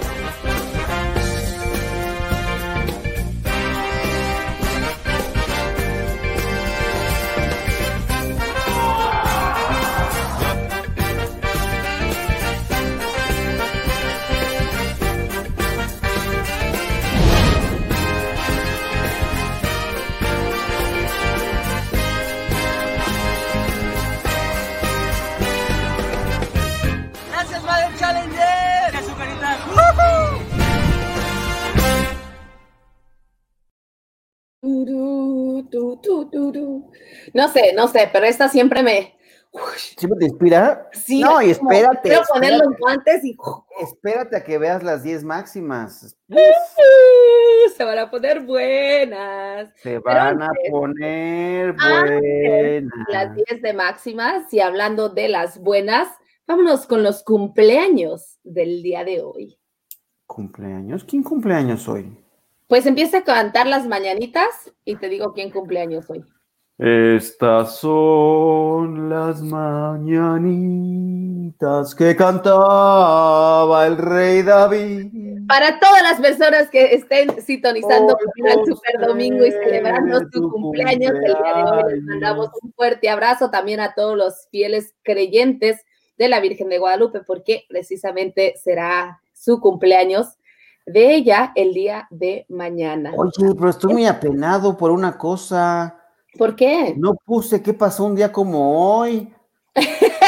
No 37.33 37.47
sé, 37.49 37.73
no 37.75 37.87
sé, 37.87 38.09
pero 38.11 38.25
esta 38.25 38.49
siempre 38.49 38.83
me. 38.83 39.17
¿Siempre 39.75 40.19
te 40.19 40.25
inspira? 40.25 40.89
Sí. 40.91 41.21
No, 41.21 41.41
y 41.41 41.49
espérate. 41.49 42.09
Quiero 42.09 42.23
poner 42.31 42.57
los 42.57 42.77
guantes 42.77 43.23
y. 43.23 43.35
Espérate 43.81 44.37
a 44.37 44.43
que 44.43 44.57
veas 44.57 44.83
las 44.83 45.03
10 45.03 45.23
máximas. 45.23 46.15
Se 47.77 47.83
van 47.83 47.97
a 47.97 48.11
poner 48.11 48.41
buenas. 48.41 49.71
Se 49.77 49.99
van 49.99 50.43
a 50.43 50.51
poner 50.69 51.73
buenas. 51.73 52.91
Las 53.07 53.35
10 53.35 53.61
de 53.61 53.73
máximas 53.73 54.53
y 54.53 54.59
hablando 54.59 55.09
de 55.09 55.29
las 55.29 55.59
buenas, 55.59 56.07
vámonos 56.45 56.85
con 56.85 57.03
los 57.03 57.23
cumpleaños 57.23 58.39
del 58.43 58.83
día 58.83 59.03
de 59.03 59.21
hoy. 59.21 59.59
¿Cumpleaños? 60.27 61.03
¿Quién 61.05 61.23
cumpleaños 61.23 61.87
hoy? 61.87 62.15
Pues 62.69 62.85
empieza 62.85 63.17
a 63.17 63.23
cantar 63.23 63.65
las 63.65 63.87
mañanitas 63.87 64.71
y 64.85 64.95
te 64.95 65.09
digo 65.09 65.33
quién 65.33 65.49
cumpleaños 65.49 66.07
hoy. 66.07 66.23
Estas 66.77 67.77
son 67.77 69.09
las 69.09 69.41
mañanitas 69.41 70.35
que 71.95 72.15
cantaba 72.15 73.87
el 73.87 73.97
rey 73.97 74.43
David. 74.43 75.07
Para 75.47 75.79
todas 75.79 76.03
las 76.03 76.21
personas 76.21 76.69
que 76.69 76.93
estén 76.93 77.41
sintonizando 77.41 78.15
el 78.35 78.65
Super 78.67 79.01
Domingo 79.07 79.43
y 79.43 79.51
celebrando 79.51 80.19
su 80.31 80.51
cumpleaños, 80.51 81.13
el 81.13 81.23
día 81.23 81.55
de 81.55 81.63
hoy 81.71 81.93
les 81.95 82.03
mandamos 82.03 82.49
un 82.61 82.71
fuerte 82.73 83.09
abrazo 83.09 83.49
también 83.49 83.79
a 83.79 83.95
todos 83.95 84.15
los 84.15 84.47
fieles 84.51 84.93
creyentes 85.01 85.83
de 86.19 86.29
la 86.29 86.39
Virgen 86.39 86.69
de 86.69 86.77
Guadalupe, 86.77 87.21
porque 87.21 87.65
precisamente 87.67 88.53
será 88.63 89.23
su 89.33 89.59
cumpleaños 89.59 90.37
de 90.91 91.15
ella 91.15 91.51
el 91.55 91.73
día 91.73 92.07
de 92.09 92.45
mañana. 92.49 93.13
Oye, 93.15 93.53
pero 93.55 93.69
estoy 93.69 93.93
muy 93.93 94.05
apenado 94.05 94.75
por 94.75 94.91
una 94.91 95.17
cosa. 95.17 95.95
¿Por 96.37 96.55
qué? 96.55 96.95
No 96.97 97.13
puse 97.13 97.61
qué 97.61 97.73
pasó 97.73 98.05
un 98.05 98.15
día 98.15 98.31
como 98.31 98.97
hoy. 98.97 99.31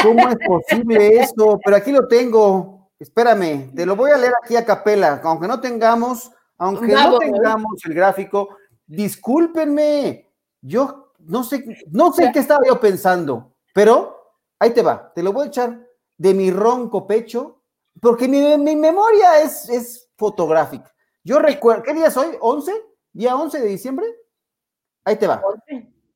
¿Cómo 0.02 0.28
es 0.28 0.36
posible 0.46 1.16
eso? 1.16 1.58
Pero 1.64 1.76
aquí 1.76 1.90
lo 1.90 2.06
tengo. 2.06 2.90
Espérame, 2.98 3.74
te 3.74 3.84
lo 3.84 3.96
voy 3.96 4.12
a 4.12 4.16
leer 4.16 4.32
aquí 4.42 4.54
a 4.54 4.64
capela, 4.64 5.20
aunque 5.24 5.48
no 5.48 5.60
tengamos, 5.60 6.30
aunque 6.56 6.86
no 6.86 7.18
tengamos 7.18 7.84
el 7.84 7.94
gráfico, 7.94 8.50
discúlpenme. 8.86 10.30
Yo 10.60 11.12
no 11.18 11.42
sé, 11.42 11.64
no 11.90 12.12
sé 12.12 12.30
qué 12.32 12.38
estaba 12.38 12.64
yo 12.64 12.78
pensando, 12.78 13.54
pero 13.74 14.16
ahí 14.60 14.70
te 14.70 14.82
va, 14.82 15.12
te 15.12 15.24
lo 15.24 15.32
voy 15.32 15.46
a 15.46 15.48
echar 15.48 15.84
de 16.16 16.34
mi 16.34 16.52
ronco 16.52 17.04
pecho, 17.04 17.62
porque 18.00 18.28
mi, 18.28 18.56
mi 18.58 18.76
memoria 18.76 19.42
es, 19.42 19.68
es 19.68 20.01
fotográfica. 20.22 20.90
Yo 21.24 21.40
recuerdo, 21.40 21.82
¿qué 21.82 21.94
día 21.94 22.06
es 22.06 22.16
hoy? 22.16 22.28
¿11? 22.40 22.70
¿Día 23.12 23.34
11 23.34 23.58
de 23.58 23.66
diciembre? 23.66 24.06
Ahí 25.04 25.16
te 25.16 25.26
va. 25.26 25.42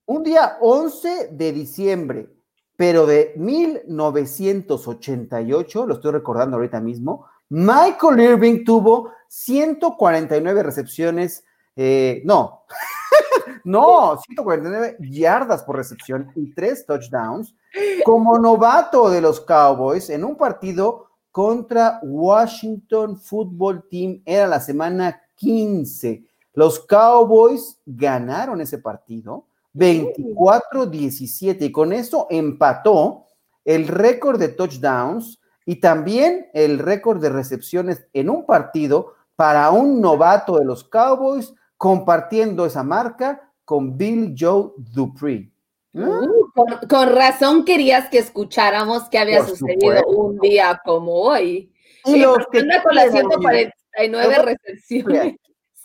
Un 0.07 0.23
día 0.23 0.59
11 0.61 1.31
de 1.33 1.51
diciembre, 1.51 2.33
pero 2.77 3.05
de 3.05 3.33
1988, 3.35 5.87
lo 5.87 5.95
estoy 5.95 6.13
recordando 6.13 6.57
ahorita 6.57 6.81
mismo, 6.81 7.27
Michael 7.49 8.21
Irving 8.21 8.63
tuvo 8.65 9.11
149 9.27 10.63
recepciones, 10.63 11.45
eh, 11.75 12.23
no, 12.25 12.63
no, 13.65 14.21
149 14.25 14.99
yardas 15.01 15.65
por 15.65 15.75
recepción 15.75 16.31
y 16.37 16.55
tres 16.55 16.87
touchdowns 16.87 17.57
como 18.05 18.39
novato 18.39 19.11
de 19.11 19.21
los 19.21 19.41
Cowboys 19.41 20.11
en 20.11 20.25
un 20.25 20.37
partido 20.37 21.06
contra 21.37 22.01
Washington 22.03 23.19
Football 23.19 23.87
Team. 23.91 24.23
Era 24.25 24.47
la 24.47 24.59
semana 24.59 25.21
15. 25.35 26.25
Los 26.55 26.81
Cowboys 26.81 27.79
ganaron 27.85 28.63
ese 28.63 28.79
partido 28.79 29.45
24-17 29.75 31.61
y 31.61 31.71
con 31.71 31.93
eso 31.93 32.27
empató 32.31 33.27
el 33.67 33.87
récord 33.87 34.39
de 34.39 34.49
touchdowns 34.49 35.39
y 35.67 35.77
también 35.77 36.47
el 36.55 36.79
récord 36.79 37.21
de 37.21 37.29
recepciones 37.29 38.07
en 38.15 38.31
un 38.31 38.47
partido 38.47 39.13
para 39.37 39.71
un 39.73 40.01
novato 40.01 40.57
de 40.57 40.65
los 40.65 40.85
Cowboys 40.85 41.53
compartiendo 41.77 42.65
esa 42.65 42.83
marca 42.83 43.53
con 43.67 43.99
Bill 43.99 44.35
Joe 44.35 44.71
Dupree. 44.79 45.53
Uh, 45.97 46.87
con, 46.89 47.09
razón 47.15 47.65
querías 47.65 48.11
que 48.11 48.19
escucháramos 48.19 49.09
que 49.09 49.19
había 49.19 49.47
sucedido 49.47 50.07
un 50.07 50.39
día 50.39 50.81
como 50.85 51.13
hoy. 51.13 51.73
Y 52.05 52.21
los 52.21 52.39
que 52.53 52.67
con 52.83 52.95
la 52.95 53.09
39 53.09 54.43
recepciones. 54.43 55.37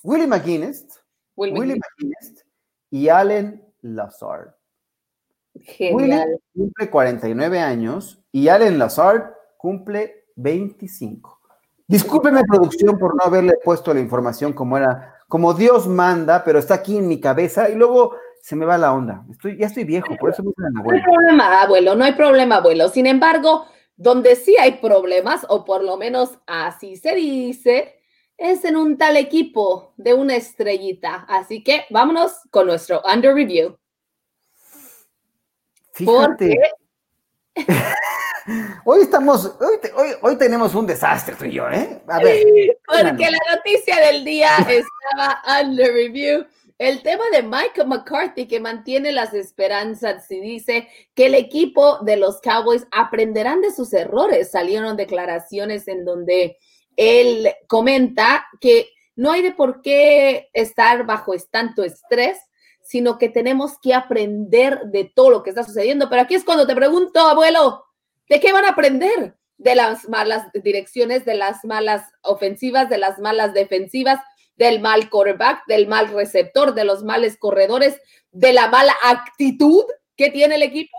Willie 0.03 0.28
McGuinness, 0.28 0.86
Will 1.36 1.57
Willie. 1.57 1.80
McGuinness 1.80 2.43
y 2.89 3.07
Allen 3.07 3.64
Lazard. 3.82 4.53
Genial. 5.62 5.95
Willie 5.95 6.39
cumple 6.53 6.89
49 6.89 7.59
años 7.59 8.22
y 8.34 8.49
Allen 8.49 8.78
Lazard 8.78 9.34
cumple 9.57 10.26
25. 10.36 11.39
Discúlpeme, 11.88 12.43
producción, 12.43 12.97
por 12.97 13.16
no 13.16 13.24
haberle 13.24 13.53
puesto 13.64 13.93
la 13.93 13.99
información 13.99 14.53
como 14.53 14.78
era, 14.78 15.16
como 15.28 15.53
Dios 15.53 15.88
manda, 15.88 16.43
pero 16.43 16.59
está 16.59 16.76
aquí 16.76 16.97
en 16.97 17.07
mi 17.07 17.20
cabeza 17.20 17.70
y 17.70 17.76
luego 17.76 18.16
se 18.41 18.55
me 18.55 18.65
va 18.65 18.77
la 18.77 18.93
onda. 18.93 19.23
Estoy, 19.29 19.57
ya 19.57 19.67
estoy 19.67 19.83
viejo, 19.83 20.15
por 20.17 20.31
eso 20.31 20.43
me 20.43 20.49
dicen 20.49 20.73
No 20.73 20.81
hay 20.81 20.99
abuelo. 20.99 21.03
problema, 21.03 21.61
abuelo, 21.61 21.95
no 21.95 22.03
hay 22.03 22.13
problema, 22.13 22.55
abuelo. 22.57 22.89
Sin 22.89 23.07
embargo, 23.07 23.65
donde 23.95 24.35
sí 24.35 24.55
hay 24.59 24.73
problemas, 24.73 25.45
o 25.49 25.63
por 25.63 25.83
lo 25.83 25.97
menos 25.97 26.39
así 26.47 26.95
se 26.95 27.15
dice, 27.15 27.99
es 28.37 28.65
en 28.65 28.75
un 28.75 28.97
tal 28.97 29.17
equipo 29.17 29.93
de 29.97 30.13
una 30.13 30.35
estrellita. 30.35 31.25
Así 31.29 31.63
que 31.63 31.85
vámonos 31.89 32.33
con 32.49 32.67
nuestro 32.67 33.01
under 33.11 33.35
review. 33.35 33.77
Fíjate. 35.93 36.59
Hoy 38.85 39.01
estamos, 39.01 39.45
hoy, 39.59 39.77
hoy, 39.95 40.09
hoy 40.21 40.35
tenemos 40.35 40.73
un 40.73 40.87
desastre 40.87 41.35
tú 41.35 41.45
y 41.45 41.51
yo, 41.51 41.69
¿eh? 41.69 42.01
A 42.07 42.19
ver. 42.19 42.43
Porque 42.87 43.29
la 43.29 43.55
noticia 43.55 43.99
del 43.99 44.25
día 44.25 44.57
estaba 44.57 45.41
under 45.61 45.93
review. 45.93 46.45
El 46.82 47.03
tema 47.03 47.25
de 47.32 47.43
Michael 47.43 47.89
McCarthy 47.89 48.47
que 48.47 48.59
mantiene 48.59 49.11
las 49.11 49.36
esperanzas 49.36 50.32
y 50.32 50.39
dice 50.39 50.88
que 51.13 51.27
el 51.27 51.36
equipo 51.36 51.99
de 51.99 52.17
los 52.17 52.41
Cowboys 52.41 52.88
aprenderán 52.89 53.61
de 53.61 53.71
sus 53.71 53.93
errores. 53.93 54.49
Salieron 54.49 54.97
declaraciones 54.97 55.88
en 55.88 56.05
donde 56.05 56.57
él 56.97 57.53
comenta 57.67 58.47
que 58.59 58.89
no 59.15 59.32
hay 59.32 59.43
de 59.43 59.51
por 59.51 59.84
qué 59.84 60.49
estar 60.53 61.05
bajo 61.05 61.34
tanto 61.51 61.84
estrés, 61.84 62.39
sino 62.82 63.19
que 63.19 63.29
tenemos 63.29 63.77
que 63.79 63.93
aprender 63.93 64.79
de 64.86 65.03
todo 65.03 65.29
lo 65.29 65.43
que 65.43 65.51
está 65.51 65.63
sucediendo. 65.63 66.09
Pero 66.09 66.23
aquí 66.23 66.34
es 66.34 66.43
cuando 66.43 66.65
te 66.65 66.73
pregunto, 66.73 67.19
abuelo, 67.19 67.86
¿de 68.27 68.39
qué 68.39 68.51
van 68.53 68.65
a 68.65 68.69
aprender? 68.69 69.36
De 69.59 69.75
las 69.75 70.09
malas 70.09 70.47
direcciones, 70.51 71.25
de 71.25 71.36
las 71.36 71.63
malas 71.63 72.11
ofensivas, 72.23 72.89
de 72.89 72.97
las 72.97 73.19
malas 73.19 73.53
defensivas, 73.53 74.19
del 74.55 74.81
mal 74.81 75.09
quarterback, 75.09 75.65
del 75.67 75.87
mal 75.87 76.09
receptor, 76.09 76.73
de 76.73 76.85
los 76.85 77.03
males 77.03 77.37
corredores, 77.37 77.99
de 78.31 78.53
la 78.53 78.67
mala 78.69 78.93
actitud 79.03 79.83
que 80.15 80.29
tiene 80.29 80.55
el 80.55 80.63
equipo. 80.63 80.97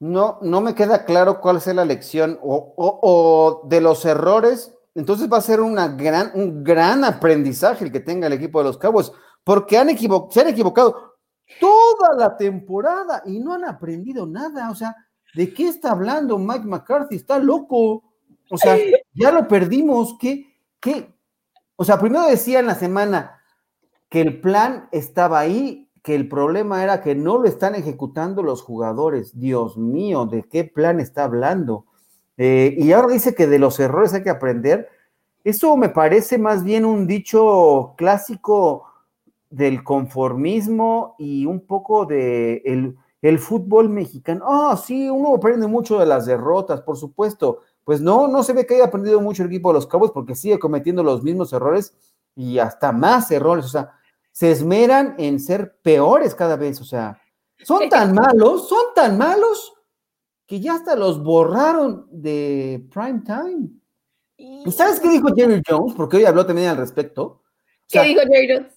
No, 0.00 0.38
no 0.42 0.60
me 0.60 0.74
queda 0.74 1.04
claro 1.04 1.40
cuál 1.40 1.56
es 1.58 1.66
la 1.68 1.84
lección 1.84 2.38
o, 2.42 2.74
o- 2.76 3.00
o 3.02 3.68
de 3.68 3.80
los 3.80 4.04
errores. 4.04 4.74
Entonces 4.94 5.30
va 5.32 5.38
a 5.38 5.42
ser 5.42 5.60
una 5.60 5.88
gran, 5.88 6.30
un 6.34 6.62
gran 6.62 7.04
aprendizaje 7.04 7.84
el 7.84 7.92
que 7.92 8.00
tenga 8.00 8.26
el 8.26 8.32
equipo 8.32 8.58
de 8.60 8.66
los 8.66 8.78
Cowboys, 8.78 9.10
porque 9.42 9.76
han 9.78 9.88
se 10.30 10.40
han 10.40 10.48
equivocado 10.48 11.14
toda 11.60 12.14
la 12.16 12.36
temporada 12.36 13.22
y 13.26 13.38
no 13.40 13.54
han 13.54 13.64
aprendido 13.64 14.26
nada. 14.26 14.70
O 14.70 14.74
sea, 14.74 14.94
¿de 15.34 15.52
qué 15.52 15.68
está 15.68 15.90
hablando 15.90 16.38
Mike 16.38 16.64
McCarthy? 16.66 17.16
Está 17.16 17.38
loco. 17.38 18.04
O 18.50 18.58
sea, 18.58 18.76
ya 19.14 19.32
lo 19.32 19.48
perdimos. 19.48 20.16
¿Qué, 20.18 20.58
qué? 20.80 21.13
O 21.76 21.84
sea, 21.84 21.98
primero 21.98 22.26
decía 22.26 22.60
en 22.60 22.66
la 22.66 22.74
semana 22.74 23.40
que 24.08 24.20
el 24.20 24.40
plan 24.40 24.88
estaba 24.92 25.40
ahí, 25.40 25.90
que 26.02 26.14
el 26.14 26.28
problema 26.28 26.82
era 26.82 27.00
que 27.00 27.14
no 27.14 27.38
lo 27.38 27.48
están 27.48 27.74
ejecutando 27.74 28.42
los 28.42 28.62
jugadores. 28.62 29.38
Dios 29.38 29.76
mío, 29.76 30.26
¿de 30.26 30.44
qué 30.44 30.64
plan 30.64 31.00
está 31.00 31.24
hablando? 31.24 31.86
Eh, 32.36 32.74
y 32.78 32.92
ahora 32.92 33.12
dice 33.14 33.34
que 33.34 33.46
de 33.46 33.58
los 33.58 33.80
errores 33.80 34.12
hay 34.14 34.22
que 34.22 34.30
aprender. 34.30 34.88
Eso 35.42 35.76
me 35.76 35.88
parece 35.88 36.38
más 36.38 36.62
bien 36.62 36.84
un 36.84 37.06
dicho 37.06 37.94
clásico 37.96 38.84
del 39.50 39.82
conformismo 39.82 41.16
y 41.18 41.46
un 41.46 41.60
poco 41.66 42.06
de 42.06 42.62
el, 42.64 42.96
el 43.22 43.38
fútbol 43.38 43.88
mexicano. 43.88 44.44
Ah, 44.46 44.76
sí, 44.76 45.08
uno 45.08 45.34
aprende 45.34 45.66
mucho 45.66 45.98
de 45.98 46.06
las 46.06 46.26
derrotas, 46.26 46.82
por 46.82 46.96
supuesto. 46.96 47.60
Pues 47.84 48.00
no, 48.00 48.28
no 48.28 48.42
se 48.42 48.54
ve 48.54 48.66
que 48.66 48.76
haya 48.76 48.86
aprendido 48.86 49.20
mucho 49.20 49.42
el 49.42 49.48
equipo 49.48 49.68
de 49.68 49.74
los 49.74 49.86
Cabos 49.86 50.10
porque 50.10 50.34
sigue 50.34 50.58
cometiendo 50.58 51.02
los 51.02 51.22
mismos 51.22 51.52
errores 51.52 51.94
y 52.34 52.58
hasta 52.58 52.92
más 52.92 53.30
errores. 53.30 53.66
O 53.66 53.68
sea, 53.68 53.92
se 54.32 54.50
esmeran 54.50 55.14
en 55.18 55.38
ser 55.38 55.76
peores 55.82 56.34
cada 56.34 56.56
vez. 56.56 56.80
O 56.80 56.84
sea, 56.84 57.20
son 57.62 57.88
tan 57.88 58.14
malos, 58.14 58.68
son 58.68 58.86
tan 58.94 59.18
malos 59.18 59.74
que 60.46 60.60
ya 60.60 60.74
hasta 60.74 60.96
los 60.96 61.22
borraron 61.22 62.06
de 62.10 62.86
prime 62.92 63.22
time. 63.24 63.68
¿Pues 64.64 64.76
¿Sabes 64.76 64.98
qué 64.98 65.08
dijo 65.10 65.28
Jerry 65.34 65.62
Jones? 65.66 65.94
Porque 65.96 66.16
hoy 66.16 66.24
habló 66.24 66.44
también 66.44 66.68
al 66.68 66.76
respecto. 66.76 67.22
O 67.22 67.42
¿Qué 67.88 68.02
dijo 68.02 68.20
Jerry 68.22 68.54
Jones? 68.54 68.74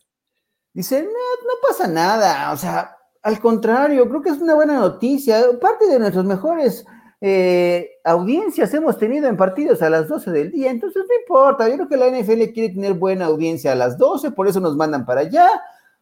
Dice, 0.73 1.01
no, 1.01 1.09
no 1.09 1.67
pasa 1.67 1.87
nada. 1.87 2.51
O 2.51 2.57
sea, 2.57 2.95
al 3.23 3.39
contrario, 3.39 4.07
creo 4.07 4.21
que 4.21 4.29
es 4.29 4.37
una 4.37 4.53
buena 4.53 4.79
noticia. 4.79 5.43
Parte 5.59 5.87
de 5.87 5.97
nuestras 5.97 6.25
mejores 6.25 6.85
eh, 7.19 7.99
audiencias 8.03 8.73
hemos 8.73 8.97
tenido 8.97 9.27
en 9.27 9.37
partidos 9.37 9.81
a 9.81 9.89
las 9.89 10.07
12 10.07 10.31
del 10.31 10.51
día, 10.51 10.69
entonces 10.69 11.03
no 11.07 11.15
importa. 11.19 11.67
Yo 11.67 11.75
creo 11.75 11.89
que 11.89 11.97
la 11.97 12.09
NFL 12.09 12.53
quiere 12.53 12.73
tener 12.73 12.93
buena 12.93 13.25
audiencia 13.25 13.71
a 13.71 13.75
las 13.75 13.97
12, 13.97 14.31
por 14.31 14.47
eso 14.47 14.59
nos 14.59 14.75
mandan 14.75 15.05
para 15.05 15.21
allá. 15.21 15.49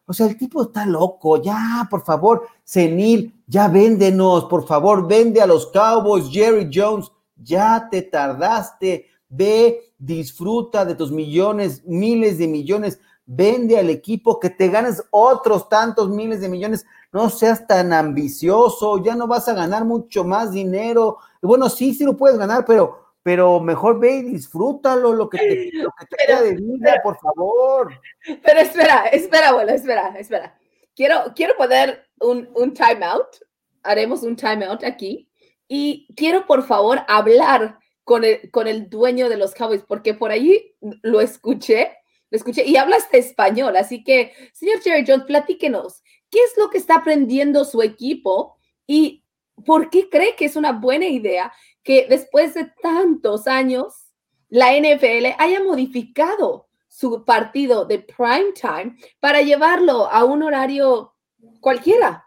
O 0.06 0.12
sea, 0.12 0.26
el 0.26 0.36
tipo 0.36 0.62
está 0.62 0.86
loco, 0.86 1.42
ya, 1.42 1.88
por 1.90 2.04
favor, 2.04 2.46
senil, 2.62 3.34
ya 3.46 3.66
véndenos, 3.66 4.44
por 4.44 4.66
favor, 4.66 5.08
vende 5.08 5.40
a 5.40 5.46
los 5.46 5.66
Cowboys, 5.72 6.30
Jerry 6.30 6.70
Jones, 6.72 7.10
ya 7.36 7.88
te 7.90 8.02
tardaste, 8.02 9.06
ve, 9.28 9.80
disfruta 9.98 10.84
de 10.84 10.94
tus 10.94 11.10
millones, 11.10 11.82
miles 11.86 12.38
de 12.38 12.46
millones, 12.46 13.00
vende 13.26 13.78
al 13.78 13.90
equipo 13.90 14.38
que 14.38 14.50
te 14.50 14.68
ganes 14.68 15.02
otros 15.10 15.68
tantos 15.68 16.08
miles 16.08 16.40
de 16.40 16.48
millones, 16.48 16.86
no 17.12 17.28
seas 17.28 17.66
tan 17.66 17.92
ambicioso, 17.92 19.02
ya 19.02 19.14
no 19.16 19.26
vas 19.26 19.48
a 19.48 19.54
ganar 19.54 19.84
mucho 19.84 20.24
más 20.24 20.52
dinero. 20.52 21.18
Bueno, 21.42 21.68
sí, 21.68 21.92
sí 21.92 22.04
lo 22.04 22.16
puedes 22.16 22.38
ganar, 22.38 22.64
pero, 22.64 23.12
pero 23.22 23.60
mejor 23.60 23.98
ve 23.98 24.16
y 24.16 24.22
disfrútalo, 24.22 25.12
lo 25.12 25.28
que 25.28 25.38
te, 25.38 25.70
lo 25.78 25.90
que 25.98 26.06
te 26.06 26.16
queda 26.24 26.42
de 26.42 26.54
vida, 26.54 27.00
por 27.02 27.18
favor. 27.18 28.00
Pero 28.44 28.60
espera, 28.60 29.06
espera, 29.06 29.48
abuelo, 29.48 29.72
espera, 29.72 30.14
espera. 30.18 30.58
Quiero, 30.94 31.32
quiero 31.34 31.56
poner 31.56 32.06
un, 32.20 32.48
un 32.54 32.72
timeout. 32.72 33.26
Haremos 33.82 34.22
un 34.22 34.36
timeout 34.36 34.84
aquí. 34.84 35.28
Y 35.68 36.06
quiero, 36.16 36.46
por 36.46 36.62
favor, 36.62 37.00
hablar 37.08 37.78
con 38.04 38.22
el, 38.22 38.50
con 38.52 38.68
el 38.68 38.88
dueño 38.88 39.28
de 39.28 39.36
los 39.36 39.52
Cowboys, 39.52 39.82
porque 39.82 40.14
por 40.14 40.30
ahí 40.30 40.76
lo 41.02 41.20
escuché, 41.20 41.92
lo 42.30 42.36
escuché 42.36 42.64
y 42.64 42.76
habla 42.76 42.96
hasta 42.96 43.16
español. 43.16 43.76
Así 43.76 44.02
que, 44.02 44.32
señor 44.52 44.80
Jerry 44.80 45.04
Jones, 45.06 45.26
platíquenos, 45.26 46.02
¿qué 46.30 46.38
es 46.38 46.56
lo 46.56 46.70
que 46.70 46.78
está 46.78 46.96
aprendiendo 46.96 47.64
su 47.64 47.82
equipo 47.82 48.56
y 48.86 49.24
por 49.64 49.90
qué 49.90 50.08
cree 50.08 50.34
que 50.36 50.44
es 50.44 50.56
una 50.56 50.72
buena 50.72 51.06
idea 51.06 51.52
que 51.82 52.06
después 52.08 52.54
de 52.54 52.72
tantos 52.82 53.46
años 53.46 54.08
la 54.48 54.76
NFL 54.76 55.34
haya 55.38 55.62
modificado 55.62 56.68
su 56.88 57.24
partido 57.24 57.84
de 57.84 57.98
prime 57.98 58.52
time 58.54 58.96
para 59.20 59.42
llevarlo 59.42 60.10
a 60.10 60.24
un 60.24 60.42
horario 60.42 61.14
cualquiera? 61.60 62.24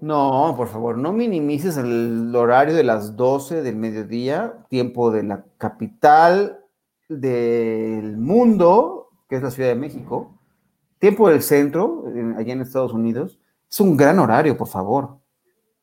No, 0.00 0.54
por 0.56 0.68
favor, 0.68 0.96
no 0.96 1.12
minimices 1.12 1.76
el 1.76 2.34
horario 2.34 2.74
de 2.74 2.84
las 2.84 3.16
12 3.16 3.62
del 3.62 3.76
mediodía, 3.76 4.64
tiempo 4.68 5.10
de 5.10 5.24
la 5.24 5.44
capital 5.58 6.57
del 7.08 8.16
mundo, 8.16 9.08
que 9.28 9.36
es 9.36 9.42
la 9.42 9.50
Ciudad 9.50 9.70
de 9.70 9.74
México, 9.74 10.38
tiempo 10.98 11.28
del 11.28 11.42
centro, 11.42 12.04
en- 12.14 12.36
allá 12.36 12.52
en 12.52 12.60
Estados 12.60 12.92
Unidos. 12.92 13.38
Es 13.70 13.80
un 13.80 13.96
gran 13.96 14.18
horario, 14.18 14.56
por 14.56 14.68
favor. 14.68 15.18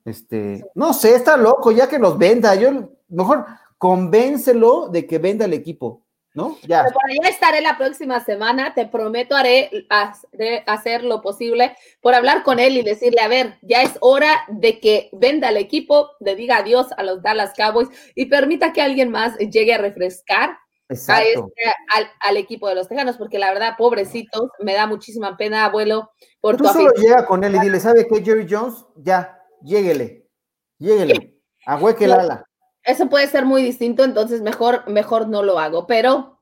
Este, 0.04 0.64
no 0.76 0.94
sé, 0.94 1.16
está 1.16 1.36
loco, 1.38 1.72
ya 1.72 1.90
que 1.90 1.98
los 2.00 2.18
venda. 2.18 2.54
Yo 2.56 2.90
mejor 3.10 3.46
convéncelo 3.78 4.88
de 4.90 5.08
que 5.08 5.18
venda 5.18 5.46
el 5.46 5.54
equipo, 5.54 6.04
¿no? 6.34 6.58
Ya. 6.68 6.84
Pero 6.84 6.96
allá 7.08 7.30
estaré 7.30 7.62
la 7.62 7.78
próxima 7.78 8.20
semana. 8.24 8.74
Te 8.76 8.86
prometo, 8.88 9.36
haré, 9.36 9.70
haré 9.90 10.64
hacer 10.68 11.04
lo 11.04 11.22
posible 11.22 11.76
por 12.02 12.14
hablar 12.14 12.44
con 12.44 12.60
él 12.60 12.78
y 12.78 12.84
decirle, 12.84 13.22
a 13.22 13.28
ver, 13.28 13.58
ya 13.64 13.82
es 13.82 13.98
hora 14.02 14.30
de 14.50 14.80
que 14.80 15.10
venda 15.14 15.50
el 15.50 15.58
equipo, 15.58 16.10
le 16.20 16.36
diga 16.36 16.58
adiós 16.58 16.88
a 16.98 17.04
los 17.04 17.22
Dallas 17.24 17.54
Cowboys 17.56 17.90
y 18.16 18.26
permita 18.28 18.74
que 18.74 18.82
alguien 18.82 19.10
más 19.10 19.36
llegue 19.38 19.74
a 19.74 19.80
refrescar 19.80 20.58
a 20.90 21.24
este, 21.24 21.42
al, 21.94 22.08
al 22.20 22.38
equipo 22.38 22.70
de 22.70 22.76
los 22.76 22.88
Tejanos, 22.88 23.18
porque 23.18 23.40
la 23.40 23.52
verdad, 23.52 23.74
pobrecitos, 23.78 24.50
me 24.60 24.74
da 24.74 24.86
muchísima 24.88 25.36
pena, 25.38 25.66
abuelo, 25.66 26.12
por 26.42 26.58
tu 26.58 26.64
Tú 26.64 26.70
solo 26.70 26.90
afición. 26.90 27.06
llega 27.12 27.26
con 27.26 27.44
él 27.44 27.56
y 27.56 27.60
dile, 27.60 27.80
¿sabe 27.80 28.08
qué, 28.08 28.24
Jerry 28.24 28.46
Jones? 28.50 28.86
Ya, 28.98 29.40
lléguele, 29.64 30.28
lléguele, 30.78 31.40
ahueque 31.66 32.06
el 32.06 32.14
ala. 32.14 32.46
Eso 32.84 33.10
puede 33.10 33.28
ser 33.28 33.46
muy 33.46 33.64
distinto, 33.64 34.04
entonces 34.04 34.42
mejor, 34.42 34.88
mejor 34.88 35.28
no 35.28 35.42
lo 35.42 35.58
hago, 35.58 35.88
pero 35.88 36.40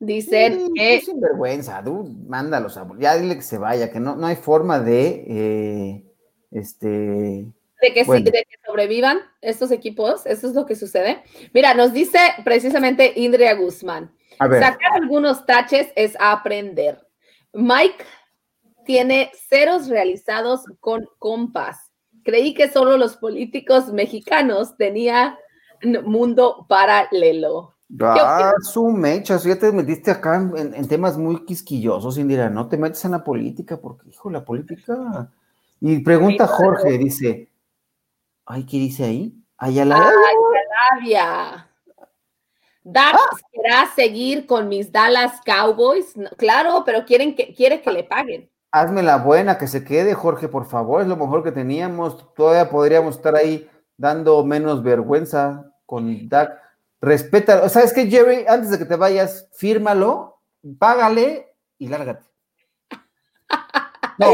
dicen 0.00 0.54
Sí, 0.66 0.72
que 0.74 0.98
qué 0.98 1.00
sinvergüenza, 1.00 1.82
tú 1.84 2.12
mándalos 2.26 2.76
a 2.76 2.86
ya 2.98 3.16
dile 3.16 3.36
que 3.36 3.42
se 3.42 3.58
vaya, 3.58 3.90
que 3.90 4.00
no, 4.00 4.16
no 4.16 4.26
hay 4.26 4.36
forma 4.36 4.80
de 4.80 5.24
eh, 5.28 6.04
este 6.50 7.46
de 7.82 7.92
que, 7.92 8.00
sí, 8.00 8.06
Bueno. 8.06 8.24
de 8.24 8.44
que 8.44 8.56
sobrevivan 8.66 9.18
estos 9.40 9.70
equipos, 9.70 10.26
eso 10.26 10.48
es 10.48 10.54
lo 10.54 10.66
que 10.66 10.76
sucede. 10.76 11.22
Mira, 11.52 11.74
nos 11.74 11.92
dice 11.92 12.18
precisamente 12.44 13.12
Indria 13.16 13.54
Guzmán. 13.54 14.12
Sacar 14.38 14.92
algunos 14.94 15.46
taches 15.46 15.88
es 15.96 16.16
aprender. 16.20 17.06
Mike 17.52 18.04
tiene 18.84 19.32
ceros 19.48 19.88
realizados 19.88 20.64
con 20.80 21.06
compás. 21.18 21.90
Creí 22.22 22.54
que 22.54 22.68
solo 22.68 22.96
los 22.96 23.16
políticos 23.16 23.92
mexicanos 23.92 24.76
tenían 24.76 25.36
mundo 26.04 26.66
paralelo. 26.68 27.74
Ah, 28.00 28.52
su 28.62 28.88
mecha, 28.88 29.36
ya 29.36 29.56
te 29.56 29.70
metiste 29.70 30.10
acá 30.10 30.36
en, 30.56 30.88
temas 30.88 31.16
muy 31.16 31.44
quisquillosos, 31.44 32.18
Indira, 32.18 32.50
no 32.50 32.68
te 32.68 32.76
metes 32.76 33.04
en 33.04 33.12
la 33.12 33.22
política, 33.22 33.76
porque, 33.76 34.08
hijo, 34.08 34.28
la 34.28 34.44
política. 34.44 35.30
Y 35.80 36.00
pregunta 36.00 36.48
Jorge, 36.48 36.98
dice, 36.98 37.48
ay, 38.46 38.64
¿qué 38.64 38.76
dice 38.78 39.04
ahí? 39.04 39.34
Ayala. 39.58 40.10
Ayala. 40.92 41.70
Dax 42.82 43.18
ah. 43.72 43.90
seguir 43.96 44.46
con 44.46 44.68
mis 44.68 44.92
Dallas 44.92 45.40
Cowboys. 45.44 46.14
Claro, 46.36 46.84
pero 46.86 47.04
quieren 47.04 47.34
que, 47.34 47.52
quiere 47.52 47.82
que 47.82 47.90
le 47.90 48.04
paguen. 48.04 48.48
Hazme 48.70 49.02
la 49.02 49.18
buena, 49.18 49.58
que 49.58 49.66
se 49.66 49.84
quede, 49.84 50.14
Jorge, 50.14 50.48
por 50.48 50.66
favor. 50.66 51.02
Es 51.02 51.08
lo 51.08 51.16
mejor 51.16 51.42
que 51.42 51.50
teníamos. 51.50 52.32
Todavía 52.34 52.70
podríamos 52.70 53.16
estar 53.16 53.34
ahí 53.34 53.68
dando 53.96 54.44
menos 54.44 54.82
vergüenza 54.82 55.72
con 55.84 56.28
Dak. 56.28 56.60
Respeta. 57.00 57.68
¿Sabes 57.68 57.92
qué, 57.92 58.06
Jerry? 58.06 58.44
Antes 58.46 58.70
de 58.70 58.78
que 58.78 58.84
te 58.84 58.96
vayas, 58.96 59.48
fírmalo, 59.52 60.40
págale 60.78 61.54
y 61.78 61.88
lárgate. 61.88 62.24
No. 64.18 64.28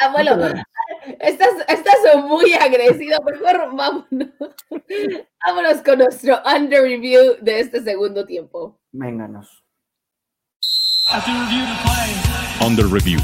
Abuelo, 0.00 0.36
Estás, 1.18 1.52
estás 1.68 2.24
muy 2.24 2.52
agresivo. 2.54 3.22
Mejor 3.24 3.74
vámonos. 3.74 4.28
vámonos 5.46 5.82
con 5.84 5.98
nuestro 5.98 6.40
under 6.44 6.82
review 6.82 7.36
de 7.40 7.60
este 7.60 7.82
segundo 7.82 8.26
tiempo. 8.26 8.78
Vénganos. 8.92 9.62
Under 12.64 12.86
review. 12.86 13.20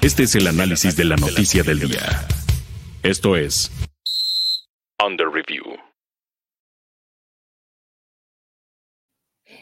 Este 0.00 0.24
es 0.24 0.34
el 0.34 0.46
análisis 0.46 0.96
de 0.96 1.04
la 1.04 1.16
noticia 1.16 1.62
del 1.62 1.80
día. 1.80 2.26
Esto 3.02 3.36
es 3.36 3.70
Under 5.04 5.28
review. 5.28 5.64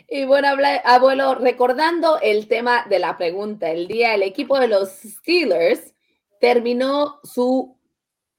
Y 0.09 0.25
bueno, 0.25 0.49
abuelo, 0.85 1.35
recordando 1.35 2.19
el 2.21 2.49
tema 2.49 2.87
de 2.89 2.99
la 2.99 3.19
pregunta, 3.19 3.71
el 3.71 3.89
día 3.89 4.15
el 4.15 4.23
equipo 4.23 4.59
de 4.59 4.69
los 4.69 4.89
Steelers 4.91 5.96
terminó 6.41 7.21
su 7.23 7.77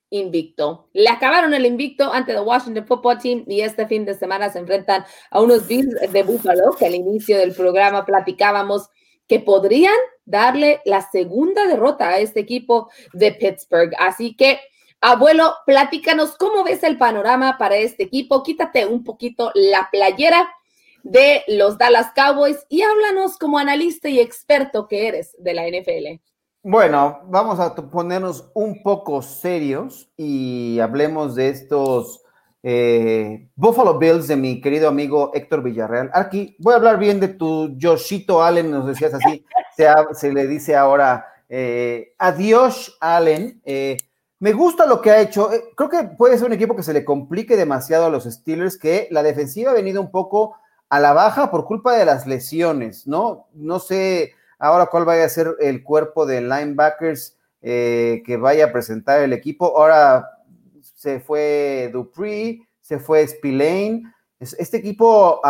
invicto. 0.10 0.90
Le 0.94 1.10
acabaron 1.10 1.54
el 1.54 1.66
invicto 1.66 2.12
ante 2.12 2.32
el 2.32 2.40
Washington 2.40 2.88
Football 2.88 3.20
Team 3.20 3.44
y 3.48 3.62
este 3.62 3.88
fin 3.88 4.06
de 4.06 4.14
semana 4.14 4.50
se 4.50 4.60
enfrentan 4.60 5.04
a 5.32 5.42
unos 5.42 5.68
Bills 5.68 6.12
de 6.12 6.24
Buffalo 6.24 6.72
que 6.78 6.86
al 6.86 6.96
inicio 6.96 7.38
del 7.38 7.54
programa 7.54 8.06
platicábamos 8.06 8.90
que 9.28 9.40
podrían 9.40 9.96
darle 10.26 10.82
la 10.86 11.02
segunda 11.02 11.66
derrota 11.66 12.10
a 12.10 12.20
este 12.20 12.40
equipo 12.40 12.90
de 13.14 13.34
Pittsburgh. 13.34 13.92
Así 14.00 14.36
que, 14.36 14.60
abuelo, 15.02 15.54
platícanos 15.66 16.38
cómo 16.38 16.64
ves 16.64 16.84
el 16.84 16.98
panorama 16.98 17.58
para 17.58 17.76
este 17.78 18.04
equipo. 18.04 18.44
Quítate 18.44 18.86
un 18.86 19.04
poquito 19.04 19.52
la 19.54 19.90
playera 19.92 20.50
de 21.04 21.44
los 21.48 21.78
Dallas 21.78 22.12
Cowboys 22.16 22.66
y 22.70 22.82
háblanos 22.82 23.38
como 23.38 23.58
analista 23.58 24.10
y 24.10 24.20
experto 24.20 24.88
que 24.88 25.08
eres 25.08 25.36
de 25.38 25.54
la 25.54 25.68
NFL. 25.68 26.22
Bueno, 26.70 27.22
vamos 27.28 27.62
a 27.62 27.74
ponernos 27.74 28.52
un 28.54 28.84
poco 28.84 29.22
serios 29.22 30.12
y 30.18 30.80
hablemos 30.82 31.34
de 31.34 31.48
estos 31.48 32.26
eh, 32.62 33.48
Buffalo 33.56 33.98
Bills 33.98 34.28
de 34.28 34.36
mi 34.36 34.60
querido 34.60 34.90
amigo 34.90 35.32
Héctor 35.34 35.64
Villarreal. 35.64 36.12
Aquí 36.14 36.58
voy 36.60 36.74
a 36.74 36.76
hablar 36.76 37.00
bien 37.00 37.22
de 37.22 37.30
tu 37.30 37.78
Joshito 37.82 38.44
Allen, 38.44 38.70
nos 38.70 38.86
decías 38.86 39.14
así, 39.14 39.46
se, 40.12 40.34
le 40.34 40.46
dice 40.46 40.76
ahora 40.76 41.26
eh, 41.48 42.14
adiós 42.18 42.98
Allen. 43.00 43.62
Eh, 43.64 43.96
me 44.40 44.52
gusta 44.52 44.86
lo 44.86 45.02
que 45.02 45.12
ha 45.12 45.22
hecho. 45.22 45.50
creo 45.74 45.90
que 45.90 46.04
puede 46.18 46.38
ser 46.38 46.48
un 46.48 46.54
equipo 46.54 46.76
que 46.76 46.84
se 46.84 46.92
le 46.92 47.06
complique 47.06 47.56
demasiado 47.56 48.08
a 48.08 48.10
los 48.10 48.26
Steelers, 48.26 48.78
que 48.78 49.08
la 49.10 49.24
defensiva 49.24 49.72
ha 49.72 49.74
venido 49.74 50.02
un 50.02 50.12
poco 50.12 50.58
a 50.90 51.00
la 51.00 51.14
baja 51.14 51.50
por 51.50 51.64
culpa 51.64 51.96
de 51.96 52.04
las 52.04 52.28
lesiones, 52.28 53.08
¿no? 53.08 53.48
No 53.54 53.80
sé 53.80 54.34
Ahora, 54.60 54.88
¿cuál 54.88 55.06
vaya 55.06 55.26
a 55.26 55.30
ser 55.30 55.56
el 55.60 55.84
cuerpo 55.84 56.26
de 56.26 56.42
linebackers 56.42 57.38
eh, 57.62 58.24
que 58.26 58.38
vaya 58.38 58.66
a 58.66 58.72
presentar 58.72 59.22
el 59.22 59.34
equipo? 59.34 59.78
Ahora 59.78 60.30
se 60.82 61.20
fue 61.20 61.90
Dupree, 61.94 62.68
se 62.82 63.00
fue 63.00 63.28
Spillane. 63.28 64.04
Este 64.40 64.78
equipo 64.78 65.42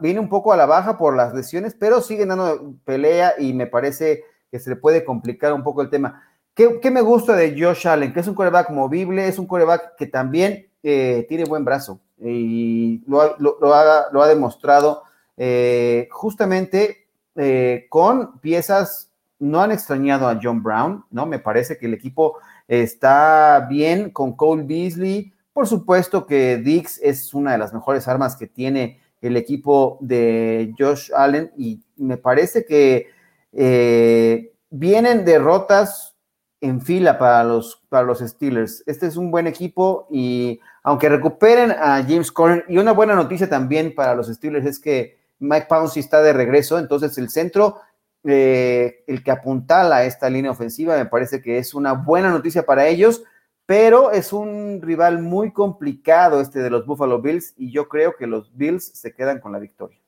viene 0.00 0.20
un 0.20 0.28
poco 0.28 0.52
a 0.52 0.56
la 0.56 0.66
baja 0.66 0.96
por 0.96 1.16
las 1.16 1.34
lesiones, 1.34 1.74
pero 1.74 2.00
sigue 2.00 2.26
dando 2.26 2.74
pelea 2.84 3.34
y 3.38 3.52
me 3.52 3.66
parece 3.66 4.24
que 4.50 4.58
se 4.58 4.70
le 4.70 4.76
puede 4.76 5.04
complicar 5.04 5.52
un 5.52 5.64
poco 5.64 5.82
el 5.82 5.90
tema. 5.90 6.22
¿Qué, 6.54 6.90
me 6.90 7.02
gusta 7.02 7.36
de 7.36 7.60
Josh 7.60 7.86
Allen? 7.86 8.12
Que 8.12 8.20
es 8.20 8.28
un 8.28 8.34
coreback 8.34 8.70
movible, 8.70 9.28
es 9.28 9.38
un 9.38 9.46
coreback 9.46 9.96
que 9.96 10.06
también 10.06 10.70
eh, 10.82 11.26
tiene 11.28 11.44
buen 11.44 11.64
brazo 11.64 12.00
y 12.18 13.02
lo, 13.06 13.74
ha, 13.74 14.28
demostrado 14.28 15.02
eh, 15.36 16.08
justamente 16.10 17.05
eh, 17.36 17.86
con 17.88 18.38
piezas, 18.40 19.10
no 19.38 19.60
han 19.60 19.72
extrañado 19.72 20.28
a 20.28 20.38
John 20.42 20.62
Brown, 20.62 21.04
¿no? 21.10 21.26
Me 21.26 21.38
parece 21.38 21.76
que 21.76 21.86
el 21.86 21.94
equipo 21.94 22.38
está 22.68 23.66
bien 23.68 24.10
con 24.10 24.32
Cole 24.34 24.62
Beasley. 24.62 25.32
Por 25.52 25.66
supuesto 25.66 26.26
que 26.26 26.56
Dix 26.56 26.98
es 27.02 27.34
una 27.34 27.52
de 27.52 27.58
las 27.58 27.72
mejores 27.72 28.08
armas 28.08 28.36
que 28.36 28.46
tiene 28.46 29.00
el 29.20 29.36
equipo 29.36 29.98
de 30.00 30.74
Josh 30.78 31.10
Allen 31.14 31.50
y 31.56 31.80
me 31.96 32.16
parece 32.16 32.64
que 32.64 33.08
eh, 33.52 34.52
vienen 34.70 35.24
derrotas 35.24 36.14
en 36.60 36.80
fila 36.80 37.18
para 37.18 37.44
los, 37.44 37.82
para 37.88 38.04
los 38.04 38.20
Steelers. 38.20 38.82
Este 38.86 39.06
es 39.06 39.16
un 39.16 39.30
buen 39.30 39.46
equipo 39.46 40.06
y 40.10 40.60
aunque 40.82 41.08
recuperen 41.08 41.70
a 41.72 42.02
James 42.02 42.30
Conner, 42.32 42.64
y 42.68 42.78
una 42.78 42.92
buena 42.92 43.14
noticia 43.14 43.48
también 43.48 43.94
para 43.94 44.14
los 44.14 44.28
Steelers 44.28 44.66
es 44.66 44.78
que 44.78 45.18
Mike 45.38 45.66
Pouncey 45.68 46.00
está 46.00 46.22
de 46.22 46.32
regreso, 46.32 46.78
entonces 46.78 47.16
el 47.18 47.28
centro, 47.28 47.80
eh, 48.24 49.04
el 49.06 49.22
que 49.22 49.30
apuntala 49.30 49.96
a 49.96 50.04
esta 50.04 50.30
línea 50.30 50.50
ofensiva, 50.50 50.96
me 50.96 51.06
parece 51.06 51.42
que 51.42 51.58
es 51.58 51.74
una 51.74 51.92
buena 51.92 52.30
noticia 52.30 52.64
para 52.64 52.86
ellos, 52.86 53.22
pero 53.66 54.12
es 54.12 54.32
un 54.32 54.80
rival 54.80 55.20
muy 55.20 55.52
complicado 55.52 56.40
este 56.40 56.60
de 56.60 56.70
los 56.70 56.86
Buffalo 56.86 57.20
Bills 57.20 57.52
y 57.56 57.72
yo 57.72 57.88
creo 57.88 58.14
que 58.16 58.26
los 58.26 58.56
Bills 58.56 58.84
se 58.84 59.12
quedan 59.12 59.40
con 59.40 59.52
la 59.52 59.58
victoria. 59.58 59.98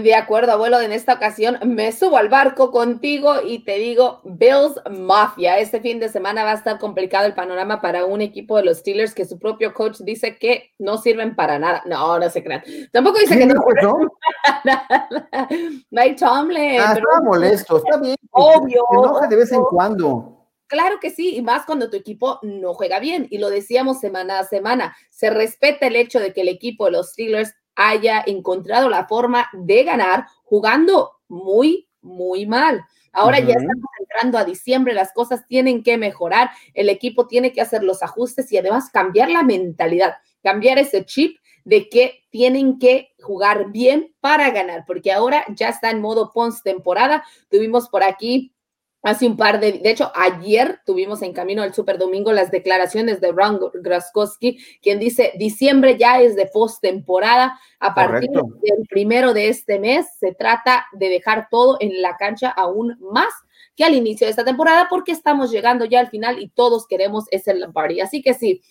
De 0.00 0.14
acuerdo, 0.14 0.52
abuelo, 0.52 0.80
en 0.80 0.92
esta 0.92 1.14
ocasión 1.14 1.58
me 1.66 1.92
subo 1.92 2.16
al 2.16 2.28
barco 2.28 2.70
contigo 2.70 3.34
y 3.44 3.64
te 3.64 3.78
digo, 3.78 4.20
Bills 4.24 4.80
Mafia. 4.90 5.58
Este 5.58 5.80
fin 5.80 6.00
de 6.00 6.08
semana 6.08 6.44
va 6.44 6.52
a 6.52 6.54
estar 6.54 6.78
complicado 6.78 7.26
el 7.26 7.34
panorama 7.34 7.80
para 7.80 8.04
un 8.04 8.20
equipo 8.20 8.56
de 8.56 8.64
los 8.64 8.78
Steelers 8.78 9.14
que 9.14 9.26
su 9.26 9.38
propio 9.38 9.74
coach 9.74 9.98
dice 10.00 10.38
que 10.38 10.72
no 10.78 10.98
sirven 10.98 11.36
para 11.36 11.58
nada. 11.58 11.82
No, 11.84 12.18
no 12.18 12.30
se 12.30 12.42
crean. 12.42 12.62
Tampoco 12.92 13.18
dice 13.18 13.36
que 13.36 13.46
no 13.46 13.54
sirven 13.60 14.08
para 14.44 14.62
nada. 14.64 15.48
Mike 15.90 16.16
Tomlin. 16.16 16.80
Ah, 16.80 16.94
está 16.96 17.20
molesto, 17.22 17.76
está 17.78 17.98
bien. 17.98 18.16
Obvio. 18.30 18.84
Se 18.90 18.96
enoja 18.98 19.26
de 19.26 19.36
vez 19.36 19.52
en 19.52 19.62
cuando. 19.62 20.38
Claro 20.68 21.00
que 21.00 21.10
sí, 21.10 21.36
y 21.36 21.42
más 21.42 21.66
cuando 21.66 21.90
tu 21.90 21.98
equipo 21.98 22.38
no 22.40 22.72
juega 22.72 22.98
bien. 22.98 23.26
Y 23.30 23.36
lo 23.36 23.50
decíamos 23.50 24.00
semana 24.00 24.38
a 24.38 24.44
semana. 24.44 24.96
Se 25.10 25.28
respeta 25.28 25.86
el 25.86 25.96
hecho 25.96 26.18
de 26.18 26.32
que 26.32 26.40
el 26.40 26.48
equipo 26.48 26.86
de 26.86 26.92
los 26.92 27.10
Steelers 27.10 27.54
haya 27.74 28.22
encontrado 28.26 28.88
la 28.88 29.06
forma 29.06 29.48
de 29.52 29.84
ganar 29.84 30.26
jugando 30.44 31.12
muy, 31.28 31.88
muy 32.00 32.46
mal. 32.46 32.84
Ahora 33.12 33.40
ya 33.40 33.54
estamos 33.54 33.90
entrando 34.00 34.38
a 34.38 34.44
diciembre, 34.44 34.94
las 34.94 35.12
cosas 35.12 35.46
tienen 35.46 35.82
que 35.82 35.98
mejorar, 35.98 36.50
el 36.72 36.88
equipo 36.88 37.26
tiene 37.26 37.52
que 37.52 37.60
hacer 37.60 37.82
los 37.82 38.02
ajustes 38.02 38.50
y 38.52 38.56
además 38.56 38.88
cambiar 38.90 39.30
la 39.30 39.42
mentalidad, 39.42 40.14
cambiar 40.42 40.78
ese 40.78 41.04
chip 41.04 41.36
de 41.64 41.88
que 41.88 42.24
tienen 42.30 42.78
que 42.78 43.14
jugar 43.20 43.70
bien 43.70 44.14
para 44.20 44.50
ganar, 44.50 44.84
porque 44.86 45.12
ahora 45.12 45.44
ya 45.54 45.68
está 45.68 45.90
en 45.90 46.00
modo 46.00 46.32
post 46.32 46.64
temporada. 46.64 47.22
Tuvimos 47.50 47.88
por 47.88 48.02
aquí 48.02 48.54
Hace 49.02 49.26
un 49.26 49.36
par 49.36 49.58
de, 49.58 49.72
de 49.72 49.90
hecho, 49.90 50.12
ayer 50.14 50.80
tuvimos 50.86 51.22
en 51.22 51.32
camino 51.32 51.62
al 51.62 51.74
Super 51.74 51.98
Domingo 51.98 52.32
las 52.32 52.52
declaraciones 52.52 53.20
de 53.20 53.32
Ron 53.32 53.58
Graskowski, 53.74 54.58
quien 54.80 55.00
dice, 55.00 55.32
diciembre 55.36 55.96
ya 55.98 56.20
es 56.20 56.36
de 56.36 56.46
post-temporada, 56.46 57.58
a 57.80 57.94
partir 57.94 58.30
del 58.30 58.86
primero 58.88 59.34
de 59.34 59.48
este 59.48 59.80
mes 59.80 60.06
se 60.20 60.32
trata 60.34 60.86
de 60.92 61.08
dejar 61.08 61.48
todo 61.50 61.78
en 61.80 62.00
la 62.00 62.16
cancha 62.16 62.48
aún 62.50 62.96
más 63.00 63.32
que 63.74 63.84
al 63.84 63.94
inicio 63.94 64.26
de 64.26 64.30
esta 64.30 64.44
temporada, 64.44 64.86
porque 64.88 65.10
estamos 65.10 65.50
llegando 65.50 65.84
ya 65.84 65.98
al 65.98 66.08
final 66.08 66.40
y 66.40 66.50
todos 66.50 66.86
queremos 66.86 67.24
ese 67.32 67.54
Lombardi. 67.54 68.00
Así 68.00 68.22
que 68.22 68.34
sí, 68.34 68.62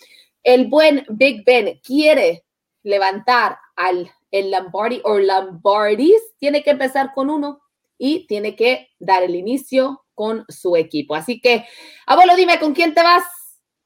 el 0.43 0.67
buen 0.67 1.05
Big 1.09 1.43
Ben 1.45 1.79
quiere 1.83 2.45
levantar 2.83 3.57
al 3.75 4.09
el 4.31 4.49
Lombardi 4.49 5.01
o 5.03 5.19
Lombardis, 5.19 6.21
tiene 6.39 6.63
que 6.63 6.71
empezar 6.71 7.11
con 7.13 7.29
uno 7.29 7.59
y 7.97 8.25
tiene 8.27 8.55
que 8.55 8.87
dar 8.97 9.23
el 9.23 9.35
inicio 9.35 10.00
con 10.13 10.45
su 10.47 10.75
equipo. 10.75 11.15
Así 11.15 11.39
que, 11.39 11.65
abuelo, 12.05 12.35
dime, 12.35 12.59
¿con 12.59 12.73
quién 12.73 12.93
te 12.93 13.03
vas? 13.03 13.23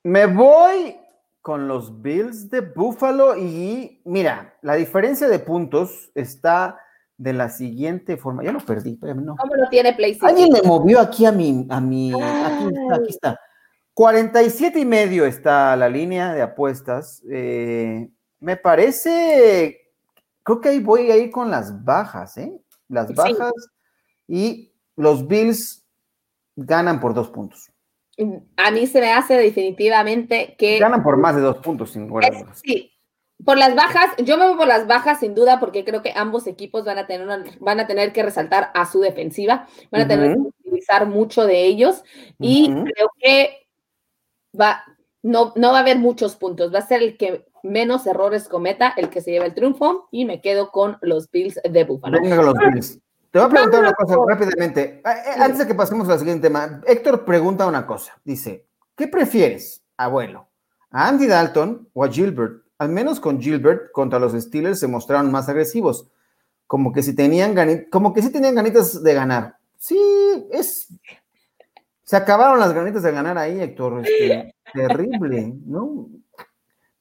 Me 0.04 0.26
voy 0.26 0.98
con 1.42 1.68
los 1.68 2.02
Bills 2.02 2.50
de 2.50 2.62
Buffalo 2.62 3.38
y 3.38 4.02
mira, 4.06 4.58
la 4.62 4.76
diferencia 4.76 5.28
de 5.28 5.40
puntos 5.40 6.10
está 6.16 6.80
de 7.18 7.34
la 7.34 7.50
siguiente 7.50 8.18
forma. 8.18 8.44
Ya 8.44 8.52
lo 8.52 8.60
perdí, 8.60 8.98
pero 8.98 9.16
no. 9.16 9.36
¿Cómo 9.36 9.56
lo 9.56 9.70
tiene 9.70 9.94
PlayStation? 9.94 10.30
Alguien 10.30 10.50
me 10.52 10.68
movió 10.68 11.00
aquí 11.00 11.26
a 11.26 11.32
mi, 11.32 11.66
a 11.70 11.80
mi, 11.80 12.12
aquí 12.14 12.66
está, 12.66 12.96
aquí 12.96 13.10
está. 13.10 13.40
47 13.94 14.80
y 14.80 14.86
medio 14.86 15.26
está 15.26 15.76
la 15.76 15.88
línea 15.88 16.34
de 16.34 16.42
apuestas. 16.42 17.24
Eh, 17.32 18.10
me 18.40 18.58
parece, 18.58 19.94
creo 20.44 20.60
que 20.60 20.70
ahí 20.70 20.80
voy 20.80 21.12
a 21.12 21.18
ir 21.18 21.32
con 21.32 21.50
las 21.50 21.84
bajas, 21.86 22.38
¿eh? 22.38 22.52
Las 22.90 23.14
bajas 23.16 23.54
y 24.28 24.74
los 24.96 25.28
Bills 25.28 25.85
ganan 26.56 27.00
por 27.00 27.14
dos 27.14 27.30
puntos. 27.30 27.72
A 28.56 28.72
mí 28.72 28.88
se 28.88 29.02
me 29.02 29.12
hace 29.12 29.36
definitivamente 29.36 30.56
que... 30.58 30.80
Ganan 30.80 31.04
por 31.04 31.18
más 31.18 31.36
de 31.36 31.42
dos 31.42 31.58
puntos, 31.58 31.92
sin 31.92 32.10
Sí, 32.54 32.96
por 33.44 33.58
las 33.58 33.76
bajas, 33.76 34.16
yo 34.24 34.38
me 34.38 34.48
voy 34.48 34.56
por 34.56 34.68
las 34.68 34.88
bajas 34.88 35.20
sin 35.20 35.36
duda 35.36 35.60
porque 35.60 35.84
creo 35.84 36.02
que 36.02 36.14
ambos 36.16 36.48
equipos 36.48 36.86
van 36.86 36.98
a 36.98 37.08
tener, 37.08 37.28
van 37.60 37.80
a 37.80 37.88
tener 37.88 38.14
que 38.14 38.24
resaltar 38.24 38.72
a 38.74 38.86
su 38.86 39.02
defensiva, 39.02 39.68
van 39.92 40.04
a 40.04 40.08
tener 40.08 40.34
que 40.34 40.40
utilizar 40.40 41.08
mucho 41.08 41.46
de 41.46 41.66
ellos 41.66 42.04
y 42.40 42.68
creo 42.68 43.12
que 43.20 43.68
va, 44.60 44.84
no, 45.22 45.52
no 45.58 45.72
va 45.72 45.80
a 45.80 45.82
haber 45.82 45.98
muchos 46.00 46.38
puntos, 46.38 46.74
va 46.74 46.80
a 46.80 46.88
ser 46.88 47.04
el 47.04 47.18
que 47.18 47.46
menos 47.62 48.08
errores 48.08 48.48
cometa, 48.48 48.94
el 48.96 49.10
que 49.10 49.22
se 49.22 49.32
lleva 49.32 49.46
el 49.46 49.54
triunfo 49.54 50.08
y 50.12 50.24
me 50.24 50.40
quedo 50.40 50.72
con 50.72 50.98
los 51.02 51.30
Bills 51.30 51.60
de 51.70 51.84
Buffalo. 51.84 52.22
Venga 52.22 52.42
los 52.42 52.54
Bills. 52.54 53.00
Te 53.36 53.40
voy 53.40 53.48
a 53.48 53.52
preguntar 53.52 53.82
una 53.82 53.94
cosa 53.94 54.16
rápidamente. 54.26 54.82
Eh, 54.82 55.02
eh, 55.04 55.42
antes 55.42 55.58
de 55.58 55.68
que 55.68 55.76
pasemos 55.76 56.08
al 56.08 56.20
siguiente 56.20 56.48
tema, 56.48 56.80
Héctor 56.88 57.26
pregunta 57.26 57.68
una 57.68 57.86
cosa. 57.86 58.18
Dice, 58.24 58.66
¿qué 58.96 59.10
prefieres, 59.10 59.84
abuelo? 59.98 60.48
¿A 60.90 61.10
Andy 61.10 61.28
Dalton 61.28 61.90
o 61.92 62.06
a 62.06 62.10
Gilbert? 62.10 62.64
Al 62.78 62.88
menos 62.88 63.20
con 63.20 63.42
Gilbert 63.42 63.92
contra 63.92 64.20
los 64.20 64.32
Steelers 64.42 64.80
se 64.80 64.88
mostraron 64.88 65.34
más 65.34 65.50
agresivos. 65.50 66.10
Como 66.66 66.94
que 66.94 67.04
si 67.04 67.14
tenían 67.14 67.54
como 67.92 68.14
que 68.14 68.22
sí 68.22 68.32
tenían 68.32 68.56
ganitas 68.56 69.04
de 69.04 69.14
ganar. 69.14 69.58
Sí, 69.78 70.00
es. 70.50 70.88
Se 72.06 72.16
acabaron 72.16 72.58
las 72.58 72.72
ganitas 72.72 73.04
de 73.04 73.12
ganar 73.12 73.38
ahí, 73.38 73.60
Héctor. 73.60 74.02
Este, 74.06 74.56
terrible, 74.74 75.54
¿no? 75.66 76.08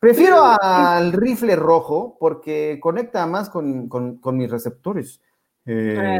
Prefiero 0.01 0.43
al 0.43 1.13
rifle 1.13 1.55
rojo 1.55 2.17
porque 2.19 2.81
conecta 2.83 3.25
más 3.25 3.51
con 3.51 3.89
mis 4.33 4.51
receptores. 4.51 5.21
Eh, 5.67 6.19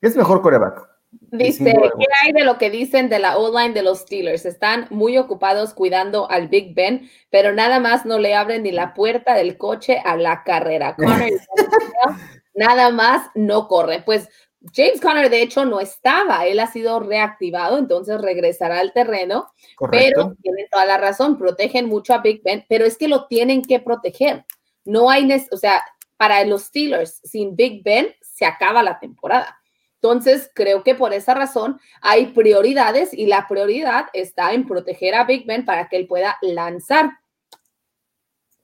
es 0.00 0.16
mejor 0.16 0.42
coreback. 0.42 0.88
Dice, 1.30 1.64
¿qué 1.64 2.06
hay 2.22 2.32
de 2.32 2.44
lo 2.44 2.56
que 2.56 2.70
dicen 2.70 3.10
de 3.10 3.18
la 3.18 3.36
O-line 3.36 3.74
de 3.74 3.82
los 3.82 4.00
Steelers? 4.00 4.46
Están 4.46 4.86
muy 4.90 5.18
ocupados 5.18 5.74
cuidando 5.74 6.30
al 6.30 6.48
Big 6.48 6.74
Ben, 6.74 7.10
pero 7.30 7.52
nada 7.52 7.80
más 7.80 8.06
no 8.06 8.18
le 8.18 8.34
abren 8.34 8.62
ni 8.62 8.72
la 8.72 8.94
puerta 8.94 9.34
del 9.34 9.58
coche 9.58 10.00
a 10.02 10.16
la 10.16 10.42
carrera. 10.42 10.96
nada 12.54 12.90
más 12.90 13.30
no 13.34 13.68
corre. 13.68 14.02
Pues 14.04 14.28
James 14.74 15.00
Conner, 15.00 15.28
de 15.28 15.42
hecho, 15.42 15.64
no 15.64 15.80
estaba, 15.80 16.46
él 16.46 16.60
ha 16.60 16.66
sido 16.66 17.00
reactivado, 17.00 17.78
entonces 17.78 18.20
regresará 18.20 18.78
al 18.78 18.92
terreno, 18.92 19.48
pero 19.90 20.34
tienen 20.40 20.66
toda 20.70 20.86
la 20.86 20.98
razón, 20.98 21.36
protegen 21.36 21.86
mucho 21.86 22.14
a 22.14 22.18
Big 22.18 22.42
Ben, 22.42 22.64
pero 22.68 22.84
es 22.84 22.96
que 22.96 23.08
lo 23.08 23.26
tienen 23.26 23.62
que 23.62 23.80
proteger. 23.80 24.44
No 24.84 25.10
hay, 25.10 25.28
o 25.50 25.56
sea, 25.56 25.82
para 26.16 26.44
los 26.44 26.64
Steelers, 26.64 27.20
sin 27.24 27.56
Big 27.56 27.82
Ben, 27.82 28.14
se 28.32 28.44
acaba 28.44 28.82
la 28.82 28.98
temporada. 28.98 29.58
Entonces, 30.02 30.50
creo 30.52 30.82
que 30.82 30.96
por 30.96 31.12
esa 31.12 31.32
razón 31.32 31.80
hay 32.00 32.26
prioridades 32.26 33.14
y 33.14 33.26
la 33.26 33.46
prioridad 33.46 34.06
está 34.12 34.52
en 34.52 34.66
proteger 34.66 35.14
a 35.14 35.24
Big 35.24 35.46
Ben 35.46 35.64
para 35.64 35.88
que 35.88 35.96
él 35.96 36.08
pueda 36.08 36.38
lanzar. 36.42 37.10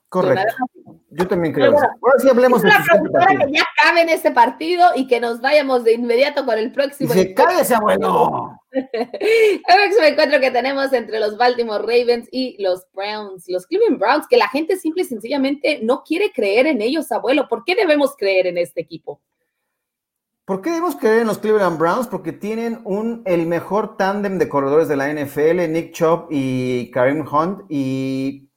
Correcto. 0.09 0.57
Yo 1.11 1.29
también 1.29 1.55
creo. 1.55 1.73
Ahora, 1.73 2.19
sí 2.19 2.29
hablemos 2.29 2.63
de 2.63 2.71
que 2.71 3.53
ya 3.53 3.63
acabe 3.77 4.01
en 4.01 4.09
ese 4.09 4.31
partido 4.31 4.89
y 4.97 5.07
que 5.07 5.21
nos 5.21 5.41
vayamos 5.41 5.85
de 5.85 5.93
inmediato 5.93 6.45
con 6.47 6.59
el 6.59 6.73
próximo. 6.73 7.13
Se 7.13 7.35
cae 7.35 7.61
ese 7.61 7.75
abuelo. 7.75 8.59
el 8.73 9.61
próximo 9.63 10.07
encuentro 10.07 10.41
que 10.41 10.51
tenemos 10.51 10.93
entre 10.93 11.21
los 11.21 11.37
Baltimore 11.37 11.83
Ravens 11.83 12.29
y 12.33 12.61
los 12.63 12.87
Browns, 12.93 13.45
los 13.49 13.67
Cleveland 13.67 13.99
Browns, 13.99 14.27
que 14.29 14.39
la 14.39 14.49
gente 14.49 14.77
simple 14.77 15.03
y 15.03 15.07
sencillamente 15.07 15.81
no 15.83 16.03
quiere 16.03 16.33
creer 16.33 16.67
en 16.67 16.81
ellos, 16.81 17.13
abuelo. 17.13 17.47
¿Por 17.47 17.65
qué 17.65 17.75
debemos 17.75 18.17
creer 18.17 18.47
en 18.47 18.59
este 18.59 18.81
equipo? 18.81 19.21
¿Por 20.49 20.63
qué 20.63 20.71
debemos 20.71 20.97
creer 20.97 21.21
en 21.21 21.27
los 21.27 21.37
Cleveland 21.37 21.79
Browns? 21.79 22.07
Porque 22.07 22.33
tienen 22.33 22.83
el 23.27 23.47
mejor 23.47 23.99
tándem 23.99 24.39
de 24.39 24.49
corredores 24.49 24.89
de 24.89 24.97
la 24.97 25.13
NFL, 25.13 25.71
Nick 25.71 25.93
Chubb 25.93 26.29
y 26.31 26.91
Karim 26.91 27.23
Hunt, 27.31 27.67
y 27.69 28.49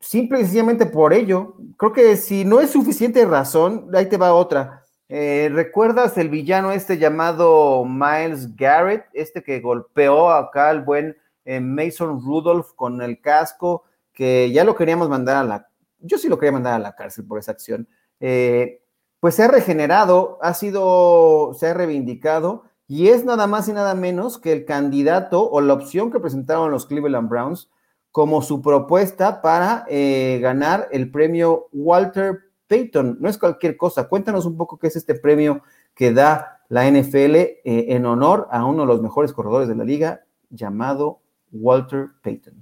simple 0.00 0.40
y 0.40 0.42
sencillamente 0.42 0.86
por 0.86 1.12
ello, 1.12 1.54
creo 1.76 1.92
que 1.92 2.16
si 2.16 2.44
no 2.44 2.58
es 2.60 2.70
suficiente 2.70 3.24
razón, 3.24 3.90
ahí 3.94 4.08
te 4.08 4.16
va 4.16 4.34
otra. 4.34 4.82
Eh, 5.08 5.48
¿Recuerdas 5.52 6.18
el 6.18 6.28
villano 6.28 6.72
este 6.72 6.98
llamado 6.98 7.84
Miles 7.84 8.56
Garrett, 8.56 9.04
este 9.12 9.40
que 9.44 9.60
golpeó 9.60 10.32
acá 10.32 10.68
al 10.68 10.82
buen 10.82 11.16
eh, 11.44 11.60
Mason 11.60 12.20
Rudolph 12.20 12.72
con 12.74 13.00
el 13.02 13.20
casco, 13.20 13.84
que 14.12 14.50
ya 14.50 14.64
lo 14.64 14.74
queríamos 14.74 15.08
mandar 15.08 15.36
a 15.36 15.44
la, 15.44 15.68
yo 16.00 16.18
sí 16.18 16.28
lo 16.28 16.40
quería 16.40 16.50
mandar 16.50 16.74
a 16.74 16.80
la 16.80 16.96
cárcel 16.96 17.24
por 17.24 17.38
esa 17.38 17.52
acción. 17.52 17.86
Eh, 18.18 18.81
pues 19.22 19.36
se 19.36 19.44
ha 19.44 19.48
regenerado, 19.48 20.36
ha 20.42 20.52
sido, 20.52 21.54
se 21.54 21.68
ha 21.68 21.74
reivindicado 21.74 22.64
y 22.88 23.06
es 23.06 23.24
nada 23.24 23.46
más 23.46 23.68
y 23.68 23.72
nada 23.72 23.94
menos 23.94 24.36
que 24.36 24.50
el 24.50 24.64
candidato 24.64 25.48
o 25.48 25.60
la 25.60 25.74
opción 25.74 26.10
que 26.10 26.18
presentaron 26.18 26.72
los 26.72 26.86
Cleveland 26.86 27.28
Browns 27.28 27.70
como 28.10 28.42
su 28.42 28.60
propuesta 28.60 29.40
para 29.40 29.84
eh, 29.88 30.40
ganar 30.42 30.88
el 30.90 31.08
premio 31.12 31.68
Walter 31.72 32.40
Payton. 32.66 33.18
No 33.20 33.28
es 33.28 33.38
cualquier 33.38 33.76
cosa. 33.76 34.08
Cuéntanos 34.08 34.44
un 34.44 34.56
poco 34.56 34.76
qué 34.76 34.88
es 34.88 34.96
este 34.96 35.14
premio 35.14 35.62
que 35.94 36.12
da 36.12 36.60
la 36.68 36.90
NFL 36.90 37.36
eh, 37.36 37.60
en 37.64 38.06
honor 38.06 38.48
a 38.50 38.64
uno 38.64 38.82
de 38.82 38.88
los 38.88 39.02
mejores 39.02 39.32
corredores 39.32 39.68
de 39.68 39.76
la 39.76 39.84
liga 39.84 40.24
llamado 40.50 41.20
Walter 41.52 42.08
Payton. 42.24 42.61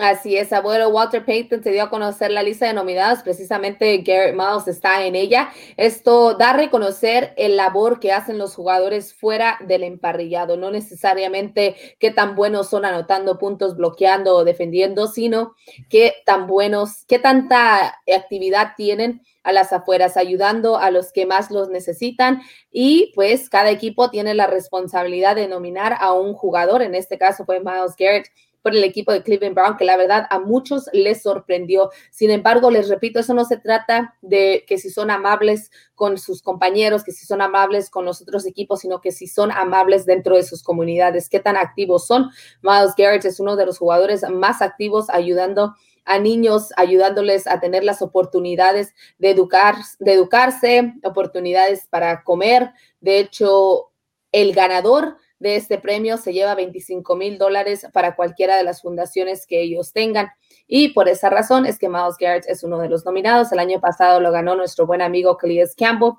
Así 0.00 0.36
es, 0.36 0.52
abuelo 0.52 0.90
Walter 0.90 1.24
Payton 1.24 1.60
se 1.60 1.72
dio 1.72 1.82
a 1.82 1.90
conocer 1.90 2.30
la 2.30 2.44
lista 2.44 2.68
de 2.68 2.72
nominados, 2.72 3.24
precisamente 3.24 3.98
Garrett 3.98 4.36
Miles 4.36 4.68
está 4.68 5.04
en 5.04 5.16
ella. 5.16 5.50
Esto 5.76 6.34
da 6.34 6.50
a 6.50 6.56
reconocer 6.56 7.34
el 7.36 7.56
labor 7.56 7.98
que 7.98 8.12
hacen 8.12 8.38
los 8.38 8.54
jugadores 8.54 9.12
fuera 9.12 9.58
del 9.66 9.82
emparrillado, 9.82 10.56
no 10.56 10.70
necesariamente 10.70 11.74
qué 11.98 12.12
tan 12.12 12.36
buenos 12.36 12.70
son 12.70 12.84
anotando 12.84 13.38
puntos, 13.38 13.76
bloqueando 13.76 14.36
o 14.36 14.44
defendiendo, 14.44 15.08
sino 15.08 15.56
qué 15.90 16.14
tan 16.24 16.46
buenos, 16.46 17.04
qué 17.08 17.18
tanta 17.18 17.98
actividad 18.06 18.74
tienen 18.76 19.22
a 19.42 19.50
las 19.50 19.72
afueras, 19.72 20.16
ayudando 20.16 20.78
a 20.78 20.92
los 20.92 21.10
que 21.10 21.26
más 21.26 21.50
los 21.50 21.70
necesitan. 21.70 22.42
Y 22.70 23.10
pues 23.16 23.50
cada 23.50 23.70
equipo 23.70 24.10
tiene 24.10 24.34
la 24.34 24.46
responsabilidad 24.46 25.34
de 25.34 25.48
nominar 25.48 25.96
a 25.98 26.12
un 26.12 26.34
jugador, 26.34 26.82
en 26.82 26.94
este 26.94 27.18
caso 27.18 27.44
fue 27.44 27.58
Miles 27.58 27.96
Garrett 27.98 28.28
por 28.62 28.74
el 28.74 28.84
equipo 28.84 29.12
de 29.12 29.22
Cleveland 29.22 29.54
Brown, 29.54 29.76
que 29.76 29.84
la 29.84 29.96
verdad 29.96 30.26
a 30.30 30.38
muchos 30.38 30.88
les 30.92 31.22
sorprendió. 31.22 31.90
Sin 32.10 32.30
embargo, 32.30 32.70
les 32.70 32.88
repito, 32.88 33.20
eso 33.20 33.34
no 33.34 33.44
se 33.44 33.56
trata 33.56 34.16
de 34.22 34.64
que 34.66 34.78
si 34.78 34.90
son 34.90 35.10
amables 35.10 35.70
con 35.94 36.18
sus 36.18 36.42
compañeros, 36.42 37.04
que 37.04 37.12
si 37.12 37.26
son 37.26 37.40
amables 37.40 37.90
con 37.90 38.04
los 38.04 38.22
otros 38.22 38.46
equipos, 38.46 38.80
sino 38.80 39.00
que 39.00 39.12
si 39.12 39.26
son 39.26 39.50
amables 39.50 40.06
dentro 40.06 40.36
de 40.36 40.42
sus 40.42 40.62
comunidades, 40.62 41.28
qué 41.28 41.40
tan 41.40 41.56
activos 41.56 42.06
son. 42.06 42.30
Miles 42.62 42.94
Garrett 42.96 43.24
es 43.24 43.40
uno 43.40 43.56
de 43.56 43.66
los 43.66 43.78
jugadores 43.78 44.22
más 44.30 44.62
activos 44.62 45.10
ayudando 45.10 45.74
a 46.08 46.18
niños, 46.18 46.72
ayudándoles 46.76 47.46
a 47.46 47.60
tener 47.60 47.84
las 47.84 48.00
oportunidades 48.00 48.94
de, 49.18 49.30
educar, 49.30 49.76
de 49.98 50.14
educarse, 50.14 50.94
oportunidades 51.04 51.86
para 51.88 52.24
comer. 52.24 52.72
De 53.00 53.18
hecho, 53.18 53.92
el 54.32 54.54
ganador 54.54 55.18
de 55.38 55.56
este 55.56 55.78
premio 55.78 56.16
se 56.16 56.32
lleva 56.32 56.54
25 56.54 57.16
mil 57.16 57.38
dólares 57.38 57.86
para 57.92 58.16
cualquiera 58.16 58.56
de 58.56 58.64
las 58.64 58.82
fundaciones 58.82 59.46
que 59.46 59.60
ellos 59.60 59.92
tengan. 59.92 60.28
Y 60.66 60.88
por 60.88 61.08
esa 61.08 61.30
razón 61.30 61.66
es 61.66 61.78
que 61.78 61.88
Miles 61.88 62.16
Garrett 62.18 62.46
es 62.48 62.62
uno 62.64 62.78
de 62.78 62.88
los 62.88 63.04
nominados. 63.04 63.52
El 63.52 63.58
año 63.58 63.80
pasado 63.80 64.20
lo 64.20 64.32
ganó 64.32 64.54
nuestro 64.54 64.86
buen 64.86 65.02
amigo 65.02 65.36
Cleus 65.36 65.74
Campbell, 65.74 66.12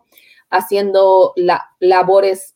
haciendo 0.49 1.33
labores 1.79 2.55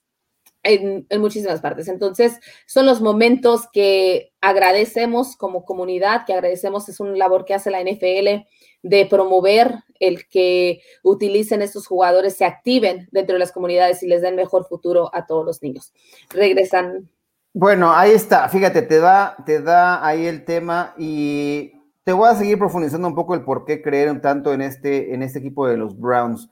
en, 0.64 1.05
muchísimas 1.20 1.61
partes. 1.61 1.88
Entonces, 1.88 2.39
son 2.66 2.86
los 2.86 3.01
momentos 3.01 3.68
que 3.72 4.32
agradecemos 4.41 5.36
como 5.36 5.66
comunidad, 5.66 6.26
que 6.26 6.34
agradecemos, 6.34 6.89
es 6.89 6.99
una 6.99 7.16
labor 7.16 7.45
que 7.45 7.53
hace 7.53 7.72
la 7.72 7.82
NFL 7.82 8.47
de 8.82 9.05
promover 9.05 9.76
el 9.99 10.28
que 10.28 10.82
utilicen 11.03 11.61
estos 11.61 11.88
jugadores, 11.88 12.36
se 12.36 12.45
activen 12.45 13.07
dentro 13.11 13.34
de 13.34 13.39
las 13.39 13.51
comunidades 13.51 14.03
y 14.03 14.07
les 14.07 14.22
den 14.22 14.36
mejor 14.36 14.66
futuro 14.66 15.09
a 15.14 15.26
todos 15.26 15.45
los 15.45 15.61
niños. 15.61 15.93
Regresan. 16.30 17.09
Bueno, 17.53 17.93
ahí 17.93 18.11
está, 18.11 18.49
fíjate, 18.49 18.82
te 18.82 18.99
da, 18.99 19.38
te 19.45 19.61
da 19.61 20.05
ahí 20.05 20.26
el 20.26 20.43
tema 20.43 20.95
y 20.97 21.72
te 22.03 22.11
voy 22.11 22.30
a 22.30 22.36
seguir 22.36 22.57
profundizando 22.57 23.07
un 23.07 23.16
poco 23.16 23.36
el 23.36 23.43
por 23.43 23.64
qué 23.64 23.82
creer 23.82 24.20
tanto 24.22 24.53
en 24.53 24.61
este, 24.61 25.14
en 25.14 25.24
este 25.24 25.39
equipo 25.39 25.68
de 25.68 25.78
los 25.78 25.97
Browns. 25.97 26.49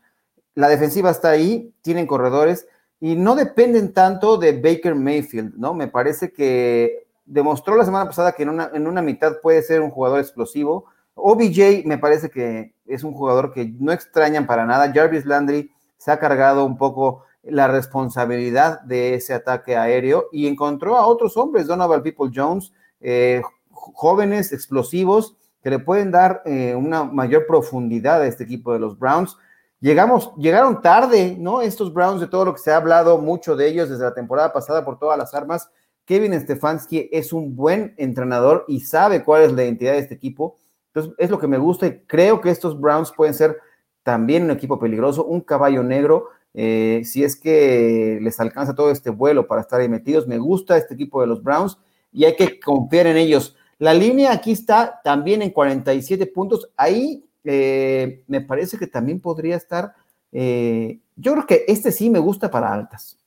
La 0.54 0.70
defensiva 0.70 1.10
está 1.10 1.32
ahí, 1.32 1.74
tienen 1.82 2.08
corredores 2.08 2.68
y 3.02 3.16
no 3.16 3.36
dependen 3.36 3.94
tanto 3.94 4.38
de 4.38 4.54
Baker 4.54 4.96
Mayfield, 4.96 5.56
¿no? 5.58 5.74
Me 5.74 5.90
parece 5.90 6.32
que 6.32 7.06
demostró 7.26 7.76
la 7.76 7.84
semana 7.84 8.06
pasada 8.06 8.32
que 8.32 8.44
en 8.44 8.50
una, 8.50 8.72
en 8.74 8.88
una 8.88 9.02
mitad 9.02 9.42
puede 9.42 9.62
ser 9.62 9.82
un 9.82 9.92
jugador 9.92 10.20
explosivo 10.20 10.86
OBJ 11.16 11.86
me 11.86 11.98
parece 11.98 12.30
que 12.30 12.74
es 12.86 13.04
un 13.04 13.14
jugador 13.14 13.54
que 13.54 13.74
no 13.80 13.92
extrañan 13.92 14.48
para 14.48 14.66
nada. 14.66 14.92
Jarvis 14.94 15.26
Landry 15.26 15.72
se 15.98 16.12
ha 16.12 16.20
cargado 16.20 16.66
un 16.66 16.78
poco 16.78 17.24
la 17.44 17.68
responsabilidad 17.68 18.82
de 18.82 19.16
ese 19.16 19.34
ataque 19.34 19.76
aéreo 19.76 20.28
y 20.32 20.48
encontró 20.48 20.98
a 20.98 21.08
otros 21.08 21.38
hombres, 21.38 21.68
Donovan 21.68 22.04
People 22.04 22.32
Jones, 22.34 22.74
eh, 23.00 23.42
jóvenes, 23.72 24.52
explosivos, 24.52 25.36
que 25.64 25.70
le 25.70 25.80
pueden 25.80 26.12
dar 26.12 26.42
eh, 26.46 26.76
una 26.76 27.04
mayor 27.04 27.46
profundidad 27.46 28.22
a 28.22 28.28
este 28.28 28.44
equipo 28.44 28.74
de 28.74 28.80
los 28.80 28.98
Browns. 28.98 29.38
Llegamos, 29.82 30.32
llegaron 30.38 30.84
tarde, 30.84 31.36
¿no? 31.40 31.64
Estos 31.64 31.92
Browns, 31.92 32.22
de 32.22 32.28
todo 32.28 32.46
lo 32.46 32.54
que 32.54 32.60
se 32.60 32.72
ha 32.72 32.78
hablado 32.78 33.18
mucho 33.18 33.56
de 33.56 33.68
ellos 33.68 33.90
desde 33.90 34.04
la 34.04 34.14
temporada 34.14 34.54
pasada 34.54 34.86
por 34.86 35.00
todas 35.00 35.18
las 35.18 35.34
armas. 35.34 35.72
Kevin 36.06 36.40
Stefanski 36.40 37.10
es 37.12 37.34
un 37.34 37.56
buen 37.56 37.96
entrenador 37.98 38.64
y 38.68 38.82
sabe 38.82 39.24
cuál 39.24 39.42
es 39.42 39.54
la 39.54 39.64
identidad 39.64 39.94
de 39.94 39.98
este 39.98 40.14
equipo. 40.14 40.60
Entonces, 40.94 41.16
es 41.18 41.32
lo 41.32 41.40
que 41.40 41.48
me 41.48 41.58
gusta 41.58 41.88
y 41.88 42.00
creo 42.06 42.42
que 42.42 42.52
estos 42.52 42.80
Browns 42.80 43.12
pueden 43.12 43.34
ser 43.34 43.58
también 44.04 44.44
un 44.44 44.52
equipo 44.52 44.78
peligroso, 44.78 45.26
un 45.26 45.42
caballo 45.42 45.82
negro. 45.82 46.28
Eh, 46.54 47.02
si 47.04 47.24
es 47.24 47.36
que 47.36 48.20
les 48.22 48.40
alcanza 48.40 48.76
todo 48.76 48.92
este 48.92 49.10
vuelo 49.10 49.48
para 49.48 49.62
estar 49.62 49.82
ahí 49.82 49.90
metidos, 49.90 50.28
me 50.28 50.38
gusta 50.38 50.78
este 50.78 50.94
equipo 50.94 51.22
de 51.22 51.28
los 51.28 51.42
Browns 51.42 51.80
y 52.12 52.26
hay 52.26 52.36
que 52.36 52.60
confiar 52.60 53.08
en 53.08 53.18
ellos. 53.18 53.56
La 53.80 53.96
línea 53.96 54.32
aquí 54.32 54.52
está 54.52 55.02
también 55.04 55.42
en 55.42 55.50
47 55.50 56.28
puntos. 56.28 56.70
Ahí 56.78 57.26
eh, 57.44 58.24
me 58.28 58.42
parece 58.42 58.78
que 58.78 58.88
también 58.88 59.20
podría 59.20 59.56
estar. 59.56 59.94
Eh, 60.32 61.00
yo 61.16 61.34
creo 61.34 61.46
que 61.46 61.66
este 61.68 61.92
sí 61.92 62.10
me 62.10 62.20
gusta 62.20 62.50
para 62.50 62.74
altas. 62.74 63.18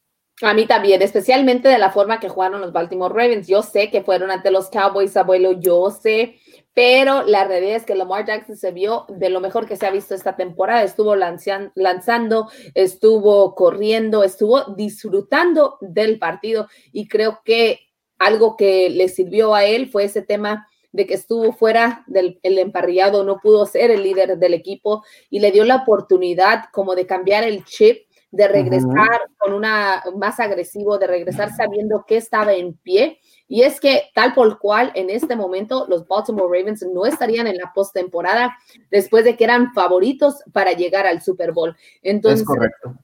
A 0.43 0.53
mí 0.53 0.67
también, 0.67 1.01
especialmente 1.01 1.69
de 1.69 1.79
la 1.79 1.93
forma 1.93 2.19
que 2.19 2.29
jugaron 2.29 2.61
los 2.61 2.73
Baltimore 2.73 3.15
Ravens. 3.15 3.47
Yo 3.47 3.63
sé 3.63 3.91
que 3.91 4.03
fueron 4.03 4.31
ante 4.31 4.51
los 4.51 4.69
Cowboys, 4.69 5.17
abuelo, 5.17 5.53
yo 5.53 5.91
sé, 5.91 6.37
pero 6.75 7.23
la 7.23 7.45
realidad 7.45 7.77
es 7.77 7.85
que 7.85 7.95
Lamar 7.95 8.27
Jackson 8.27 8.57
se 8.57 8.73
vio 8.73 9.07
de 9.09 9.31
lo 9.31 9.41
mejor 9.41 9.67
que 9.67 9.77
se 9.77 9.87
ha 9.87 9.93
visto 9.93 10.13
esta 10.15 10.35
temporada. 10.35 10.83
Estuvo 10.83 11.15
lanzando, 11.15 12.49
estuvo 12.75 13.55
corriendo, 13.55 14.25
estuvo 14.25 14.75
disfrutando 14.75 15.79
del 15.81 16.19
partido 16.19 16.69
y 16.93 17.07
creo 17.07 17.41
que 17.45 17.79
algo 18.19 18.57
que 18.57 18.91
le 18.91 19.09
sirvió 19.09 19.55
a 19.55 19.65
él 19.65 19.89
fue 19.89 20.05
ese 20.05 20.23
tema 20.23 20.67
de 20.95 21.07
que 21.07 21.15
estuvo 21.15 21.53
fuera 21.53 22.05
del 22.07 22.39
emparrillado, 22.43 23.25
no 23.25 23.41
pudo 23.43 23.67
ser 23.67 23.91
el 23.91 24.05
líder 24.05 24.39
del 24.39 24.55
equipo 24.55 25.03
y 25.29 25.41
le 25.41 25.51
dio 25.51 25.65
la 25.65 25.77
oportunidad 25.77 26.67
como 26.73 26.95
de 26.95 27.05
cambiar 27.05 27.43
el 27.43 27.65
chip, 27.65 28.07
de 28.31 28.47
regresar 28.47 29.23
con 29.37 29.55
una 29.55 30.05
más 30.17 30.39
agresivo, 30.39 30.99
de 30.99 31.09
regresar 31.09 31.51
sabiendo 31.53 32.05
que 32.07 32.17
estaba 32.17 32.55
en 32.55 32.75
pie. 32.75 33.19
Y 33.49 33.63
es 33.63 33.81
que 33.81 34.05
tal 34.15 34.35
por 34.35 34.61
cual 34.61 34.93
en 34.95 35.11
este 35.11 35.35
momento 35.35 35.87
los 35.89 36.07
Baltimore 36.07 36.59
Ravens 36.59 36.87
no 36.93 37.07
estarían 37.07 37.49
en 37.49 37.57
la 37.57 37.73
postemporada 37.75 38.57
después 38.91 39.25
de 39.25 39.37
que 39.37 39.45
eran 39.45 39.73
favoritos 39.73 40.45
para 40.53 40.73
llegar 40.73 41.09
al 41.09 41.23
Super 41.23 41.51
Bowl. 41.51 41.77
Entonces, 42.03 42.43
es 42.43 42.47
correcto 42.47 42.95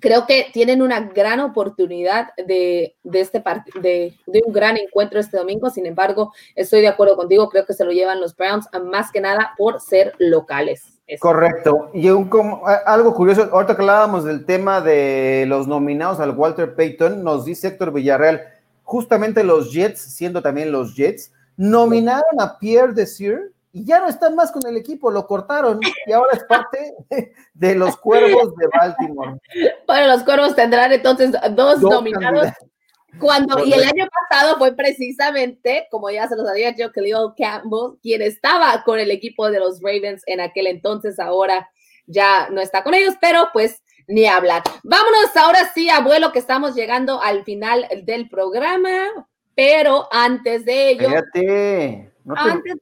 creo 0.00 0.26
que 0.26 0.46
tienen 0.52 0.82
una 0.82 1.00
gran 1.00 1.40
oportunidad 1.40 2.28
de, 2.36 2.96
este 3.12 3.42
de, 3.82 4.14
de, 4.26 4.42
un 4.44 4.52
gran 4.52 4.76
encuentro 4.76 5.20
este 5.20 5.36
domingo. 5.36 5.70
Sin 5.70 5.86
embargo, 5.86 6.32
estoy 6.54 6.80
de 6.80 6.88
acuerdo 6.88 7.16
contigo, 7.16 7.48
creo 7.48 7.66
que 7.66 7.74
se 7.74 7.84
lo 7.84 7.92
llevan 7.92 8.20
los 8.20 8.36
Browns, 8.36 8.68
más 8.84 9.10
que 9.10 9.20
nada 9.20 9.52
por 9.56 9.80
ser 9.80 10.14
locales. 10.18 10.96
Correcto. 11.20 11.90
Y 11.94 12.08
un, 12.10 12.28
como, 12.28 12.62
algo 12.66 13.14
curioso, 13.14 13.48
ahorita 13.52 13.76
que 13.76 13.82
hablábamos 13.82 14.24
del 14.24 14.44
tema 14.44 14.80
de 14.80 15.44
los 15.46 15.68
nominados 15.68 16.18
al 16.18 16.36
Walter 16.36 16.74
Payton, 16.74 17.22
nos 17.22 17.44
dice 17.44 17.68
Héctor 17.68 17.92
Villarreal, 17.92 18.42
justamente 18.82 19.44
los 19.44 19.72
Jets, 19.72 20.00
siendo 20.00 20.42
también 20.42 20.72
los 20.72 20.96
Jets, 20.96 21.32
nominaron 21.56 22.40
a 22.40 22.58
Pierre 22.58 22.92
Desir 22.92 23.52
y 23.76 23.84
ya 23.84 24.00
no 24.00 24.08
están 24.08 24.34
más 24.34 24.50
con 24.52 24.66
el 24.66 24.74
equipo, 24.78 25.10
lo 25.10 25.26
cortaron 25.26 25.78
y 26.06 26.10
ahora 26.10 26.30
es 26.32 26.44
parte 26.44 26.94
de 27.52 27.74
los 27.74 27.94
Cuervos 27.98 28.56
de 28.56 28.68
Baltimore. 28.68 29.38
Bueno, 29.86 30.06
los 30.06 30.22
Cuervos 30.22 30.56
tendrán 30.56 30.92
entonces 30.92 31.32
dos, 31.50 31.82
nominados. 31.82 32.48
Cuando, 33.20 33.62
y 33.66 33.74
el 33.74 33.84
año 33.84 34.08
pasado 34.30 34.56
fue 34.56 34.74
precisamente, 34.74 35.88
como 35.90 36.08
ya 36.10 36.26
se 36.26 36.36
los 36.36 36.48
había 36.48 36.72
dicho, 36.72 36.90
Khalil 36.90 37.34
Campbell, 37.36 37.98
quien 38.00 38.22
estaba 38.22 38.82
con 38.82 38.98
el 38.98 39.10
equipo 39.10 39.50
de 39.50 39.60
los 39.60 39.82
Ravens 39.82 40.22
en 40.24 40.40
aquel 40.40 40.68
entonces, 40.68 41.18
ahora 41.18 41.68
ya 42.06 42.48
no 42.48 42.62
está 42.62 42.82
con 42.82 42.94
ellos, 42.94 43.16
pero 43.20 43.50
pues 43.52 43.82
ni 44.08 44.24
hablar. 44.24 44.62
Vámonos 44.84 45.36
ahora 45.36 45.70
sí, 45.74 45.90
abuelo, 45.90 46.32
que 46.32 46.38
estamos 46.38 46.74
llegando 46.74 47.20
al 47.20 47.44
final 47.44 47.86
del 48.04 48.30
programa, 48.30 49.28
pero 49.54 50.08
antes 50.10 50.64
de 50.64 50.88
ello. 50.92 51.10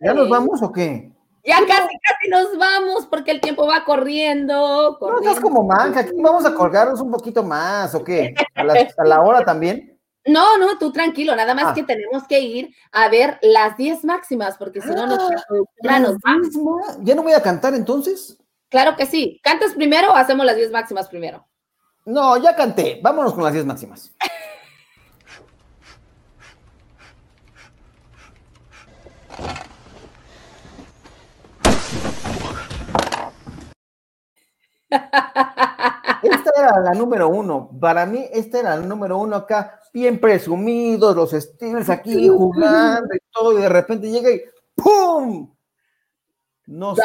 ¿Ya 0.01 0.14
nos 0.14 0.28
vamos 0.28 0.62
o 0.62 0.72
qué? 0.72 1.11
Ya 1.45 1.59
casi, 1.66 1.99
casi 2.03 2.28
nos 2.30 2.57
vamos 2.57 3.07
porque 3.07 3.30
el 3.30 3.40
tiempo 3.40 3.66
va 3.66 3.84
corriendo. 3.84 4.97
No, 4.99 5.18
estás 5.20 5.40
como 5.40 5.62
manca. 5.62 6.01
Aquí 6.01 6.12
vamos 6.16 6.47
a 6.47 6.55
colgarnos 6.55 7.01
un 7.01 7.11
poquito 7.11 7.42
más 7.42 7.95
o 7.95 8.03
qué? 8.03 8.34
¿A 8.55 8.64
la, 9.05 9.20
hora 9.20 9.45
también? 9.45 10.01
No, 10.24 10.57
no, 10.57 10.78
tú 10.78 10.90
tranquilo. 10.90 11.36
Nada 11.36 11.55
más 11.55 11.66
ah. 11.66 11.74
que 11.74 11.82
tenemos 11.82 12.26
que 12.26 12.40
ir 12.40 12.74
a 12.92 13.09
ver 13.11 13.38
las 13.42 13.76
10 13.76 14.05
máximas 14.05 14.57
porque 14.57 14.80
si 14.80 14.88
no, 14.88 15.07
nuestra 15.07 15.45
ah, 15.86 15.99
nos 15.99 16.16
¿Ya 17.01 17.14
no 17.14 17.22
voy 17.22 17.34
a 17.34 17.42
cantar 17.42 17.74
entonces? 17.74 18.38
Claro 18.70 18.97
que 18.97 19.05
sí. 19.05 19.38
¿Cantas 19.42 19.74
primero 19.74 20.12
o 20.12 20.16
hacemos 20.16 20.47
las 20.47 20.57
10 20.57 20.70
máximas 20.70 21.09
primero? 21.09 21.47
No, 22.07 22.38
ya 22.38 22.57
canté. 22.57 23.01
Vámonos 23.03 23.34
con 23.34 23.45
las 23.45 23.53
10 23.53 23.66
máximas. 23.66 24.14
Esta 36.22 36.51
era 36.57 36.80
la 36.80 36.92
número 36.92 37.28
uno. 37.28 37.70
Para 37.80 38.07
mí, 38.07 38.26
esta 38.32 38.61
era 38.61 38.76
la 38.76 38.86
número 38.86 39.18
uno 39.18 39.36
acá, 39.36 39.80
bien 39.92 40.18
presumidos, 40.20 41.14
los 41.14 41.32
Steelers 41.32 41.90
aquí 41.90 42.28
jugando 42.28 43.14
y 43.14 43.18
todo, 43.32 43.59
y 43.59 43.62
de 43.62 43.68
repente 43.68 44.11
llega 44.11 44.30
y 44.30 44.42
¡pum! 44.74 45.55
No 46.66 46.97
se 46.97 47.03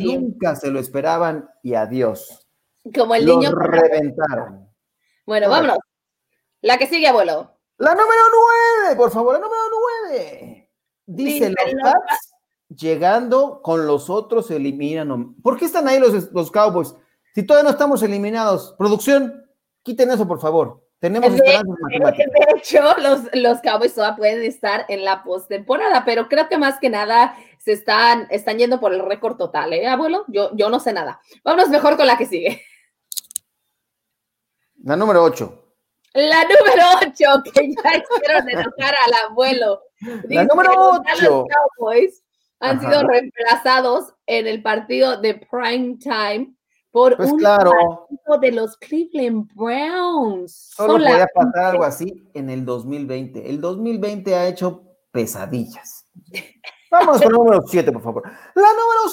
nunca 0.00 0.54
se 0.54 0.70
lo 0.70 0.78
esperaban 0.78 1.50
y 1.62 1.74
adiós. 1.74 2.46
Como 2.94 3.14
el 3.16 3.26
niño. 3.26 3.50
reventaron. 3.50 4.68
Bueno, 5.26 5.50
vámonos. 5.50 5.78
La 6.60 6.78
que 6.78 6.86
sigue, 6.86 7.08
abuelo. 7.08 7.58
La 7.78 7.94
número 7.94 8.20
nueve, 8.32 8.96
por 8.96 9.10
favor, 9.10 9.34
la 9.34 9.40
número 9.40 9.60
nueve. 9.70 10.70
Dice 11.04 11.50
los 11.50 11.82
Pats 11.82 12.34
llegando 12.68 13.62
con 13.62 13.86
los 13.86 14.10
otros 14.10 14.46
se 14.46 14.56
eliminan. 14.56 15.34
¿Por 15.42 15.58
qué 15.58 15.64
están 15.64 15.88
ahí 15.88 15.98
los, 15.98 16.32
los 16.32 16.50
Cowboys? 16.50 16.94
Si 17.34 17.42
todavía 17.42 17.64
no 17.64 17.70
estamos 17.70 18.02
eliminados, 18.02 18.74
producción, 18.78 19.46
quiten 19.82 20.10
eso, 20.10 20.26
por 20.26 20.40
favor. 20.40 20.84
Tenemos 21.00 21.32
de, 21.32 21.38
De 21.38 22.56
hecho, 22.56 22.82
los, 22.98 23.20
los 23.32 23.60
Cowboys 23.60 23.94
todavía 23.94 24.16
pueden 24.16 24.42
estar 24.42 24.84
en 24.88 25.04
la 25.04 25.22
postemporada, 25.22 26.04
pero 26.04 26.28
creo 26.28 26.48
que 26.48 26.58
más 26.58 26.80
que 26.80 26.90
nada 26.90 27.36
se 27.58 27.72
están, 27.72 28.26
están 28.30 28.58
yendo 28.58 28.80
por 28.80 28.92
el 28.92 29.00
récord 29.00 29.36
total, 29.36 29.72
¿eh, 29.72 29.86
abuelo? 29.86 30.24
Yo, 30.26 30.50
yo 30.56 30.68
no 30.70 30.80
sé 30.80 30.92
nada. 30.92 31.20
Vámonos 31.44 31.68
mejor 31.68 31.96
con 31.96 32.06
la 32.06 32.18
que 32.18 32.26
sigue. 32.26 32.62
La 34.82 34.96
número 34.96 35.22
8. 35.22 35.64
La 36.14 36.42
número 36.42 36.82
8, 37.00 37.42
que 37.52 37.74
ya 37.74 37.96
hicieron 37.96 38.48
enojar 38.48 38.94
al 39.06 39.30
abuelo. 39.30 39.82
La 40.28 40.44
número 40.44 40.72
8. 40.72 41.04
Los 41.22 41.46
Cowboys 41.76 42.22
han 42.60 42.80
sido 42.80 43.02
reemplazados 43.02 44.14
en 44.26 44.46
el 44.46 44.62
partido 44.62 45.20
de 45.20 45.34
prime 45.34 45.96
time 45.98 46.54
por 46.90 47.16
pues 47.16 47.30
un 47.30 47.38
claro. 47.38 47.70
partido 47.70 48.38
de 48.40 48.52
los 48.52 48.76
Cleveland 48.78 49.48
Browns. 49.54 50.72
Solo 50.74 50.94
podía 50.94 51.26
pasar 51.32 51.64
algo 51.64 51.84
así 51.84 52.28
en 52.34 52.50
el 52.50 52.64
2020. 52.64 53.48
El 53.48 53.60
2020 53.60 54.34
ha 54.34 54.48
hecho 54.48 54.84
pesadillas. 55.10 56.04
Vamos 56.90 57.20
con 57.20 57.32
número 57.32 57.62
7, 57.66 57.92
por 57.92 58.02
favor. 58.02 58.22
La 58.54 58.68
número 58.68 59.08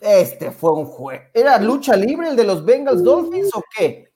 7. 0.00 0.20
Este 0.20 0.50
fue 0.50 0.72
un 0.72 0.84
juez. 0.84 1.22
¿Era 1.32 1.58
lucha 1.58 1.96
libre 1.96 2.28
el 2.28 2.36
de 2.36 2.44
los 2.44 2.64
Bengals 2.64 3.02
Dolphins 3.02 3.54
o 3.54 3.62
qué? 3.76 4.12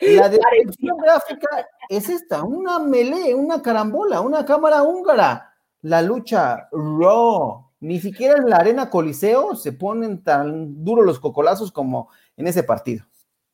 La 0.00 0.28
descripción 0.28 0.96
gráfica 0.98 1.68
es 1.88 2.08
esta, 2.08 2.42
una 2.42 2.78
melee, 2.80 3.34
una 3.34 3.62
carambola, 3.62 4.20
una 4.20 4.44
cámara 4.44 4.82
húngara. 4.82 5.54
La 5.82 6.02
lucha 6.02 6.68
Raw 6.72 7.67
ni 7.80 8.00
siquiera 8.00 8.38
en 8.38 8.48
la 8.50 8.56
arena 8.56 8.90
Coliseo 8.90 9.54
se 9.54 9.72
ponen 9.72 10.22
tan 10.22 10.84
duros 10.84 11.04
los 11.04 11.20
cocolazos 11.20 11.72
como 11.72 12.10
en 12.36 12.46
ese 12.46 12.62
partido. 12.62 13.04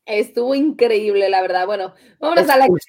Estuvo 0.07 0.55
increíble, 0.55 1.29
la 1.29 1.43
verdad. 1.43 1.67
Bueno, 1.67 1.95
vámonos 2.21 2.49
a 2.49 2.59
la 2.59 2.67
pues. 2.67 2.85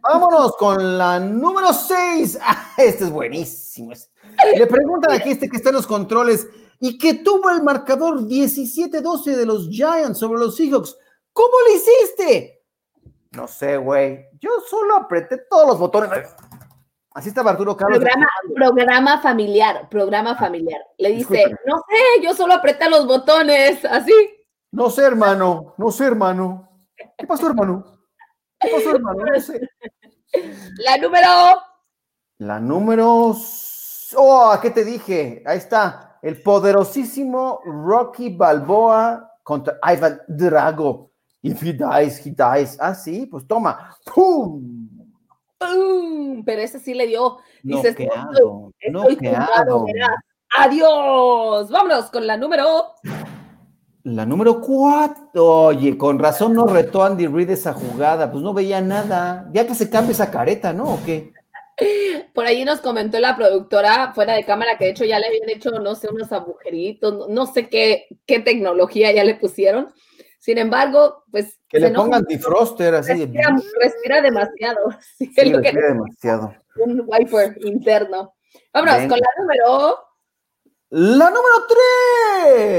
Vámonos 0.00 0.56
con 0.56 0.98
la 0.98 1.20
número 1.20 1.72
6. 1.72 2.38
Ah, 2.50 2.72
este 2.78 3.04
es 3.04 3.10
buenísimo. 3.10 3.92
Le 4.56 4.66
preguntan 4.66 5.12
aquí 5.12 5.30
este 5.30 5.48
que 5.48 5.56
está 5.56 5.70
en 5.70 5.76
los 5.76 5.86
controles 5.86 6.48
y 6.80 6.96
que 6.96 7.14
tuvo 7.14 7.50
el 7.50 7.62
marcador 7.62 8.20
17-12 8.20 9.34
de 9.34 9.46
los 9.46 9.68
Giants 9.68 10.18
sobre 10.18 10.38
los 10.38 10.56
Seahawks. 10.56 10.96
¿Cómo 11.32 11.54
lo 11.66 11.74
hiciste? 11.74 12.62
No 13.32 13.48
sé, 13.48 13.76
güey. 13.76 14.26
Yo 14.40 14.50
solo 14.68 14.96
apreté 14.96 15.38
todos 15.50 15.66
los 15.66 15.78
botones. 15.78 16.10
Así 17.18 17.30
está 17.30 17.40
Arturo 17.40 17.76
Carlos. 17.76 17.98
Programa, 18.54 19.20
familiar, 19.20 19.88
programa 19.88 20.36
familiar. 20.36 20.80
Le 20.98 21.10
dice, 21.10 21.46
no 21.66 21.78
sé, 21.78 22.22
yo 22.22 22.32
solo 22.32 22.54
apreté 22.54 22.88
los 22.88 23.08
botones, 23.08 23.84
así. 23.86 24.12
No 24.70 24.88
sé, 24.88 25.02
hermano, 25.04 25.74
no 25.78 25.90
sé, 25.90 26.04
hermano. 26.04 26.68
¿Qué 27.16 27.26
pasó, 27.26 27.48
hermano? 27.48 27.98
¿Qué 28.60 28.68
pasó, 28.72 28.94
hermano? 28.94 29.24
No 29.24 29.40
sé. 29.40 29.60
La 30.84 30.96
número. 30.98 31.28
La 32.38 32.60
número. 32.60 33.34
Oh, 34.16 34.58
¿qué 34.62 34.70
te 34.70 34.84
dije? 34.84 35.42
Ahí 35.44 35.58
está. 35.58 36.20
El 36.22 36.40
poderosísimo 36.40 37.62
Rocky 37.64 38.28
Balboa 38.36 39.38
contra 39.42 39.76
Ivan 39.82 40.20
Drago. 40.28 41.10
If 41.42 41.64
he 41.64 41.72
dies, 41.72 42.24
he 42.24 42.30
dies. 42.30 42.78
Ah, 42.78 42.94
sí, 42.94 43.26
pues 43.26 43.44
toma. 43.44 43.96
¡Pum! 44.04 44.97
¡Pum! 45.58 46.44
Pero 46.44 46.62
ese 46.62 46.78
sí 46.78 46.94
le 46.94 47.06
dio. 47.06 47.38
Dices, 47.62 47.96
no 47.98 48.72
no 48.90 49.04
Adiós. 50.56 51.70
Vámonos 51.70 52.10
con 52.10 52.26
la 52.26 52.36
número. 52.36 52.94
La 54.04 54.24
número 54.24 54.60
cuatro. 54.60 55.66
Oye, 55.66 55.98
con 55.98 56.18
razón 56.18 56.54
no 56.54 56.66
retó 56.66 57.02
Andy 57.02 57.26
Reid 57.26 57.50
esa 57.50 57.74
jugada. 57.74 58.30
Pues 58.30 58.42
no 58.42 58.54
veía 58.54 58.80
nada. 58.80 59.48
Ya 59.52 59.66
que 59.66 59.74
se 59.74 59.90
cambie 59.90 60.12
esa 60.12 60.30
careta, 60.30 60.72
¿no? 60.72 60.94
¿O 60.94 61.00
qué? 61.04 61.32
Por 62.34 62.46
ahí 62.46 62.64
nos 62.64 62.80
comentó 62.80 63.18
la 63.20 63.36
productora 63.36 64.12
fuera 64.14 64.34
de 64.34 64.44
cámara 64.44 64.78
que 64.78 64.86
de 64.86 64.90
hecho 64.92 65.04
ya 65.04 65.18
le 65.18 65.26
habían 65.26 65.50
hecho, 65.50 65.70
no 65.70 65.94
sé, 65.94 66.08
unos 66.08 66.32
agujeritos, 66.32 67.28
no 67.28 67.46
sé 67.46 67.68
qué, 67.68 68.06
qué 68.26 68.40
tecnología 68.40 69.12
ya 69.12 69.24
le 69.24 69.34
pusieron. 69.34 69.88
Sin 70.38 70.58
embargo, 70.58 71.24
pues. 71.30 71.58
Que 71.68 71.80
le 71.80 71.90
pongan 71.90 72.24
defroster 72.24 72.94
así. 72.94 73.12
Respira, 73.12 73.56
respira 73.80 74.22
demasiado. 74.22 74.88
Sí, 75.18 75.30
respira 75.34 75.88
demasiado. 75.88 76.54
Un 76.84 77.04
wiper 77.06 77.58
interno. 77.64 78.34
Vámonos 78.72 79.08
con 79.08 79.18
la 79.18 79.28
número. 79.38 79.98
La 80.90 81.30
número 81.30 81.66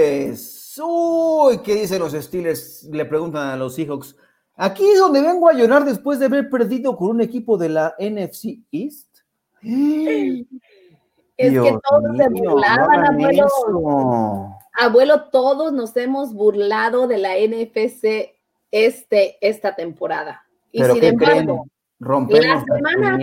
tres. 0.09 0.79
Uy, 0.81 1.59
¿qué 1.59 1.75
dicen 1.75 1.99
los 1.99 2.13
Steelers? 2.13 2.83
Le 2.91 3.05
preguntan 3.05 3.49
a 3.49 3.55
los 3.57 3.75
Seahawks. 3.75 4.15
Aquí 4.55 4.85
es 4.89 4.99
donde 4.99 5.21
vengo 5.21 5.49
a 5.49 5.53
llorar 5.53 5.85
después 5.85 6.19
de 6.19 6.25
haber 6.25 6.49
perdido 6.49 6.95
con 6.95 7.09
un 7.09 7.21
equipo 7.21 7.57
de 7.57 7.69
la 7.69 7.95
NFC 7.99 8.59
East. 8.71 9.19
Es 9.61 11.53
que 11.53 11.79
todos 11.89 12.17
se 12.17 12.29
burlaban, 12.29 13.05
abuelo. 13.05 14.58
Abuelo, 14.73 15.29
todos 15.29 15.73
nos 15.73 15.95
hemos 15.97 16.33
burlado 16.33 17.07
de 17.07 17.17
la 17.17 17.35
NFC 17.35 18.35
este, 18.71 19.37
esta 19.41 19.75
temporada. 19.75 20.45
Y 20.71 20.83
sin 20.83 21.03
embargo, 21.03 21.65
la 21.99 22.63
semana, 22.63 23.19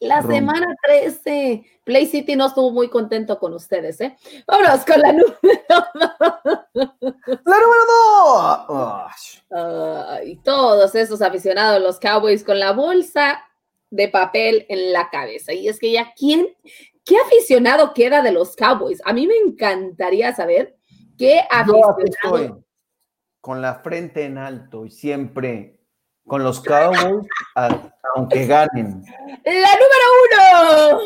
la 0.00 0.22
semana 0.22 0.76
13, 0.84 1.64
Play 1.82 2.06
City 2.06 2.36
no 2.36 2.46
estuvo 2.46 2.70
muy 2.70 2.88
contento 2.88 3.38
con 3.38 3.52
ustedes, 3.54 4.00
¿eh? 4.00 4.16
Vámonos 4.46 4.84
con 4.84 5.00
la 5.00 5.12
número 5.12 5.34
¡La 6.74 7.56
número 7.58 7.84
2! 9.50 10.24
y 10.26 10.36
todos 10.36 10.94
esos 10.94 11.20
aficionados, 11.22 11.82
los 11.82 11.98
Cowboys, 11.98 12.44
con 12.44 12.60
la 12.60 12.72
bolsa 12.72 13.42
de 13.90 14.08
papel 14.08 14.66
en 14.68 14.92
la 14.92 15.08
cabeza. 15.10 15.52
Y 15.52 15.68
es 15.68 15.78
que 15.78 15.90
ya, 15.92 16.12
¿quién, 16.16 16.46
qué 17.08 17.16
aficionado 17.16 17.94
queda 17.94 18.22
de 18.22 18.30
los 18.32 18.54
Cowboys? 18.54 19.00
A 19.04 19.12
mí 19.14 19.26
me 19.26 19.36
encantaría 19.36 20.34
saber 20.34 20.76
qué 21.16 21.40
aficionado. 21.50 22.62
con 23.40 23.62
la 23.62 23.76
frente 23.76 24.24
en 24.24 24.36
alto 24.36 24.84
y 24.84 24.90
siempre 24.90 25.80
con 26.26 26.44
los 26.44 26.60
Cowboys, 26.60 27.26
aunque 28.14 28.46
ganen. 28.46 29.02
La 29.44 29.70
número 29.80 30.06
uno. 30.28 31.00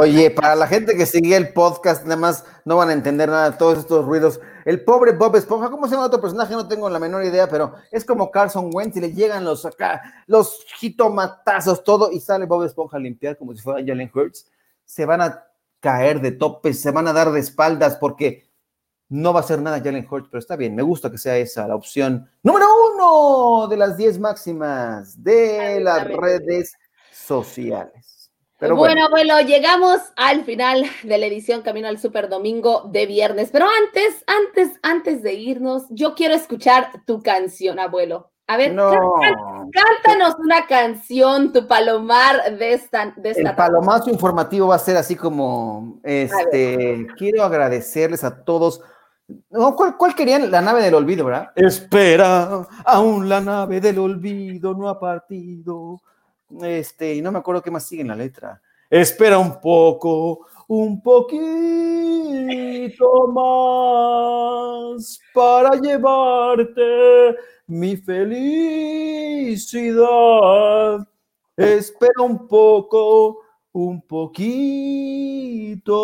Oye, 0.00 0.30
para 0.30 0.54
la 0.54 0.68
gente 0.68 0.96
que 0.96 1.06
sigue 1.06 1.34
el 1.34 1.52
podcast, 1.52 2.04
nada 2.04 2.20
más 2.20 2.44
no 2.64 2.76
van 2.76 2.90
a 2.90 2.92
entender 2.92 3.28
nada 3.28 3.50
de 3.50 3.56
todos 3.56 3.80
estos 3.80 4.04
ruidos. 4.04 4.40
El 4.64 4.84
pobre 4.84 5.10
Bob 5.10 5.34
Esponja, 5.34 5.70
¿cómo 5.70 5.88
se 5.88 5.94
llama 5.94 6.06
otro 6.06 6.20
personaje? 6.20 6.54
No 6.54 6.68
tengo 6.68 6.88
la 6.88 7.00
menor 7.00 7.24
idea, 7.24 7.48
pero 7.48 7.74
es 7.90 8.04
como 8.04 8.30
Carson 8.30 8.70
Wentz 8.72 8.96
y 8.96 9.00
le 9.00 9.12
llegan 9.12 9.42
los 9.42 9.66
acá, 9.66 10.22
los 10.28 10.64
jitomatazos, 10.78 11.82
todo, 11.82 12.12
y 12.12 12.20
sale 12.20 12.46
Bob 12.46 12.62
Esponja 12.62 12.96
a 12.96 13.00
limpiar 13.00 13.36
como 13.36 13.52
si 13.56 13.60
fuera 13.60 13.84
Jalen 13.84 14.08
Hurts. 14.14 14.48
Se 14.84 15.04
van 15.04 15.20
a 15.20 15.44
caer 15.80 16.20
de 16.20 16.30
topes, 16.30 16.80
se 16.80 16.92
van 16.92 17.08
a 17.08 17.12
dar 17.12 17.32
de 17.32 17.40
espaldas 17.40 17.96
porque 17.96 18.48
no 19.08 19.32
va 19.32 19.40
a 19.40 19.42
ser 19.42 19.60
nada 19.60 19.80
Jalen 19.82 20.06
Hurts, 20.08 20.28
pero 20.30 20.38
está 20.38 20.54
bien, 20.54 20.76
me 20.76 20.82
gusta 20.82 21.10
que 21.10 21.18
sea 21.18 21.36
esa 21.38 21.66
la 21.66 21.74
opción 21.74 22.30
número 22.44 22.66
uno 22.94 23.66
de 23.66 23.76
las 23.76 23.96
10 23.96 24.20
máximas 24.20 25.20
de 25.20 25.80
las 25.80 26.06
redes 26.06 26.76
sociales 27.10 28.17
bueno, 28.60 29.04
abuelo, 29.06 29.40
llegamos 29.40 30.00
al 30.16 30.44
final 30.44 30.84
de 31.04 31.18
la 31.18 31.26
edición 31.26 31.62
Camino 31.62 31.88
al 31.88 31.98
Super 31.98 32.28
Domingo 32.28 32.88
de 32.90 33.06
viernes. 33.06 33.50
Pero 33.52 33.66
antes, 33.66 34.24
antes, 34.26 34.78
antes 34.82 35.22
de 35.22 35.34
irnos, 35.34 35.84
yo 35.90 36.14
quiero 36.14 36.34
escuchar 36.34 36.90
tu 37.06 37.22
canción, 37.22 37.78
abuelo. 37.78 38.30
A 38.50 38.56
ver, 38.56 38.74
cántanos 38.74 40.36
una 40.38 40.66
canción, 40.66 41.52
tu 41.52 41.68
palomar 41.68 42.56
de 42.56 42.72
esta. 42.72 43.12
De 43.16 43.32
El 43.32 43.54
palomazo 43.54 44.08
informativo 44.08 44.68
va 44.68 44.76
a 44.76 44.78
ser 44.78 44.96
así 44.96 45.14
como: 45.14 46.00
este, 46.02 47.06
quiero 47.18 47.44
agradecerles 47.44 48.24
a 48.24 48.42
todos. 48.42 48.80
¿cuál, 49.50 49.98
¿Cuál 49.98 50.14
querían? 50.14 50.50
La 50.50 50.62
nave 50.62 50.82
del 50.82 50.94
olvido, 50.94 51.26
¿verdad? 51.26 51.50
Espera, 51.54 52.66
aún 52.86 53.28
la 53.28 53.42
nave 53.42 53.82
del 53.82 53.98
olvido 53.98 54.72
no 54.72 54.88
ha 54.88 54.98
partido 54.98 56.00
este, 56.62 57.14
y 57.14 57.22
no 57.22 57.32
me 57.32 57.38
acuerdo 57.38 57.62
qué 57.62 57.70
más 57.70 57.84
sigue 57.86 58.02
en 58.02 58.08
la 58.08 58.16
letra. 58.16 58.60
Espera 58.90 59.38
un 59.38 59.60
poco, 59.60 60.46
un 60.66 61.02
poquito 61.02 61.38
más 63.28 65.20
para 65.34 65.76
llevarte 65.76 67.36
mi 67.66 67.96
felicidad. 67.96 68.66
Espera 71.56 72.22
un 72.22 72.48
poco, 72.48 73.40
un 73.72 74.00
poquito 74.00 74.60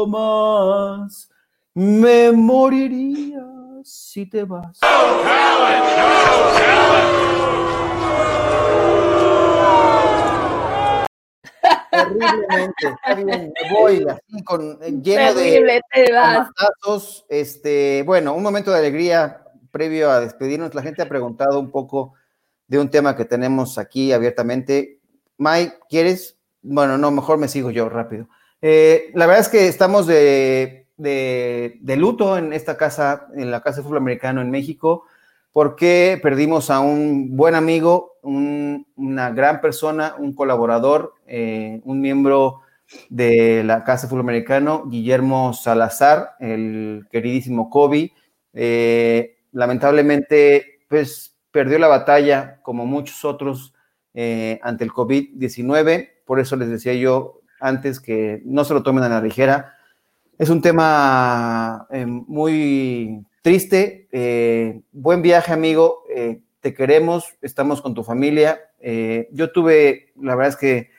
más. 0.07 1.31
Me 1.73 2.31
moriría 2.33 3.45
si 3.83 4.27
te 4.27 4.45
vas. 4.45 4.79
Terriblemente, 11.95 12.87
está 13.03 13.15
bien, 13.15 13.53
voy 13.71 14.07
así 14.09 14.45
con 14.45 14.79
eh, 14.83 14.93
lleno 15.03 15.35
de 15.35 15.83
datos. 16.13 17.25
Este, 17.29 18.03
bueno, 18.05 18.35
un 18.35 18.43
momento 18.43 18.71
de 18.71 18.79
alegría 18.79 19.43
previo 19.71 20.11
a 20.11 20.21
despedirnos. 20.21 20.75
La 20.75 20.83
gente 20.83 21.03
ha 21.03 21.09
preguntado 21.09 21.59
un 21.59 21.71
poco 21.71 22.15
de 22.67 22.79
un 22.79 22.91
tema 22.91 23.17
que 23.17 23.25
tenemos 23.25 23.79
aquí 23.79 24.13
abiertamente. 24.13 25.01
Mike, 25.39 25.75
¿quieres? 25.89 26.37
Bueno, 26.63 26.99
no, 26.99 27.11
mejor 27.11 27.39
me 27.39 27.49
sigo 27.49 27.71
yo 27.71 27.89
rápido. 27.89 28.29
Eh, 28.63 29.11
la 29.15 29.27
verdad 29.27 29.43
es 29.43 29.49
que 29.49 29.69
estamos 29.69 30.07
de, 30.07 30.87
de, 30.97 31.79
de, 31.81 31.97
luto 31.97 32.39
en 32.39 32.53
esta 32.53 32.77
casa, 32.77 33.27
en 33.37 33.51
la 33.51 33.61
Casa 33.61 33.79
de 33.79 33.83
Fútbol 33.83 33.99
Americano 33.99 34.41
en 34.41 34.51
México 34.51 35.05
porque 35.55 36.19
perdimos 36.21 36.69
a 36.69 36.81
un 36.81 37.37
buen 37.37 37.55
amigo, 37.55 38.17
una 38.23 39.31
gran 39.31 39.61
persona, 39.61 40.17
un 40.19 40.35
colaborador, 40.35 41.14
eh, 41.27 41.81
un 41.85 42.01
miembro 42.01 42.61
de 43.09 43.65
la 43.65 43.85
Casa 43.85 44.09
Fútbol 44.09 44.45
Guillermo 44.87 45.53
Salazar, 45.53 46.33
el 46.41 47.07
queridísimo 47.11 47.71
Kobe. 47.71 48.13
Eh, 48.53 49.37
lamentablemente, 49.53 50.81
pues 50.89 51.37
perdió 51.51 51.79
la 51.79 51.89
batalla, 51.89 52.61
como 52.63 52.87
muchos 52.87 53.25
otros, 53.25 53.75
eh, 54.15 54.61
ante 54.63 54.85
el 54.85 54.91
COVID-19. 54.91 56.11
Por 56.25 56.41
eso 56.41 56.57
les 56.57 56.69
decía 56.69 56.95
yo 56.95 57.41
antes 57.61 58.01
que 58.01 58.43
no 58.45 58.65
se 58.65 58.75
lo 58.75 58.83
tomen 58.83 59.05
a 59.05 59.09
la 59.09 59.21
ligera. 59.21 59.75
Es 60.39 60.51
un 60.51 60.61
tema 60.61 61.87
muy 62.07 63.25
triste. 63.45 64.09
Eh, 64.11 64.81
buen 64.91 65.21
viaje, 65.21 65.53
amigo. 65.53 66.05
Eh, 66.09 66.41
te 66.61 66.73
queremos, 66.73 67.37
estamos 67.43 67.83
con 67.83 67.93
tu 67.93 68.03
familia. 68.03 68.59
Eh, 68.81 69.29
yo 69.33 69.53
tuve, 69.53 70.15
la 70.19 70.35
verdad 70.35 70.55
es 70.55 70.57
que 70.57 70.91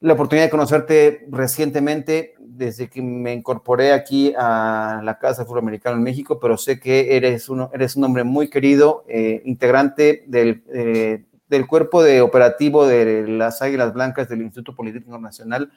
la 0.00 0.14
oportunidad 0.14 0.46
de 0.46 0.50
conocerte 0.50 1.26
recientemente, 1.30 2.34
desde 2.38 2.88
que 2.88 3.02
me 3.02 3.34
incorporé 3.34 3.92
aquí 3.92 4.32
a 4.36 5.02
la 5.04 5.18
Casa 5.18 5.44
Fútbol 5.44 5.60
Americano 5.60 5.96
en 5.96 6.02
México, 6.02 6.40
pero 6.40 6.56
sé 6.56 6.80
que 6.80 7.16
eres, 7.16 7.48
uno, 7.50 7.70
eres 7.74 7.96
un 7.96 8.04
hombre 8.04 8.24
muy 8.24 8.48
querido, 8.48 9.04
eh, 9.08 9.42
integrante 9.44 10.24
del, 10.26 10.62
eh, 10.72 11.24
del 11.48 11.66
cuerpo 11.66 12.02
de 12.02 12.22
operativo 12.22 12.86
de 12.86 13.28
las 13.28 13.60
Águilas 13.60 13.92
Blancas 13.92 14.28
del 14.28 14.40
Instituto 14.40 14.74
Político 14.74 15.18
Nacional. 15.18 15.70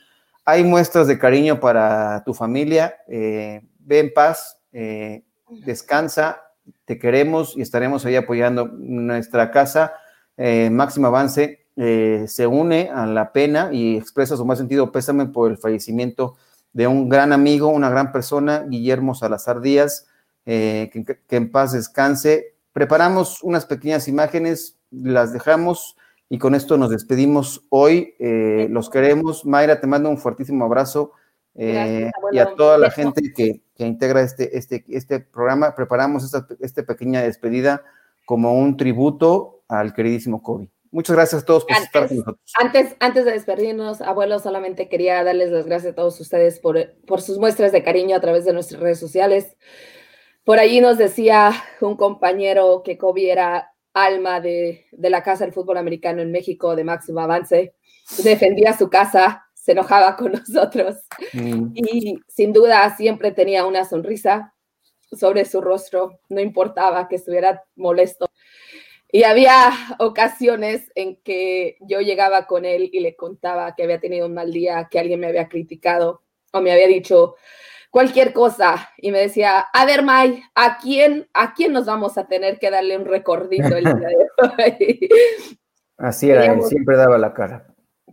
Hay 0.46 0.64
muestras 0.64 1.08
de 1.08 1.20
cariño 1.20 1.60
para 1.60 2.24
tu 2.24 2.34
familia. 2.34 2.96
Eh, 3.08 3.62
ve 3.80 4.00
en 4.00 4.14
paz, 4.14 4.58
descansa, 5.66 6.42
te 6.86 6.98
queremos 6.98 7.56
y 7.58 7.62
estaremos 7.62 8.06
ahí 8.06 8.16
apoyando 8.16 8.68
nuestra 8.68 9.52
casa. 9.52 9.94
máximo 10.72 11.08
avance 11.08 11.63
eh, 11.76 12.26
se 12.28 12.46
une 12.46 12.92
a 12.94 13.06
la 13.06 13.32
pena 13.32 13.70
y 13.72 13.98
expresa 13.98 14.38
su 14.38 14.46
más 14.46 14.60
sentido 14.60 14.92
pésame 14.92 15.26
por 15.26 15.50
el 15.50 15.58
fallecimiento 15.58 16.36
de 16.72 16.88
un 16.88 17.10
gran 17.10 17.34
amigo, 17.34 17.68
una 17.68 17.90
gran 17.90 18.12
persona, 18.12 18.66
Guillermo 18.68 19.16
Salazar 19.16 19.62
Díaz, 19.62 20.08
eh, 20.46 20.92
que, 21.28 21.36
en 21.36 21.52
paz 21.52 21.74
descanse. 21.74 22.56
Preparamos 22.74 23.44
unas 23.44 23.66
pequeñas 23.66 24.08
imágenes, 24.08 24.78
las 24.92 25.34
dejamos 25.34 25.98
y 26.30 26.40
con 26.40 26.56
esto 26.56 26.78
nos 26.78 26.90
despedimos 26.90 27.66
hoy. 27.70 28.16
Eh, 28.20 28.68
los 28.70 28.90
queremos. 28.90 29.46
Mayra, 29.46 29.80
te 29.80 29.88
mando 29.88 30.10
un 30.10 30.18
fuertísimo 30.18 30.66
abrazo. 30.66 31.14
y 31.56 32.40
a 32.40 32.56
toda 32.56 32.80
la 32.80 32.90
gente 32.90 33.32
que, 33.36 33.62
integra 33.78 34.22
este, 34.22 34.58
este, 34.58 34.84
este 34.90 35.20
programa, 35.20 35.76
preparamos 35.76 36.24
esta, 36.24 36.48
esta 36.60 36.84
pequeña 36.84 37.22
despedida 37.22 37.84
como 38.26 38.54
un 38.54 38.78
tributo 38.78 39.62
al 39.68 39.94
queridísimo 39.94 40.42
Kobe. 40.42 40.73
Muchas 40.94 41.16
gracias 41.16 41.42
a 41.42 41.46
todos 41.46 41.66
por 41.66 41.76
estar 41.76 42.08
con 42.08 42.18
nosotros. 42.18 42.52
Antes, 42.62 42.96
antes 43.00 43.26
de 43.26 43.32
despedirnos, 43.32 44.00
abuelo, 44.00 44.38
solamente 44.38 44.90
quería 44.90 45.24
darles 45.24 45.50
las 45.50 45.66
gracias 45.66 45.94
a 45.94 45.96
todos 45.96 46.20
ustedes 46.20 46.60
por, 46.60 46.94
por 47.08 47.20
sus 47.20 47.40
muestras 47.40 47.72
de 47.72 47.82
cariño 47.82 48.16
a 48.16 48.22
través 48.22 48.46
de 48.46 48.54
nuestras 48.54 48.80
redes 48.80 49.00
sociales. 49.00 49.58
Por 50.44 50.60
allí 50.60 50.82
nos 50.82 51.00
decía 51.00 51.52
un 51.82 51.98
compañero 51.98 52.84
que 52.86 53.00
Kobe 53.00 53.32
era 53.32 53.74
alma 53.92 54.40
de, 54.40 54.86
de 54.92 55.10
la 55.10 55.24
Casa 55.24 55.46
del 55.46 55.54
Fútbol 55.54 55.78
Americano 55.78 56.22
en 56.22 56.32
México 56.32 56.76
de 56.76 56.84
máximo 56.84 57.22
avance. 57.22 57.74
Defendía 58.24 58.78
su 58.78 58.88
casa, 58.88 59.48
se 59.56 59.72
enojaba 59.72 60.16
con 60.16 60.34
nosotros 60.34 60.98
mm. 61.34 61.72
y 61.74 62.20
sin 62.28 62.54
duda 62.54 62.96
siempre 62.96 63.32
tenía 63.32 63.66
una 63.66 63.84
sonrisa 63.84 64.54
sobre 65.12 65.46
su 65.46 65.60
rostro, 65.60 66.20
no 66.30 66.40
importaba 66.40 67.08
que 67.08 67.16
estuviera 67.16 67.64
molesto 67.76 68.28
y 69.14 69.26
había 69.26 69.70
ocasiones 70.00 70.92
en 70.96 71.18
que 71.18 71.78
yo 71.82 72.02
llegaba 72.02 72.48
con 72.48 72.66
él 72.66 72.90
y 72.92 73.00
le 73.00 73.16
contaba 73.16 73.76
que 73.76 73.84
había 73.84 74.00
tenido 74.00 74.26
un 74.26 74.34
mal 74.34 74.52
día, 74.52 74.88
que 74.90 74.98
alguien 74.98 75.20
me 75.20 75.28
había 75.28 75.48
criticado 75.50 76.24
o 76.52 76.62
me 76.62 76.72
había 76.72 76.88
dicho 76.88 77.36
cualquier 77.92 78.34
cosa 78.34 78.90
y 78.98 79.12
me 79.12 79.20
decía, 79.20 79.60
a 79.60 79.86
ver, 79.86 80.02
May, 80.02 80.42
¿a 80.56 80.80
quién, 80.80 81.30
¿a 81.32 81.54
quién 81.54 81.74
nos 81.74 81.86
vamos 81.86 82.18
a 82.18 82.28
tener 82.28 82.58
que 82.58 82.72
darle 82.72 82.98
un 82.98 83.06
recordito 83.06 83.78
el 83.78 83.84
día 83.84 83.94
de 83.94 84.18
hoy? 84.66 85.10
Así 85.98 86.32
era, 86.32 86.52
él 86.52 86.64
siempre 86.64 86.98
daba 86.98 87.20
la 87.20 87.36
cara. 87.36 87.68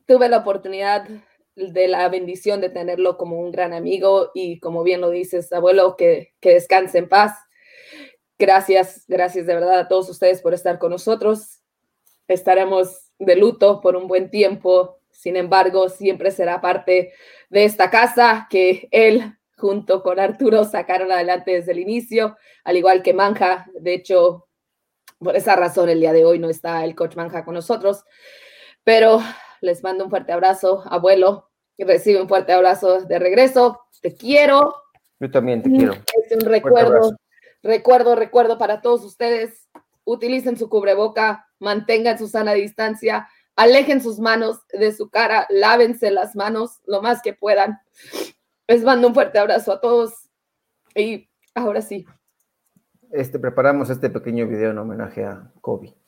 Tuve 0.04 0.28
la 0.28 0.36
oportunidad 0.36 1.08
de 1.56 1.88
la 1.88 2.10
bendición 2.10 2.60
de 2.60 2.68
tenerlo 2.68 3.16
como 3.16 3.40
un 3.40 3.52
gran 3.52 3.72
amigo 3.72 4.32
y 4.34 4.60
como 4.60 4.82
bien 4.82 5.00
lo 5.00 5.08
dices, 5.08 5.50
abuelo, 5.50 5.96
que, 5.96 6.34
que 6.40 6.50
descanse 6.52 6.98
en 6.98 7.08
paz 7.08 7.32
Gracias, 8.40 9.04
gracias 9.06 9.44
de 9.44 9.54
verdad 9.54 9.80
a 9.80 9.86
todos 9.86 10.08
ustedes 10.08 10.40
por 10.40 10.54
estar 10.54 10.78
con 10.78 10.92
nosotros. 10.92 11.60
Estaremos 12.26 13.12
de 13.18 13.36
luto 13.36 13.82
por 13.82 13.96
un 13.96 14.08
buen 14.08 14.30
tiempo, 14.30 14.98
sin 15.10 15.36
embargo, 15.36 15.90
siempre 15.90 16.30
será 16.30 16.62
parte 16.62 17.12
de 17.50 17.64
esta 17.66 17.90
casa 17.90 18.46
que 18.48 18.88
él 18.92 19.36
junto 19.58 20.02
con 20.02 20.18
Arturo 20.18 20.64
sacaron 20.64 21.12
adelante 21.12 21.50
desde 21.50 21.72
el 21.72 21.80
inicio, 21.80 22.38
al 22.64 22.78
igual 22.78 23.02
que 23.02 23.12
Manja. 23.12 23.66
De 23.78 23.92
hecho, 23.92 24.48
por 25.18 25.36
esa 25.36 25.54
razón 25.54 25.90
el 25.90 26.00
día 26.00 26.14
de 26.14 26.24
hoy 26.24 26.38
no 26.38 26.48
está 26.48 26.82
el 26.86 26.94
coach 26.94 27.16
Manja 27.16 27.44
con 27.44 27.52
nosotros, 27.52 28.06
pero 28.84 29.20
les 29.60 29.82
mando 29.82 30.04
un 30.04 30.08
fuerte 30.08 30.32
abrazo, 30.32 30.82
abuelo, 30.86 31.50
y 31.76 31.84
recibe 31.84 32.22
un 32.22 32.28
fuerte 32.28 32.54
abrazo 32.54 33.02
de 33.02 33.18
regreso. 33.18 33.82
Te 34.00 34.14
quiero. 34.14 34.76
Yo 35.18 35.30
también 35.30 35.62
te 35.62 35.68
quiero. 35.68 35.92
Es 35.92 36.34
un 36.34 36.40
recuerdo 36.40 37.14
Recuerdo, 37.62 38.14
recuerdo 38.16 38.58
para 38.58 38.80
todos 38.80 39.04
ustedes, 39.04 39.68
utilicen 40.04 40.56
su 40.56 40.68
cubreboca, 40.68 41.48
mantengan 41.58 42.18
su 42.18 42.28
sana 42.28 42.52
distancia, 42.52 43.28
alejen 43.56 44.00
sus 44.00 44.18
manos 44.18 44.60
de 44.72 44.92
su 44.92 45.10
cara, 45.10 45.46
lávense 45.50 46.10
las 46.10 46.34
manos 46.34 46.80
lo 46.86 47.02
más 47.02 47.20
que 47.22 47.34
puedan. 47.34 47.78
Les 48.66 48.82
mando 48.82 49.08
un 49.08 49.14
fuerte 49.14 49.38
abrazo 49.38 49.72
a 49.72 49.80
todos 49.80 50.30
y 50.94 51.28
ahora 51.54 51.82
sí. 51.82 52.06
Este, 53.10 53.38
preparamos 53.38 53.90
este 53.90 54.08
pequeño 54.08 54.46
video 54.46 54.70
en 54.70 54.78
homenaje 54.78 55.24
a 55.24 55.52
Kobe. 55.60 55.99